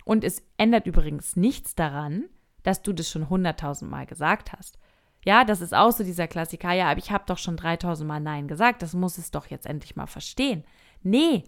Und 0.03 0.23
es 0.23 0.43
ändert 0.57 0.85
übrigens 0.85 1.35
nichts 1.35 1.73
daran, 1.73 2.25
dass 2.61 2.83
du 2.83 2.93
das 2.93 3.09
schon 3.09 3.29
hunderttausend 3.29 3.89
Mal 3.89 4.05
gesagt 4.05 4.53
hast. 4.53 4.77
Ja, 5.25 5.43
das 5.43 5.61
ist 5.61 5.73
auch 5.73 5.91
so 5.91 6.03
dieser 6.03 6.27
Klassiker. 6.27 6.71
Ja, 6.73 6.91
aber 6.91 6.99
ich 6.99 7.09
habe 7.09 7.23
doch 7.25 7.39
schon 7.39 7.57
dreitausend 7.57 8.07
Mal 8.07 8.19
Nein 8.19 8.47
gesagt. 8.47 8.83
Das 8.83 8.93
muss 8.93 9.17
es 9.17 9.31
doch 9.31 9.47
jetzt 9.47 9.65
endlich 9.65 9.95
mal 9.95 10.05
verstehen. 10.05 10.63
Nee, 11.01 11.43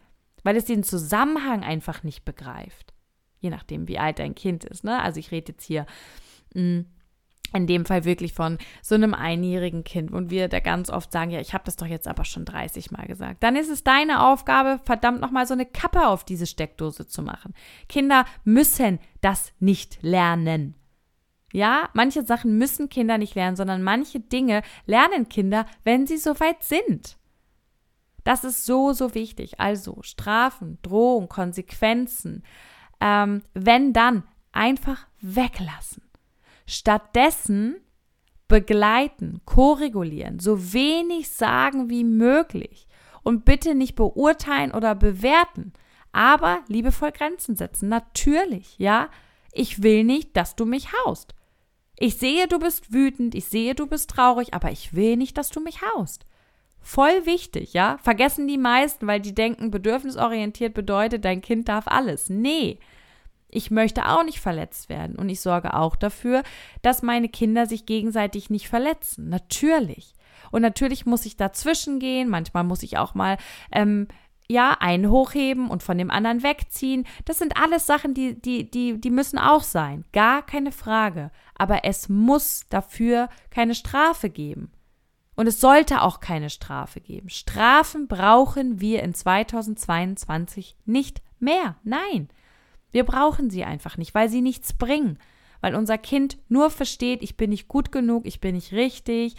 weil 0.48 0.56
es 0.56 0.64
den 0.64 0.82
Zusammenhang 0.82 1.66
einfach 1.66 2.04
nicht 2.04 2.24
begreift. 2.24 2.94
Je 3.42 3.50
nachdem, 3.50 3.90
wie 3.90 4.00
alt 4.00 4.20
dein 4.20 4.34
Kind 4.34 4.64
ist. 4.64 4.86
Ne? 4.86 4.98
Also 5.04 5.20
ich 5.20 5.32
rede 5.32 5.52
jetzt 5.52 5.66
hier 5.66 5.86
mh, 6.54 6.62
mm, 6.62 6.86
in 7.54 7.68
dem 7.68 7.86
Fall 7.86 8.06
wirklich 8.06 8.32
von 8.32 8.58
so 8.82 8.96
einem 8.96 9.14
einjährigen 9.14 9.84
Kind 9.84 10.10
und 10.10 10.30
wir 10.30 10.48
da 10.48 10.62
ganz 10.62 10.90
oft 10.90 11.12
sagen, 11.12 11.32
ja, 11.32 11.42
ich 11.42 11.54
habe 11.54 11.66
das 11.66 11.76
doch 11.76 11.86
jetzt 11.86 12.08
aber 12.08 12.24
schon 12.24 12.46
30 12.46 12.92
Mal 12.92 13.08
gesagt. 13.08 13.44
Dann 13.44 13.58
ist 13.58 13.70
es 13.70 13.84
deine 13.84 14.26
Aufgabe, 14.26 14.80
verdammt 14.86 15.20
nochmal 15.20 15.46
so 15.46 15.54
eine 15.54 15.66
Kappe 15.66 16.08
auf 16.08 16.24
diese 16.24 16.48
Steckdose 16.48 17.08
zu 17.08 17.24
machen. 17.24 17.54
Kinder 17.90 18.24
müssen 18.46 19.00
das 19.20 19.52
nicht 19.60 20.02
lernen. 20.02 20.76
Ja, 21.52 21.90
manche 21.94 22.24
Sachen 22.24 22.58
müssen 22.58 22.88
Kinder 22.88 23.18
nicht 23.18 23.36
lernen, 23.36 23.58
sondern 23.58 23.84
manche 23.84 24.22
Dinge 24.22 24.62
lernen 24.86 25.28
Kinder, 25.28 25.66
wenn 25.84 26.08
sie 26.08 26.16
soweit 26.16 26.64
sind. 26.64 27.18
Das 28.28 28.44
ist 28.44 28.66
so, 28.66 28.92
so 28.92 29.16
wichtig. 29.16 29.58
Also 29.58 30.00
Strafen, 30.02 30.80
Drohung, 30.82 31.30
Konsequenzen, 31.30 32.44
ähm, 33.00 33.42
wenn 33.54 33.94
dann 33.94 34.24
einfach 34.52 35.08
weglassen. 35.22 36.04
Stattdessen 36.66 37.78
begleiten, 38.50 39.40
koregulieren, 39.46 40.40
so 40.40 40.74
wenig 40.74 41.30
sagen 41.32 41.90
wie 41.90 42.04
möglich 42.04 42.90
und 43.24 43.46
bitte 43.46 43.76
nicht 43.76 43.96
beurteilen 43.96 44.74
oder 44.74 44.94
bewerten, 44.94 45.72
aber 46.12 46.60
liebevoll 46.68 47.14
Grenzen 47.14 47.56
setzen. 47.56 47.88
Natürlich, 47.88 48.78
ja. 48.78 49.08
Ich 49.54 49.84
will 49.84 50.04
nicht, 50.04 50.36
dass 50.36 50.58
du 50.58 50.66
mich 50.66 50.90
haust. 50.92 51.34
Ich 51.98 52.18
sehe, 52.18 52.50
du 52.50 52.60
bist 52.60 52.92
wütend, 52.92 53.36
ich 53.36 53.46
sehe, 53.46 53.74
du 53.74 53.88
bist 53.88 54.10
traurig, 54.10 54.54
aber 54.54 54.70
ich 54.70 54.94
will 54.94 55.16
nicht, 55.16 55.38
dass 55.38 55.48
du 55.48 55.62
mich 55.62 55.82
haust. 55.82 56.26
Voll 56.88 57.26
wichtig, 57.26 57.74
ja? 57.74 57.98
Vergessen 58.02 58.48
die 58.48 58.58
meisten, 58.58 59.08
weil 59.08 59.20
die 59.20 59.36
denken, 59.36 59.72
bedürfnisorientiert 59.72 60.74
bedeutet, 60.74 61.26
dein 61.26 61.42
Kind 61.42 61.68
darf 61.68 61.86
alles. 61.86 62.30
Nee, 62.30 62.80
ich 63.50 63.72
möchte 63.72 64.08
auch 64.08 64.24
nicht 64.24 64.40
verletzt 64.40 64.88
werden 64.88 65.18
und 65.18 65.28
ich 65.28 65.42
sorge 65.42 65.74
auch 65.74 65.98
dafür, 65.98 66.44
dass 66.84 67.04
meine 67.04 67.28
Kinder 67.28 67.66
sich 67.66 67.86
gegenseitig 67.86 68.50
nicht 68.50 68.70
verletzen. 68.70 69.28
Natürlich. 69.28 70.14
Und 70.50 70.62
natürlich 70.62 71.06
muss 71.06 71.26
ich 71.26 71.36
dazwischen 71.36 72.00
gehen. 72.00 72.30
Manchmal 72.30 72.64
muss 72.64 72.84
ich 72.84 72.98
auch 72.98 73.16
mal 73.16 73.36
ähm, 73.74 74.08
ja 74.48 74.72
einen 74.80 75.10
hochheben 75.10 75.70
und 75.70 75.84
von 75.84 75.98
dem 75.98 76.10
anderen 76.10 76.42
wegziehen. 76.42 77.06
Das 77.26 77.38
sind 77.38 77.62
alles 77.62 77.86
Sachen, 77.86 78.14
die 78.14 78.42
die 78.42 78.72
die 78.72 79.02
die 79.02 79.12
müssen 79.12 79.40
auch 79.40 79.64
sein. 79.64 80.06
Gar 80.14 80.42
keine 80.42 80.72
Frage. 80.72 81.32
Aber 81.54 81.84
es 81.84 82.08
muss 82.08 82.64
dafür 82.70 83.28
keine 83.50 83.76
Strafe 83.76 84.30
geben. 84.30 84.72
Und 85.38 85.46
es 85.46 85.62
sollte 85.62 86.02
auch 86.02 86.20
keine 86.20 86.50
Strafe 86.50 87.00
geben. 87.00 87.30
Strafen 87.30 88.08
brauchen 88.08 88.82
wir 88.82 89.04
in 89.04 89.14
2022 89.14 90.76
nicht 90.86 91.22
mehr. 91.40 91.76
Nein. 91.84 92.30
Wir 92.92 93.04
brauchen 93.04 93.52
sie 93.52 93.64
einfach 93.64 93.98
nicht, 93.98 94.16
weil 94.16 94.30
sie 94.30 94.42
nichts 94.42 94.74
bringen. 94.74 95.20
Weil 95.62 95.76
unser 95.76 96.00
Kind 96.00 96.40
nur 96.50 96.72
versteht, 96.72 97.22
ich 97.22 97.38
bin 97.38 97.52
nicht 97.52 97.68
gut 97.68 97.92
genug, 97.92 98.26
ich 98.26 98.42
bin 98.42 98.56
nicht 98.56 98.72
richtig. 98.72 99.36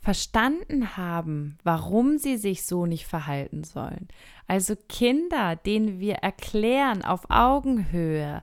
Verstanden 0.00 0.96
haben, 0.96 1.58
warum 1.62 2.18
sie 2.18 2.36
sich 2.36 2.66
so 2.66 2.84
nicht 2.84 3.06
verhalten 3.06 3.62
sollen. 3.62 4.08
Also 4.48 4.74
Kinder, 4.88 5.54
denen 5.54 6.00
wir 6.00 6.16
erklären 6.16 7.04
auf 7.04 7.30
Augenhöhe, 7.30 8.42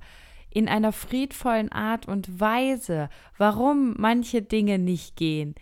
in 0.51 0.69
einer 0.69 0.93
friedvollen 0.93 1.69
Art 1.73 2.07
und 2.07 2.39
Weise, 2.39 3.09
warum 3.37 3.95
manche 3.97 4.41
Dinge 4.41 4.79
nicht 4.79 5.17
gehen, 5.17 5.53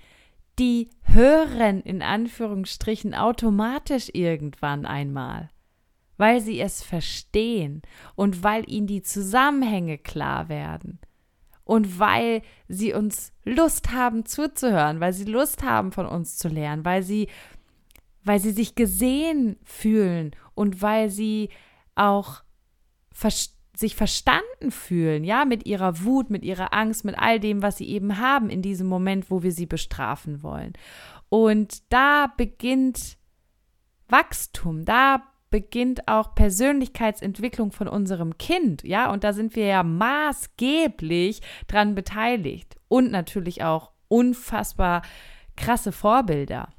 die 0.60 0.90
hören 1.02 1.82
in 1.82 2.02
Anführungsstrichen 2.02 3.14
automatisch 3.14 4.10
irgendwann 4.14 4.86
einmal 4.86 5.50
weil 6.18 6.42
sie 6.42 6.60
es 6.60 6.84
verstehen 6.84 7.82
und 8.16 8.44
weil 8.44 8.70
ihnen 8.70 8.88
die 8.88 9.02
Zusammenhänge 9.02 9.98
klar 9.98 10.50
werden 10.50 11.00
und 11.64 12.00
weil 12.00 12.42
sie 12.68 12.94
uns 12.94 13.32
Lust 13.44 13.92
haben 13.92 14.26
zuzuhören, 14.26 15.00
weil 15.00 15.14
sie 15.14 15.26
Lust 15.26 15.64
haben 15.64 15.92
von 15.92 16.06
uns 16.06 16.38
zu 16.38 16.48
lernen, 16.48 16.86
weil 16.86 17.04
sie 17.04 17.28
weil 18.26 18.40
sie 18.40 18.52
sich 18.52 18.76
gesehen 18.76 19.58
fühlen 19.66 20.32
und 20.56 20.82
weil 20.82 21.10
sie 21.10 21.50
auch 21.96 22.42
ver 23.12 23.32
sich 23.76 23.96
verstanden 23.96 24.70
fühlen, 24.70 25.24
ja, 25.24 25.46
mit 25.46 25.66
ihrer 25.66 26.04
Wut, 26.04 26.30
mit 26.30 26.44
ihrer 26.46 26.74
Angst, 26.74 27.06
mit 27.06 27.18
all 27.18 27.40
dem, 27.40 27.62
was 27.62 27.78
sie 27.78 27.90
eben 27.90 28.20
haben 28.20 28.50
in 28.50 28.62
diesem 28.62 28.88
Moment, 28.88 29.32
wo 29.32 29.42
wir 29.42 29.52
sie 29.52 29.66
bestrafen 29.66 30.44
wollen. 30.44 30.74
Und 31.30 31.82
da 31.92 32.32
beginnt 32.38 33.18
Wachstum, 34.08 34.86
da 34.86 35.24
beginnt 35.50 36.08
auch 36.08 36.36
Persönlichkeitsentwicklung 36.36 37.72
von 37.72 37.88
unserem 37.88 38.38
Kind, 38.38 38.84
ja, 38.84 39.12
und 39.12 39.24
da 39.24 39.34
sind 39.34 39.56
wir 39.56 39.66
ja 39.66 39.84
maßgeblich 39.84 41.42
dran 41.68 41.96
beteiligt 41.96 42.76
und 42.88 43.12
natürlich 43.12 43.64
auch 43.64 43.92
unfassbar 44.08 45.02
krasse 45.56 45.92
Vorbilder. 45.92 46.70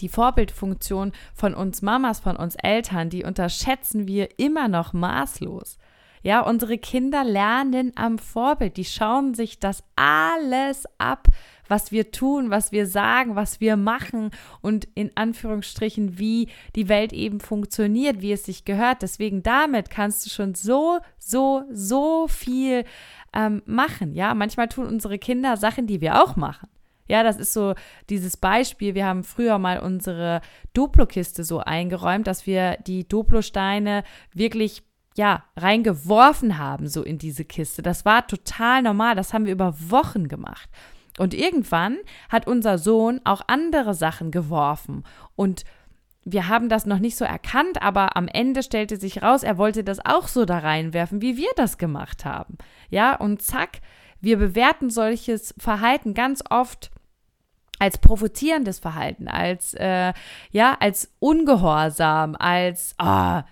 Die 0.00 0.08
Vorbildfunktion 0.08 1.12
von 1.34 1.54
uns 1.54 1.80
Mamas, 1.80 2.20
von 2.20 2.36
uns 2.36 2.56
Eltern, 2.56 3.08
die 3.08 3.24
unterschätzen 3.24 4.06
wir 4.06 4.38
immer 4.38 4.68
noch 4.68 4.92
maßlos. 4.92 5.78
Ja, 6.22 6.40
unsere 6.40 6.78
Kinder 6.78 7.24
lernen 7.24 7.92
am 7.96 8.18
Vorbild. 8.18 8.76
Die 8.76 8.84
schauen 8.84 9.34
sich 9.34 9.58
das 9.58 9.82
alles 9.96 10.84
ab, 10.98 11.26
was 11.68 11.90
wir 11.90 12.12
tun, 12.12 12.50
was 12.50 12.70
wir 12.70 12.86
sagen, 12.86 13.34
was 13.34 13.60
wir 13.60 13.76
machen 13.76 14.30
und 14.60 14.86
in 14.94 15.10
Anführungsstrichen, 15.16 16.18
wie 16.18 16.48
die 16.76 16.88
Welt 16.88 17.12
eben 17.12 17.40
funktioniert, 17.40 18.20
wie 18.20 18.32
es 18.32 18.44
sich 18.44 18.64
gehört. 18.64 19.02
Deswegen 19.02 19.42
damit 19.42 19.90
kannst 19.90 20.24
du 20.26 20.30
schon 20.30 20.54
so, 20.54 21.00
so, 21.18 21.64
so 21.72 22.28
viel 22.28 22.84
ähm, 23.32 23.62
machen. 23.64 24.14
Ja, 24.14 24.34
manchmal 24.34 24.68
tun 24.68 24.86
unsere 24.86 25.18
Kinder 25.18 25.56
Sachen, 25.56 25.86
die 25.86 26.00
wir 26.00 26.22
auch 26.22 26.36
machen. 26.36 26.68
Ja, 27.08 27.22
das 27.22 27.36
ist 27.36 27.52
so 27.52 27.74
dieses 28.10 28.36
Beispiel. 28.36 28.94
Wir 28.94 29.06
haben 29.06 29.24
früher 29.24 29.58
mal 29.58 29.80
unsere 29.80 30.40
Duplo-Kiste 30.72 31.42
so 31.42 31.58
eingeräumt, 31.58 32.26
dass 32.26 32.46
wir 32.46 32.78
die 32.86 33.08
Duplo-Steine 33.08 34.04
wirklich 34.32 34.82
ja, 35.16 35.44
reingeworfen 35.56 36.58
haben, 36.58 36.88
so 36.88 37.02
in 37.02 37.18
diese 37.18 37.44
Kiste. 37.44 37.82
Das 37.82 38.04
war 38.04 38.26
total 38.26 38.82
normal. 38.82 39.14
Das 39.14 39.32
haben 39.32 39.44
wir 39.44 39.52
über 39.52 39.74
Wochen 39.90 40.28
gemacht. 40.28 40.68
Und 41.18 41.34
irgendwann 41.34 41.98
hat 42.28 42.46
unser 42.46 42.78
Sohn 42.78 43.20
auch 43.24 43.42
andere 43.46 43.94
Sachen 43.94 44.30
geworfen. 44.30 45.04
Und 45.36 45.64
wir 46.24 46.48
haben 46.48 46.68
das 46.68 46.86
noch 46.86 47.00
nicht 47.00 47.16
so 47.16 47.24
erkannt, 47.24 47.82
aber 47.82 48.16
am 48.16 48.28
Ende 48.28 48.62
stellte 48.62 48.96
sich 48.96 49.22
raus, 49.22 49.42
er 49.42 49.58
wollte 49.58 49.84
das 49.84 50.04
auch 50.04 50.28
so 50.28 50.44
da 50.44 50.58
reinwerfen, 50.58 51.20
wie 51.20 51.36
wir 51.36 51.50
das 51.56 51.78
gemacht 51.78 52.24
haben. 52.24 52.56
Ja, 52.90 53.16
und 53.16 53.42
zack, 53.42 53.80
wir 54.20 54.38
bewerten 54.38 54.88
solches 54.88 55.52
Verhalten 55.58 56.14
ganz 56.14 56.42
oft 56.48 56.90
als 57.80 57.98
provozierendes 57.98 58.78
Verhalten, 58.78 59.26
als 59.26 59.74
äh, 59.74 60.12
ja, 60.52 60.76
als 60.78 61.12
ungehorsam, 61.18 62.36
als 62.38 62.94
ah, 62.98 63.42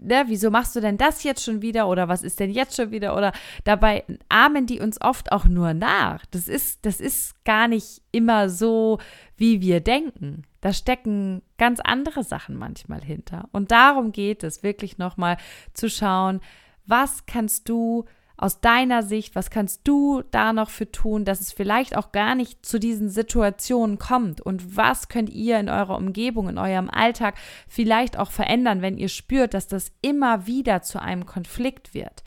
ne, 0.00 0.24
wieso 0.26 0.50
machst 0.50 0.76
du 0.76 0.80
denn 0.80 0.96
das 0.96 1.22
jetzt 1.22 1.44
schon 1.44 1.62
wieder 1.62 1.88
oder 1.88 2.08
was 2.08 2.22
ist 2.22 2.40
denn 2.40 2.50
jetzt 2.50 2.76
schon 2.76 2.90
wieder 2.90 3.16
oder 3.16 3.32
dabei 3.64 4.04
ahmen 4.28 4.66
die 4.66 4.80
uns 4.80 5.00
oft 5.00 5.32
auch 5.32 5.46
nur 5.46 5.74
nach. 5.74 6.24
Das 6.26 6.48
ist, 6.48 6.84
das 6.84 7.00
ist 7.00 7.44
gar 7.44 7.68
nicht 7.68 8.02
immer 8.12 8.48
so, 8.48 8.98
wie 9.36 9.60
wir 9.60 9.80
denken. 9.80 10.42
Da 10.60 10.72
stecken 10.72 11.42
ganz 11.58 11.80
andere 11.80 12.24
Sachen 12.24 12.56
manchmal 12.56 13.02
hinter. 13.02 13.48
Und 13.52 13.70
darum 13.70 14.12
geht 14.12 14.42
es 14.42 14.62
wirklich 14.62 14.98
nochmal 14.98 15.36
zu 15.74 15.88
schauen, 15.88 16.40
was 16.86 17.26
kannst 17.26 17.68
du 17.68 18.04
aus 18.36 18.60
deiner 18.60 19.02
Sicht, 19.02 19.34
was 19.34 19.50
kannst 19.50 19.82
du 19.84 20.22
da 20.30 20.52
noch 20.52 20.70
für 20.70 20.90
tun, 20.90 21.24
dass 21.24 21.40
es 21.40 21.52
vielleicht 21.52 21.96
auch 21.96 22.12
gar 22.12 22.34
nicht 22.34 22.64
zu 22.64 22.78
diesen 22.78 23.08
Situationen 23.08 23.98
kommt? 23.98 24.40
Und 24.40 24.76
was 24.76 25.08
könnt 25.08 25.30
ihr 25.30 25.58
in 25.58 25.68
eurer 25.68 25.96
Umgebung, 25.96 26.48
in 26.48 26.58
eurem 26.58 26.90
Alltag 26.90 27.36
vielleicht 27.68 28.18
auch 28.18 28.30
verändern, 28.30 28.82
wenn 28.82 28.98
ihr 28.98 29.08
spürt, 29.08 29.54
dass 29.54 29.68
das 29.68 29.92
immer 30.02 30.46
wieder 30.46 30.82
zu 30.82 31.00
einem 31.00 31.26
Konflikt 31.26 31.94
wird? 31.94 32.22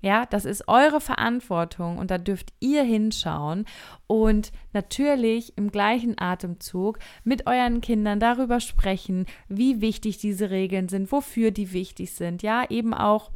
Ja, 0.00 0.26
das 0.26 0.44
ist 0.44 0.68
eure 0.68 1.00
Verantwortung 1.00 1.98
und 1.98 2.12
da 2.12 2.18
dürft 2.18 2.52
ihr 2.60 2.84
hinschauen 2.84 3.64
und 4.06 4.52
natürlich 4.72 5.58
im 5.58 5.72
gleichen 5.72 6.16
Atemzug 6.20 7.00
mit 7.24 7.48
euren 7.48 7.80
Kindern 7.80 8.20
darüber 8.20 8.60
sprechen, 8.60 9.26
wie 9.48 9.80
wichtig 9.80 10.18
diese 10.18 10.50
Regeln 10.50 10.88
sind, 10.88 11.10
wofür 11.10 11.50
die 11.50 11.72
wichtig 11.72 12.12
sind. 12.12 12.44
Ja, 12.44 12.64
eben 12.70 12.94
auch 12.94 13.32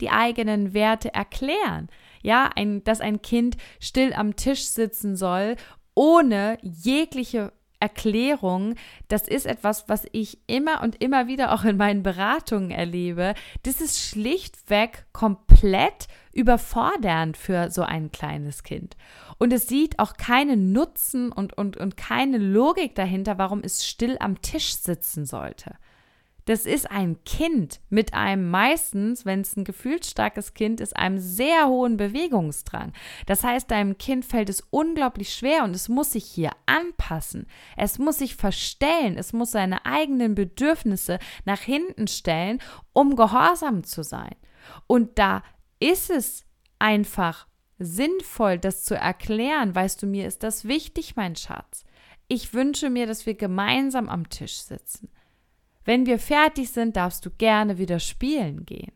die 0.00 0.10
eigenen 0.10 0.74
Werte 0.74 1.12
erklären. 1.12 1.88
Ja, 2.22 2.50
ein, 2.54 2.82
dass 2.84 3.00
ein 3.00 3.22
Kind 3.22 3.56
still 3.80 4.12
am 4.12 4.36
Tisch 4.36 4.64
sitzen 4.66 5.16
soll, 5.16 5.56
ohne 5.94 6.58
jegliche 6.62 7.52
Erklärung, 7.80 8.74
das 9.06 9.28
ist 9.28 9.46
etwas, 9.46 9.88
was 9.88 10.04
ich 10.10 10.38
immer 10.48 10.82
und 10.82 11.00
immer 11.00 11.28
wieder 11.28 11.52
auch 11.52 11.64
in 11.64 11.76
meinen 11.76 12.02
Beratungen 12.02 12.70
erlebe. 12.70 13.34
Das 13.62 13.80
ist 13.80 14.00
schlichtweg 14.00 15.06
komplett 15.12 16.08
überfordernd 16.32 17.36
für 17.36 17.70
so 17.70 17.82
ein 17.82 18.10
kleines 18.10 18.64
Kind. 18.64 18.96
Und 19.38 19.52
es 19.52 19.68
sieht 19.68 19.98
auch 20.00 20.14
keinen 20.14 20.72
Nutzen 20.72 21.30
und, 21.30 21.56
und, 21.56 21.76
und 21.76 21.96
keine 21.96 22.38
Logik 22.38 22.96
dahinter, 22.96 23.38
warum 23.38 23.60
es 23.62 23.86
still 23.86 24.16
am 24.18 24.42
Tisch 24.42 24.74
sitzen 24.74 25.24
sollte. 25.24 25.76
Das 26.48 26.64
ist 26.64 26.90
ein 26.90 27.22
Kind 27.24 27.78
mit 27.90 28.14
einem 28.14 28.50
meistens, 28.50 29.26
wenn 29.26 29.42
es 29.42 29.54
ein 29.54 29.64
gefühlsstarkes 29.64 30.54
Kind 30.54 30.80
ist, 30.80 30.96
einem 30.96 31.18
sehr 31.18 31.68
hohen 31.68 31.98
Bewegungsdrang. 31.98 32.94
Das 33.26 33.44
heißt, 33.44 33.70
deinem 33.70 33.98
Kind 33.98 34.24
fällt 34.24 34.48
es 34.48 34.62
unglaublich 34.70 35.34
schwer 35.34 35.62
und 35.64 35.76
es 35.76 35.90
muss 35.90 36.12
sich 36.12 36.24
hier 36.24 36.52
anpassen. 36.64 37.48
Es 37.76 37.98
muss 37.98 38.16
sich 38.16 38.34
verstellen. 38.34 39.18
Es 39.18 39.34
muss 39.34 39.50
seine 39.50 39.84
eigenen 39.84 40.34
Bedürfnisse 40.34 41.18
nach 41.44 41.60
hinten 41.60 42.08
stellen, 42.08 42.62
um 42.94 43.14
gehorsam 43.14 43.84
zu 43.84 44.02
sein. 44.02 44.34
Und 44.86 45.18
da 45.18 45.42
ist 45.80 46.08
es 46.08 46.46
einfach 46.78 47.46
sinnvoll, 47.78 48.56
das 48.56 48.84
zu 48.84 48.94
erklären. 48.94 49.74
Weißt 49.74 50.02
du, 50.02 50.06
mir 50.06 50.26
ist 50.26 50.42
das 50.42 50.64
wichtig, 50.66 51.14
mein 51.14 51.36
Schatz. 51.36 51.84
Ich 52.26 52.54
wünsche 52.54 52.88
mir, 52.88 53.06
dass 53.06 53.26
wir 53.26 53.34
gemeinsam 53.34 54.08
am 54.08 54.30
Tisch 54.30 54.56
sitzen. 54.62 55.10
Wenn 55.88 56.04
wir 56.04 56.18
fertig 56.18 56.70
sind, 56.70 56.96
darfst 56.96 57.24
du 57.24 57.30
gerne 57.30 57.78
wieder 57.78 57.98
spielen 57.98 58.66
gehen. 58.66 58.92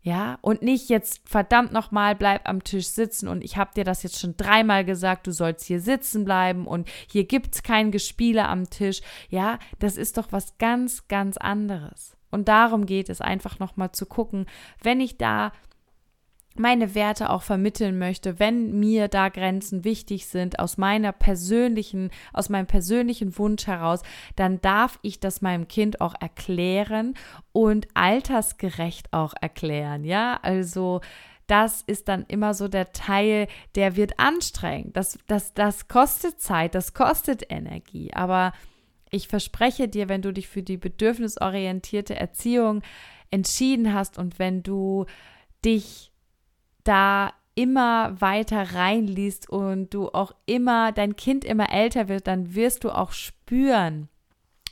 Ja, 0.00 0.38
und 0.40 0.62
nicht 0.62 0.88
jetzt 0.88 1.28
verdammt 1.28 1.72
nochmal, 1.72 2.14
bleib 2.14 2.48
am 2.48 2.62
Tisch 2.62 2.86
sitzen 2.86 3.26
und 3.26 3.42
ich 3.42 3.56
habe 3.56 3.72
dir 3.74 3.82
das 3.82 4.04
jetzt 4.04 4.20
schon 4.20 4.36
dreimal 4.36 4.84
gesagt, 4.84 5.26
du 5.26 5.32
sollst 5.32 5.64
hier 5.64 5.80
sitzen 5.80 6.24
bleiben 6.24 6.68
und 6.68 6.88
hier 7.10 7.24
gibt 7.24 7.56
es 7.56 7.64
kein 7.64 7.90
Gespiele 7.90 8.46
am 8.46 8.70
Tisch. 8.70 9.00
Ja, 9.28 9.58
das 9.80 9.96
ist 9.96 10.18
doch 10.18 10.30
was 10.30 10.56
ganz, 10.58 11.08
ganz 11.08 11.36
anderes. 11.36 12.16
Und 12.30 12.46
darum 12.46 12.86
geht 12.86 13.08
es 13.08 13.20
einfach 13.20 13.58
nochmal 13.58 13.90
zu 13.90 14.06
gucken, 14.06 14.46
wenn 14.84 15.00
ich 15.00 15.18
da 15.18 15.50
meine 16.58 16.94
Werte 16.94 17.30
auch 17.30 17.42
vermitteln 17.42 17.98
möchte, 17.98 18.38
wenn 18.38 18.78
mir 18.78 19.08
da 19.08 19.28
Grenzen 19.28 19.84
wichtig 19.84 20.26
sind 20.26 20.58
aus 20.58 20.78
meiner 20.78 21.12
persönlichen, 21.12 22.10
aus 22.32 22.48
meinem 22.48 22.66
persönlichen 22.66 23.36
Wunsch 23.38 23.66
heraus, 23.66 24.02
dann 24.36 24.60
darf 24.60 24.98
ich 25.02 25.20
das 25.20 25.42
meinem 25.42 25.68
Kind 25.68 26.00
auch 26.00 26.14
erklären 26.20 27.14
und 27.52 27.88
altersgerecht 27.94 29.12
auch 29.12 29.34
erklären, 29.40 30.04
ja? 30.04 30.38
Also 30.42 31.00
das 31.46 31.82
ist 31.82 32.08
dann 32.08 32.24
immer 32.26 32.54
so 32.54 32.68
der 32.68 32.92
Teil, 32.92 33.46
der 33.76 33.96
wird 33.96 34.18
anstrengend. 34.18 34.96
Das, 34.96 35.18
das, 35.26 35.54
das 35.54 35.86
kostet 35.88 36.40
Zeit, 36.40 36.74
das 36.74 36.92
kostet 36.92 37.44
Energie. 37.50 38.12
Aber 38.12 38.52
ich 39.10 39.28
verspreche 39.28 39.88
dir, 39.88 40.08
wenn 40.08 40.22
du 40.22 40.32
dich 40.32 40.48
für 40.48 40.62
die 40.62 40.76
bedürfnisorientierte 40.76 42.16
Erziehung 42.16 42.82
entschieden 43.30 43.94
hast 43.94 44.18
und 44.18 44.38
wenn 44.38 44.62
du 44.62 45.06
dich 45.64 46.12
da 46.86 47.32
immer 47.54 48.20
weiter 48.20 48.74
reinliest 48.74 49.48
und 49.48 49.92
du 49.94 50.08
auch 50.10 50.32
immer, 50.44 50.92
dein 50.92 51.16
Kind 51.16 51.44
immer 51.44 51.72
älter 51.72 52.08
wird, 52.08 52.26
dann 52.26 52.54
wirst 52.54 52.84
du 52.84 52.90
auch 52.90 53.12
spüren, 53.12 54.08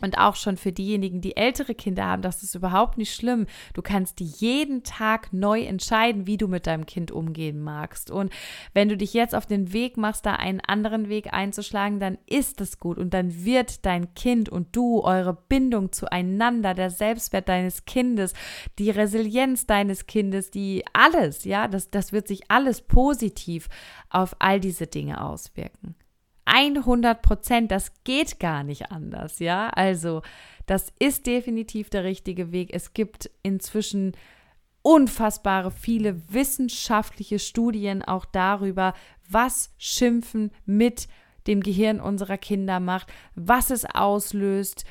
und 0.05 0.18
auch 0.18 0.36
schon 0.36 0.57
für 0.57 0.70
diejenigen, 0.70 1.20
die 1.20 1.36
ältere 1.36 1.74
Kinder 1.74 2.05
haben, 2.05 2.22
das 2.22 2.42
ist 2.42 2.55
überhaupt 2.55 2.98
nicht 2.98 3.14
schlimm. 3.14 3.46
Du 3.72 3.82
kannst 3.82 4.20
jeden 4.20 4.84
Tag 4.84 5.32
neu 5.32 5.62
entscheiden, 5.62 6.26
wie 6.26 6.36
du 6.36 6.46
mit 6.46 6.66
deinem 6.66 6.86
Kind 6.86 7.11
umgehen 7.11 7.61
magst. 7.61 8.11
Und 8.11 8.32
wenn 8.72 8.88
du 8.88 8.96
dich 8.96 9.14
jetzt 9.14 9.34
auf 9.34 9.46
den 9.46 9.72
Weg 9.72 9.96
machst, 9.96 10.26
da 10.26 10.34
einen 10.34 10.61
anderen 10.61 11.09
Weg 11.09 11.32
einzuschlagen, 11.32 11.98
dann 11.98 12.18
ist 12.26 12.61
es 12.61 12.78
gut. 12.78 12.98
Und 12.98 13.14
dann 13.14 13.44
wird 13.44 13.84
dein 13.86 14.14
Kind 14.14 14.48
und 14.48 14.76
du, 14.76 15.02
eure 15.02 15.34
Bindung 15.48 15.90
zueinander, 15.90 16.74
der 16.74 16.90
Selbstwert 16.90 17.48
deines 17.48 17.84
Kindes, 17.84 18.34
die 18.78 18.90
Resilienz 18.90 19.66
deines 19.66 20.07
Kindes, 20.07 20.50
die 20.50 20.84
alles, 20.92 21.44
ja, 21.44 21.66
das, 21.66 21.90
das 21.90 22.12
wird 22.12 22.28
sich 22.28 22.50
alles 22.50 22.82
positiv 22.82 23.68
auf 24.11 24.36
all 24.38 24.61
diese 24.61 24.86
Dinge 24.86 25.24
auswirken. 25.24 25.96
100 26.47 27.22
Prozent, 27.22 27.70
das 27.70 27.92
geht 28.05 28.38
gar 28.38 28.62
nicht 28.62 28.90
anders, 28.90 29.38
ja. 29.38 29.68
Also, 29.70 30.22
das 30.66 30.92
ist 30.99 31.26
definitiv 31.26 31.90
der 31.90 32.05
richtige 32.05 32.53
Weg. 32.53 32.70
Es 32.72 32.92
gibt 32.92 33.30
inzwischen 33.42 34.12
unfassbare 34.82 35.70
viele 35.70 36.20
wissenschaftliche 36.32 37.38
Studien 37.38 38.03
auch 38.03 38.26
darüber, 38.26 38.95
was 39.28 39.74
Schimpfen 39.78 40.51
mit 40.66 41.09
dem 41.47 41.62
Gehirn 41.62 42.01
unserer 42.01 42.38
Kinder 42.38 42.80
macht, 42.80 43.12
was 43.34 43.70
es 43.70 43.84
auslöst 43.84 44.84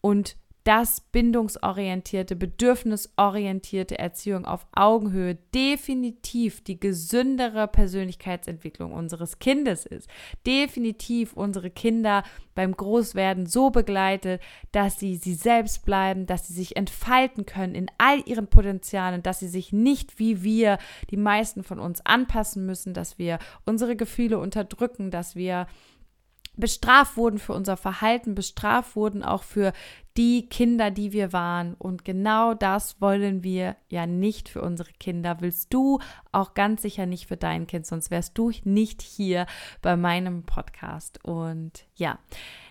und 0.00 0.36
dass 0.64 1.02
bindungsorientierte, 1.12 2.36
bedürfnisorientierte 2.36 3.98
Erziehung 3.98 4.46
auf 4.46 4.66
Augenhöhe 4.72 5.36
definitiv 5.54 6.64
die 6.64 6.80
gesündere 6.80 7.68
Persönlichkeitsentwicklung 7.68 8.92
unseres 8.92 9.38
Kindes 9.38 9.84
ist. 9.84 10.08
Definitiv 10.46 11.34
unsere 11.34 11.70
Kinder 11.70 12.22
beim 12.54 12.74
Großwerden 12.74 13.44
so 13.44 13.68
begleitet, 13.68 14.40
dass 14.72 14.98
sie 14.98 15.16
sie 15.16 15.34
selbst 15.34 15.84
bleiben, 15.84 16.24
dass 16.24 16.48
sie 16.48 16.54
sich 16.54 16.76
entfalten 16.76 17.44
können 17.44 17.74
in 17.74 17.90
all 17.98 18.26
ihren 18.26 18.46
Potenzialen, 18.46 19.22
dass 19.22 19.40
sie 19.40 19.48
sich 19.48 19.72
nicht 19.72 20.18
wie 20.18 20.42
wir, 20.42 20.78
die 21.10 21.18
meisten 21.18 21.62
von 21.62 21.78
uns, 21.78 22.00
anpassen 22.06 22.64
müssen, 22.64 22.94
dass 22.94 23.18
wir 23.18 23.38
unsere 23.66 23.96
Gefühle 23.96 24.38
unterdrücken, 24.38 25.10
dass 25.10 25.36
wir 25.36 25.66
bestraft 26.56 27.16
wurden 27.16 27.38
für 27.38 27.52
unser 27.52 27.76
Verhalten, 27.76 28.34
bestraft 28.34 28.96
wurden 28.96 29.22
auch 29.22 29.42
für 29.42 29.72
die 30.16 30.48
Kinder, 30.48 30.90
die 30.90 31.12
wir 31.12 31.32
waren. 31.32 31.74
Und 31.74 32.04
genau 32.04 32.54
das 32.54 33.00
wollen 33.00 33.42
wir 33.42 33.76
ja 33.88 34.06
nicht 34.06 34.48
für 34.48 34.62
unsere 34.62 34.92
Kinder. 35.00 35.38
Willst 35.40 35.74
du 35.74 35.98
auch 36.30 36.54
ganz 36.54 36.82
sicher 36.82 37.06
nicht 37.06 37.26
für 37.26 37.36
dein 37.36 37.66
Kind, 37.66 37.86
sonst 37.86 38.10
wärst 38.10 38.38
du 38.38 38.52
nicht 38.62 39.02
hier 39.02 39.46
bei 39.82 39.96
meinem 39.96 40.44
Podcast. 40.44 41.18
Und 41.24 41.86
ja, 41.96 42.18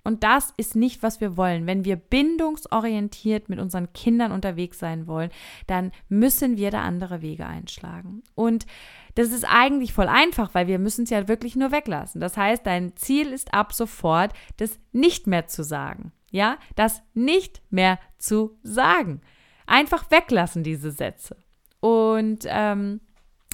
und 0.05 0.23
das 0.23 0.53
ist 0.55 0.75
nicht, 0.75 1.03
was 1.03 1.19
wir 1.19 1.35
wollen. 1.35 1.67
Wenn 1.67 1.83
wir 1.83 1.97
bindungsorientiert 1.97 3.49
mit 3.49 3.59
unseren 3.59 3.91
Kindern 3.91 4.31
unterwegs 4.31 4.79
sein 4.79 5.07
wollen, 5.07 5.29
dann 5.67 5.91
müssen 6.07 6.55
wir 6.55 6.71
da 6.71 6.81
andere 6.81 7.21
Wege 7.21 7.45
einschlagen. 7.45 8.23
Und 8.35 8.65
das 9.15 9.31
ist 9.31 9.45
eigentlich 9.45 9.93
voll 9.93 10.07
einfach, 10.07 10.53
weil 10.53 10.67
wir 10.67 10.79
müssen 10.79 11.03
es 11.03 11.09
ja 11.09 11.27
wirklich 11.27 11.55
nur 11.55 11.71
weglassen. 11.71 12.19
Das 12.21 12.37
heißt, 12.37 12.65
dein 12.65 12.95
Ziel 12.95 13.27
ist 13.27 13.53
ab 13.53 13.73
sofort, 13.73 14.33
das 14.57 14.79
nicht 14.91 15.27
mehr 15.27 15.47
zu 15.47 15.63
sagen. 15.63 16.13
Ja, 16.33 16.57
das 16.75 17.03
nicht 17.13 17.61
mehr 17.69 17.99
zu 18.17 18.57
sagen. 18.63 19.21
Einfach 19.67 20.09
weglassen, 20.09 20.63
diese 20.63 20.89
Sätze. 20.89 21.37
Und 21.79 22.45
ähm, 22.47 23.01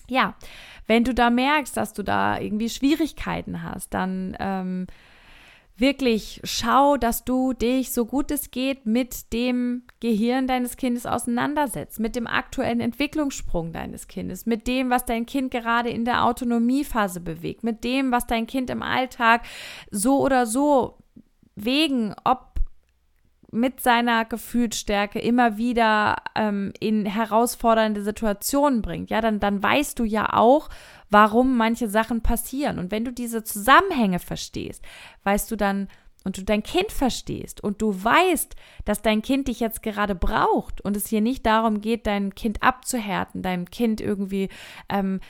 ja, 0.08 0.36
wenn 0.88 1.04
du 1.04 1.14
da 1.14 1.30
merkst, 1.30 1.76
dass 1.76 1.92
du 1.92 2.04
da 2.04 2.40
irgendwie 2.40 2.70
Schwierigkeiten 2.70 3.64
hast, 3.64 3.94
dann 3.94 4.38
ähm, 4.40 4.88
wirklich 5.76 6.40
schau, 6.46 6.96
dass 6.96 7.26
du 7.26 7.52
dich 7.52 7.92
so 7.92 8.06
gut 8.06 8.32
es 8.32 8.50
geht 8.50 8.86
mit 8.86 9.34
dem 9.34 9.84
Gehirn 10.00 10.48
deines 10.48 10.78
Kindes 10.78 11.06
auseinandersetzt, 11.06 12.00
mit 12.00 12.16
dem 12.16 12.28
aktuellen 12.28 12.80
Entwicklungssprung 12.80 13.74
deines 13.74 14.08
Kindes, 14.08 14.46
mit 14.46 14.68
dem, 14.68 14.90
was 14.90 15.04
dein 15.04 15.26
Kind 15.26 15.52
gerade 15.52 15.90
in 15.90 16.06
der 16.06 16.24
Autonomiephase 16.24 17.20
bewegt, 17.20 17.66
mit 17.66 17.84
dem, 17.84 18.14
was 18.14 18.26
dein 18.26 18.48
Kind 18.48 18.70
im 18.70 18.82
Alltag 18.82 19.42
so 19.92 20.22
oder 20.22 20.46
so 20.46 20.98
wegen, 21.56 22.16
ob 22.24 22.49
mit 23.52 23.82
seiner 23.82 24.26
Gefühlsstärke 24.26 25.20
immer 25.20 25.58
wieder 25.58 26.18
ähm, 26.36 26.72
in 26.80 27.06
herausfordernde 27.06 28.04
Situationen 28.04 28.82
bringt, 28.82 29.10
ja, 29.10 29.22
dann, 29.22 29.40
dann 29.40 29.62
weißt 29.62 29.98
du 30.00 30.04
ja 30.04 30.34
auch, 30.34 30.70
warum 31.10 31.58
manche 31.58 31.88
Sachen 31.88 32.22
passieren. 32.22 32.80
Und 32.80 32.92
wenn 32.92 33.06
du 33.06 33.12
diese 33.12 33.44
Zusammenhänge 33.44 34.20
verstehst, 34.20 34.84
weißt 35.24 35.50
du 35.52 35.56
dann, 35.56 35.88
und 36.26 36.38
du 36.38 36.44
dein 36.44 36.64
Kind 36.64 36.92
verstehst 36.92 37.64
und 37.64 37.82
du 37.82 38.04
weißt, 38.04 38.56
dass 38.86 39.02
dein 39.02 39.22
Kind 39.22 39.48
dich 39.48 39.62
jetzt 39.62 39.82
gerade 39.82 40.16
braucht 40.16 40.82
und 40.82 40.98
es 40.98 41.08
hier 41.08 41.22
nicht 41.22 41.46
darum 41.46 41.82
geht, 41.82 42.08
dein 42.08 42.36
Kind 42.36 42.62
abzuhärten, 42.62 43.42
deinem 43.42 43.70
Kind 43.70 44.02
irgendwie 44.02 44.50
ähm, 44.90 45.22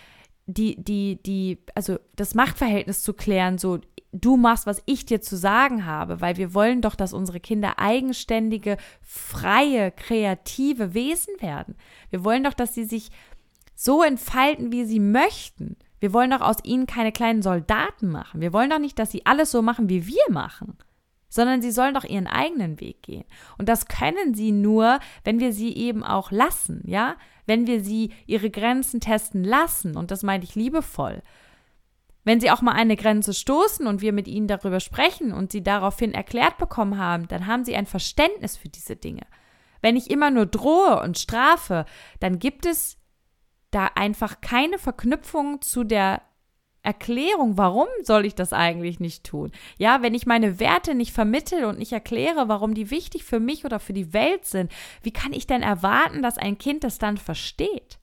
die, 0.48 0.84
die, 0.84 1.22
die, 1.22 1.60
also 1.76 2.00
das 2.16 2.34
Machtverhältnis 2.34 3.04
zu 3.04 3.14
klären, 3.14 3.60
so 3.60 3.80
du 4.12 4.38
machst, 4.38 4.66
was 4.66 4.82
ich 4.86 5.06
dir 5.06 5.22
zu 5.22 5.38
sagen 5.38 5.86
habe, 5.86 6.22
weil 6.22 6.38
wir 6.38 6.54
wollen 6.54 6.82
doch, 6.82 6.96
dass 6.96 7.14
unsere 7.14 7.40
Kinder 7.40 7.80
eigenständige, 7.80 8.78
freie, 9.02 9.92
kreative 9.92 10.94
Wesen 10.94 11.34
werden. 11.42 11.76
Wir 12.10 12.24
wollen 12.24 12.44
doch, 12.44 12.54
dass 12.54 12.74
sie 12.74 12.86
sich 12.86 13.12
so 13.76 14.04
entfalten, 14.04 14.72
wie 14.72 14.86
sie 14.86 15.00
möchten. 15.00 15.78
Wir 16.00 16.14
wollen 16.14 16.32
doch 16.32 16.42
aus 16.42 16.58
ihnen 16.64 16.88
keine 16.88 17.12
kleinen 17.12 17.42
Soldaten 17.42 18.10
machen. 18.10 18.42
Wir 18.42 18.54
wollen 18.54 18.70
doch 18.70 18.80
nicht, 18.80 18.98
dass 19.00 19.12
sie 19.12 19.26
alles 19.26 19.52
so 19.52 19.62
machen, 19.62 19.90
wie 19.90 20.08
wir 20.08 20.24
machen, 20.30 20.78
sondern 21.30 21.62
sie 21.62 21.72
sollen 21.72 21.94
doch 21.94 22.04
ihren 22.04 22.28
eigenen 22.28 22.80
Weg 22.80 23.04
gehen. 23.04 23.26
Und 23.58 23.70
das 23.70 23.86
können 23.86 24.34
sie 24.34 24.52
nur, 24.52 25.00
wenn 25.24 25.40
wir 25.40 25.54
sie 25.54 25.76
eben 25.76 26.04
auch 26.04 26.32
lassen, 26.32 26.82
ja? 26.86 27.16
Wenn 27.46 27.68
wir 27.68 27.84
sie 27.84 28.12
ihre 28.28 28.50
Grenzen 28.50 29.00
testen 29.00 29.44
lassen, 29.44 29.98
und 29.98 30.12
das 30.12 30.24
meine 30.24 30.44
ich 30.44 30.56
liebevoll. 30.56 31.22
Wenn 32.30 32.40
sie 32.40 32.52
auch 32.52 32.62
mal 32.62 32.74
eine 32.74 32.96
Grenze 32.96 33.34
stoßen 33.34 33.88
und 33.88 34.02
wir 34.02 34.14
mit 34.14 34.28
ihnen 34.28 34.48
darüber 34.48 34.80
sprechen 34.82 35.34
und 35.34 35.52
sie 35.52 35.64
daraufhin 35.64 36.14
erklärt 36.14 36.60
bekommen 36.60 37.00
haben, 37.00 37.28
dann 37.28 37.48
haben 37.48 37.66
sie 37.66 37.76
ein 37.76 37.88
Verständnis 37.88 38.56
für 38.56 38.70
diese 38.70 38.96
Dinge. 38.96 39.24
Wenn 39.82 39.96
ich 39.96 40.12
immer 40.12 40.30
nur 40.30 40.46
drohe 40.46 41.02
und 41.02 41.18
strafe, 41.18 41.86
dann 42.20 42.38
gibt 42.38 42.68
es 42.68 43.00
da 43.72 43.90
einfach 43.96 44.42
keine 44.42 44.78
Verknüpfung 44.78 45.64
zu 45.64 45.84
der 45.84 46.22
Erklärung, 46.84 47.58
warum 47.58 47.88
soll 48.04 48.28
ich 48.28 48.36
das 48.36 48.54
eigentlich 48.54 49.00
nicht 49.00 49.24
tun? 49.24 49.52
Ja, 49.80 50.04
wenn 50.04 50.14
ich 50.14 50.28
meine 50.28 50.60
Werte 50.60 50.94
nicht 50.94 51.14
vermittel 51.14 51.66
und 51.66 51.80
nicht 51.80 51.94
erkläre, 51.94 52.48
warum 52.48 52.76
die 52.76 52.92
wichtig 52.92 53.24
für 53.24 53.40
mich 53.40 53.66
oder 53.66 53.80
für 53.80 53.94
die 53.94 54.14
Welt 54.14 54.46
sind, 54.46 54.72
wie 55.02 55.14
kann 55.14 55.34
ich 55.34 55.48
denn 55.48 55.64
erwarten, 55.64 56.22
dass 56.22 56.38
ein 56.38 56.60
Kind 56.60 56.84
das 56.84 57.00
dann 57.00 57.18
versteht? 57.18 57.99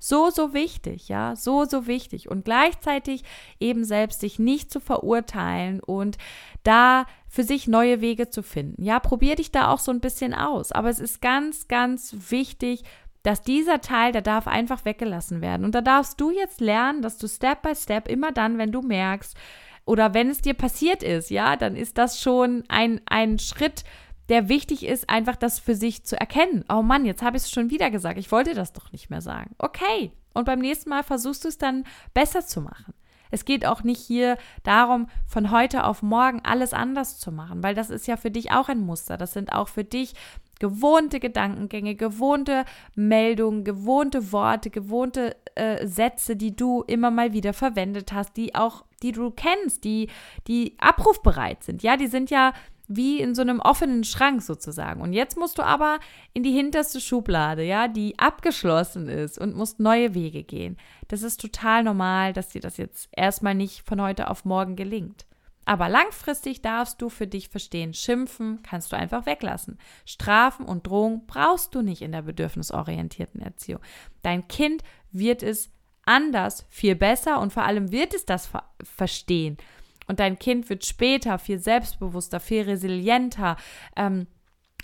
So, 0.00 0.30
so 0.30 0.54
wichtig, 0.54 1.08
ja, 1.08 1.36
so, 1.36 1.66
so 1.66 1.86
wichtig. 1.86 2.28
Und 2.30 2.44
gleichzeitig 2.44 3.22
eben 3.60 3.84
selbst 3.84 4.20
sich 4.20 4.38
nicht 4.38 4.72
zu 4.72 4.80
verurteilen 4.80 5.80
und 5.80 6.16
da 6.62 7.06
für 7.28 7.44
sich 7.44 7.68
neue 7.68 8.00
Wege 8.00 8.30
zu 8.30 8.42
finden. 8.42 8.82
Ja, 8.82 8.98
probier 8.98 9.36
dich 9.36 9.52
da 9.52 9.70
auch 9.70 9.78
so 9.78 9.92
ein 9.92 10.00
bisschen 10.00 10.34
aus. 10.34 10.72
Aber 10.72 10.88
es 10.88 10.98
ist 10.98 11.20
ganz, 11.20 11.68
ganz 11.68 12.16
wichtig, 12.30 12.82
dass 13.22 13.42
dieser 13.42 13.82
Teil, 13.82 14.12
der 14.12 14.22
darf 14.22 14.46
einfach 14.46 14.84
weggelassen 14.84 15.42
werden. 15.42 15.64
Und 15.64 15.74
da 15.74 15.82
darfst 15.82 16.20
du 16.20 16.30
jetzt 16.30 16.60
lernen, 16.60 17.02
dass 17.02 17.18
du 17.18 17.28
Step 17.28 17.62
by 17.62 17.76
Step 17.76 18.08
immer 18.08 18.32
dann, 18.32 18.56
wenn 18.58 18.72
du 18.72 18.80
merkst, 18.80 19.36
oder 19.84 20.14
wenn 20.14 20.30
es 20.30 20.40
dir 20.40 20.54
passiert 20.54 21.02
ist, 21.02 21.30
ja, 21.30 21.56
dann 21.56 21.76
ist 21.76 21.98
das 21.98 22.20
schon 22.20 22.64
ein, 22.68 23.00
ein 23.06 23.38
Schritt, 23.38 23.84
der 24.30 24.48
wichtig 24.48 24.86
ist, 24.86 25.10
einfach 25.10 25.36
das 25.36 25.58
für 25.58 25.74
sich 25.74 26.04
zu 26.04 26.18
erkennen. 26.18 26.64
Oh 26.68 26.82
Mann, 26.82 27.04
jetzt 27.04 27.22
habe 27.22 27.36
ich 27.36 27.42
es 27.42 27.50
schon 27.50 27.68
wieder 27.68 27.90
gesagt. 27.90 28.18
Ich 28.18 28.32
wollte 28.32 28.54
das 28.54 28.72
doch 28.72 28.92
nicht 28.92 29.10
mehr 29.10 29.20
sagen. 29.20 29.54
Okay. 29.58 30.12
Und 30.32 30.44
beim 30.44 30.60
nächsten 30.60 30.88
Mal 30.88 31.02
versuchst 31.02 31.44
du 31.44 31.48
es 31.48 31.58
dann 31.58 31.84
besser 32.14 32.46
zu 32.46 32.60
machen. 32.60 32.94
Es 33.32 33.44
geht 33.44 33.66
auch 33.66 33.82
nicht 33.82 34.00
hier 34.00 34.38
darum, 34.62 35.08
von 35.26 35.50
heute 35.50 35.84
auf 35.84 36.02
morgen 36.02 36.40
alles 36.44 36.72
anders 36.72 37.18
zu 37.18 37.32
machen, 37.32 37.62
weil 37.62 37.74
das 37.74 37.90
ist 37.90 38.06
ja 38.06 38.16
für 38.16 38.30
dich 38.30 38.52
auch 38.52 38.68
ein 38.68 38.80
Muster. 38.80 39.16
Das 39.16 39.32
sind 39.32 39.52
auch 39.52 39.68
für 39.68 39.84
dich 39.84 40.14
gewohnte 40.58 41.20
Gedankengänge, 41.20 41.96
gewohnte 41.96 42.64
Meldungen, 42.94 43.64
gewohnte 43.64 44.30
Worte, 44.30 44.70
gewohnte 44.70 45.36
äh, 45.56 45.86
Sätze, 45.86 46.36
die 46.36 46.54
du 46.54 46.82
immer 46.82 47.10
mal 47.10 47.32
wieder 47.32 47.52
verwendet 47.52 48.12
hast, 48.12 48.36
die 48.36 48.54
auch, 48.54 48.84
die 49.02 49.12
du 49.12 49.30
kennst, 49.30 49.84
die, 49.84 50.08
die 50.46 50.76
abrufbereit 50.78 51.64
sind. 51.64 51.82
Ja, 51.82 51.96
die 51.96 52.08
sind 52.08 52.30
ja 52.30 52.52
wie 52.92 53.20
in 53.20 53.36
so 53.36 53.42
einem 53.42 53.60
offenen 53.60 54.02
Schrank 54.02 54.42
sozusagen. 54.42 55.00
Und 55.00 55.12
jetzt 55.12 55.38
musst 55.38 55.58
du 55.58 55.62
aber 55.62 56.00
in 56.34 56.42
die 56.42 56.50
hinterste 56.50 57.00
Schublade, 57.00 57.62
ja, 57.62 57.86
die 57.86 58.18
abgeschlossen 58.18 59.08
ist 59.08 59.38
und 59.38 59.54
musst 59.54 59.78
neue 59.78 60.12
Wege 60.14 60.42
gehen. 60.42 60.76
Das 61.06 61.22
ist 61.22 61.40
total 61.40 61.84
normal, 61.84 62.32
dass 62.32 62.48
dir 62.48 62.60
das 62.60 62.78
jetzt 62.78 63.08
erstmal 63.12 63.54
nicht 63.54 63.86
von 63.86 64.02
heute 64.02 64.28
auf 64.28 64.44
morgen 64.44 64.74
gelingt. 64.74 65.24
Aber 65.66 65.88
langfristig 65.88 66.62
darfst 66.62 67.00
du 67.00 67.10
für 67.10 67.28
dich 67.28 67.48
verstehen, 67.48 67.94
schimpfen 67.94 68.58
kannst 68.64 68.90
du 68.90 68.96
einfach 68.96 69.24
weglassen. 69.24 69.78
Strafen 70.04 70.66
und 70.66 70.88
Drohung 70.88 71.26
brauchst 71.28 71.76
du 71.76 71.82
nicht 71.82 72.02
in 72.02 72.10
der 72.10 72.22
bedürfnisorientierten 72.22 73.40
Erziehung. 73.40 73.80
Dein 74.22 74.48
Kind 74.48 74.82
wird 75.12 75.44
es 75.44 75.70
anders, 76.04 76.66
viel 76.70 76.96
besser 76.96 77.40
und 77.40 77.52
vor 77.52 77.62
allem 77.62 77.92
wird 77.92 78.14
es 78.14 78.26
das 78.26 78.48
ver 78.48 78.64
verstehen. 78.82 79.58
Und 80.10 80.18
dein 80.18 80.40
Kind 80.40 80.68
wird 80.68 80.84
später 80.84 81.38
viel 81.38 81.60
selbstbewusster, 81.60 82.40
viel 82.40 82.62
resilienter 82.62 83.56
ähm, 83.94 84.26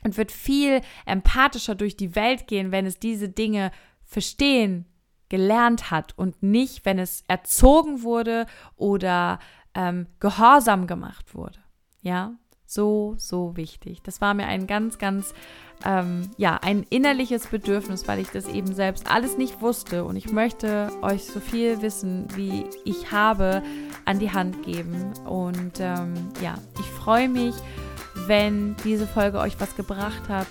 und 0.04 0.16
wird 0.16 0.30
viel 0.30 0.82
empathischer 1.04 1.74
durch 1.74 1.96
die 1.96 2.14
Welt 2.14 2.46
gehen, 2.46 2.70
wenn 2.70 2.86
es 2.86 3.00
diese 3.00 3.28
Dinge 3.28 3.72
verstehen 4.04 4.86
gelernt 5.28 5.90
hat 5.90 6.16
und 6.16 6.44
nicht, 6.44 6.84
wenn 6.84 7.00
es 7.00 7.24
erzogen 7.26 8.04
wurde 8.04 8.46
oder 8.76 9.40
ähm, 9.74 10.06
gehorsam 10.20 10.86
gemacht 10.86 11.34
wurde. 11.34 11.58
Ja, 12.02 12.34
so, 12.64 13.14
so 13.18 13.56
wichtig. 13.56 14.02
Das 14.04 14.20
war 14.20 14.34
mir 14.34 14.46
ein 14.46 14.68
ganz, 14.68 14.98
ganz, 14.98 15.34
ähm, 15.84 16.30
ja, 16.36 16.58
ein 16.62 16.84
innerliches 16.88 17.48
Bedürfnis, 17.48 18.06
weil 18.06 18.20
ich 18.20 18.28
das 18.28 18.46
eben 18.46 18.72
selbst 18.74 19.10
alles 19.10 19.36
nicht 19.36 19.60
wusste 19.60 20.04
und 20.04 20.14
ich 20.14 20.30
möchte 20.30 20.92
euch 21.02 21.24
so 21.24 21.40
viel 21.40 21.82
Wissen, 21.82 22.28
wie 22.36 22.64
ich 22.84 23.10
habe, 23.10 23.64
an 24.07 24.18
die 24.18 24.32
Hand 24.32 24.62
geben. 24.62 25.12
Und 25.26 25.78
ähm, 25.80 26.14
ja, 26.40 26.54
ich 26.78 26.86
freue 26.86 27.28
mich, 27.28 27.54
wenn 28.26 28.74
diese 28.84 29.07
Folge 29.07 29.38
euch 29.38 29.61
was 29.61 29.76
gebracht 29.76 30.28
hat. 30.28 30.46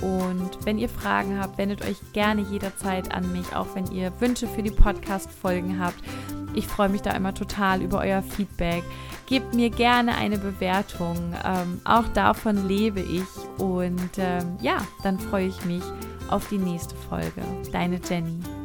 Und 0.00 0.50
wenn 0.64 0.78
ihr 0.78 0.88
Fragen 0.88 1.40
habt, 1.40 1.56
wendet 1.56 1.82
euch 1.82 1.96
gerne 2.12 2.42
jederzeit 2.42 3.14
an 3.14 3.30
mich, 3.32 3.54
auch 3.54 3.68
wenn 3.74 3.90
ihr 3.92 4.12
Wünsche 4.20 4.46
für 4.48 4.62
die 4.62 4.70
Podcast-Folgen 4.70 5.78
habt. 5.78 6.02
Ich 6.54 6.66
freue 6.66 6.88
mich 6.88 7.02
da 7.02 7.12
immer 7.12 7.34
total 7.34 7.80
über 7.80 8.00
euer 8.00 8.22
Feedback. 8.22 8.82
Gebt 9.26 9.54
mir 9.54 9.70
gerne 9.70 10.14
eine 10.16 10.38
Bewertung. 10.38 11.16
Ähm, 11.44 11.80
auch 11.84 12.08
davon 12.08 12.68
lebe 12.68 13.00
ich. 13.00 13.24
Und 13.58 14.10
ähm, 14.18 14.56
ja, 14.60 14.78
dann 15.02 15.18
freue 15.18 15.46
ich 15.46 15.64
mich 15.64 15.82
auf 16.28 16.48
die 16.48 16.58
nächste 16.58 16.94
Folge. 16.96 17.42
Deine 17.72 18.00
Jenny. 18.06 18.63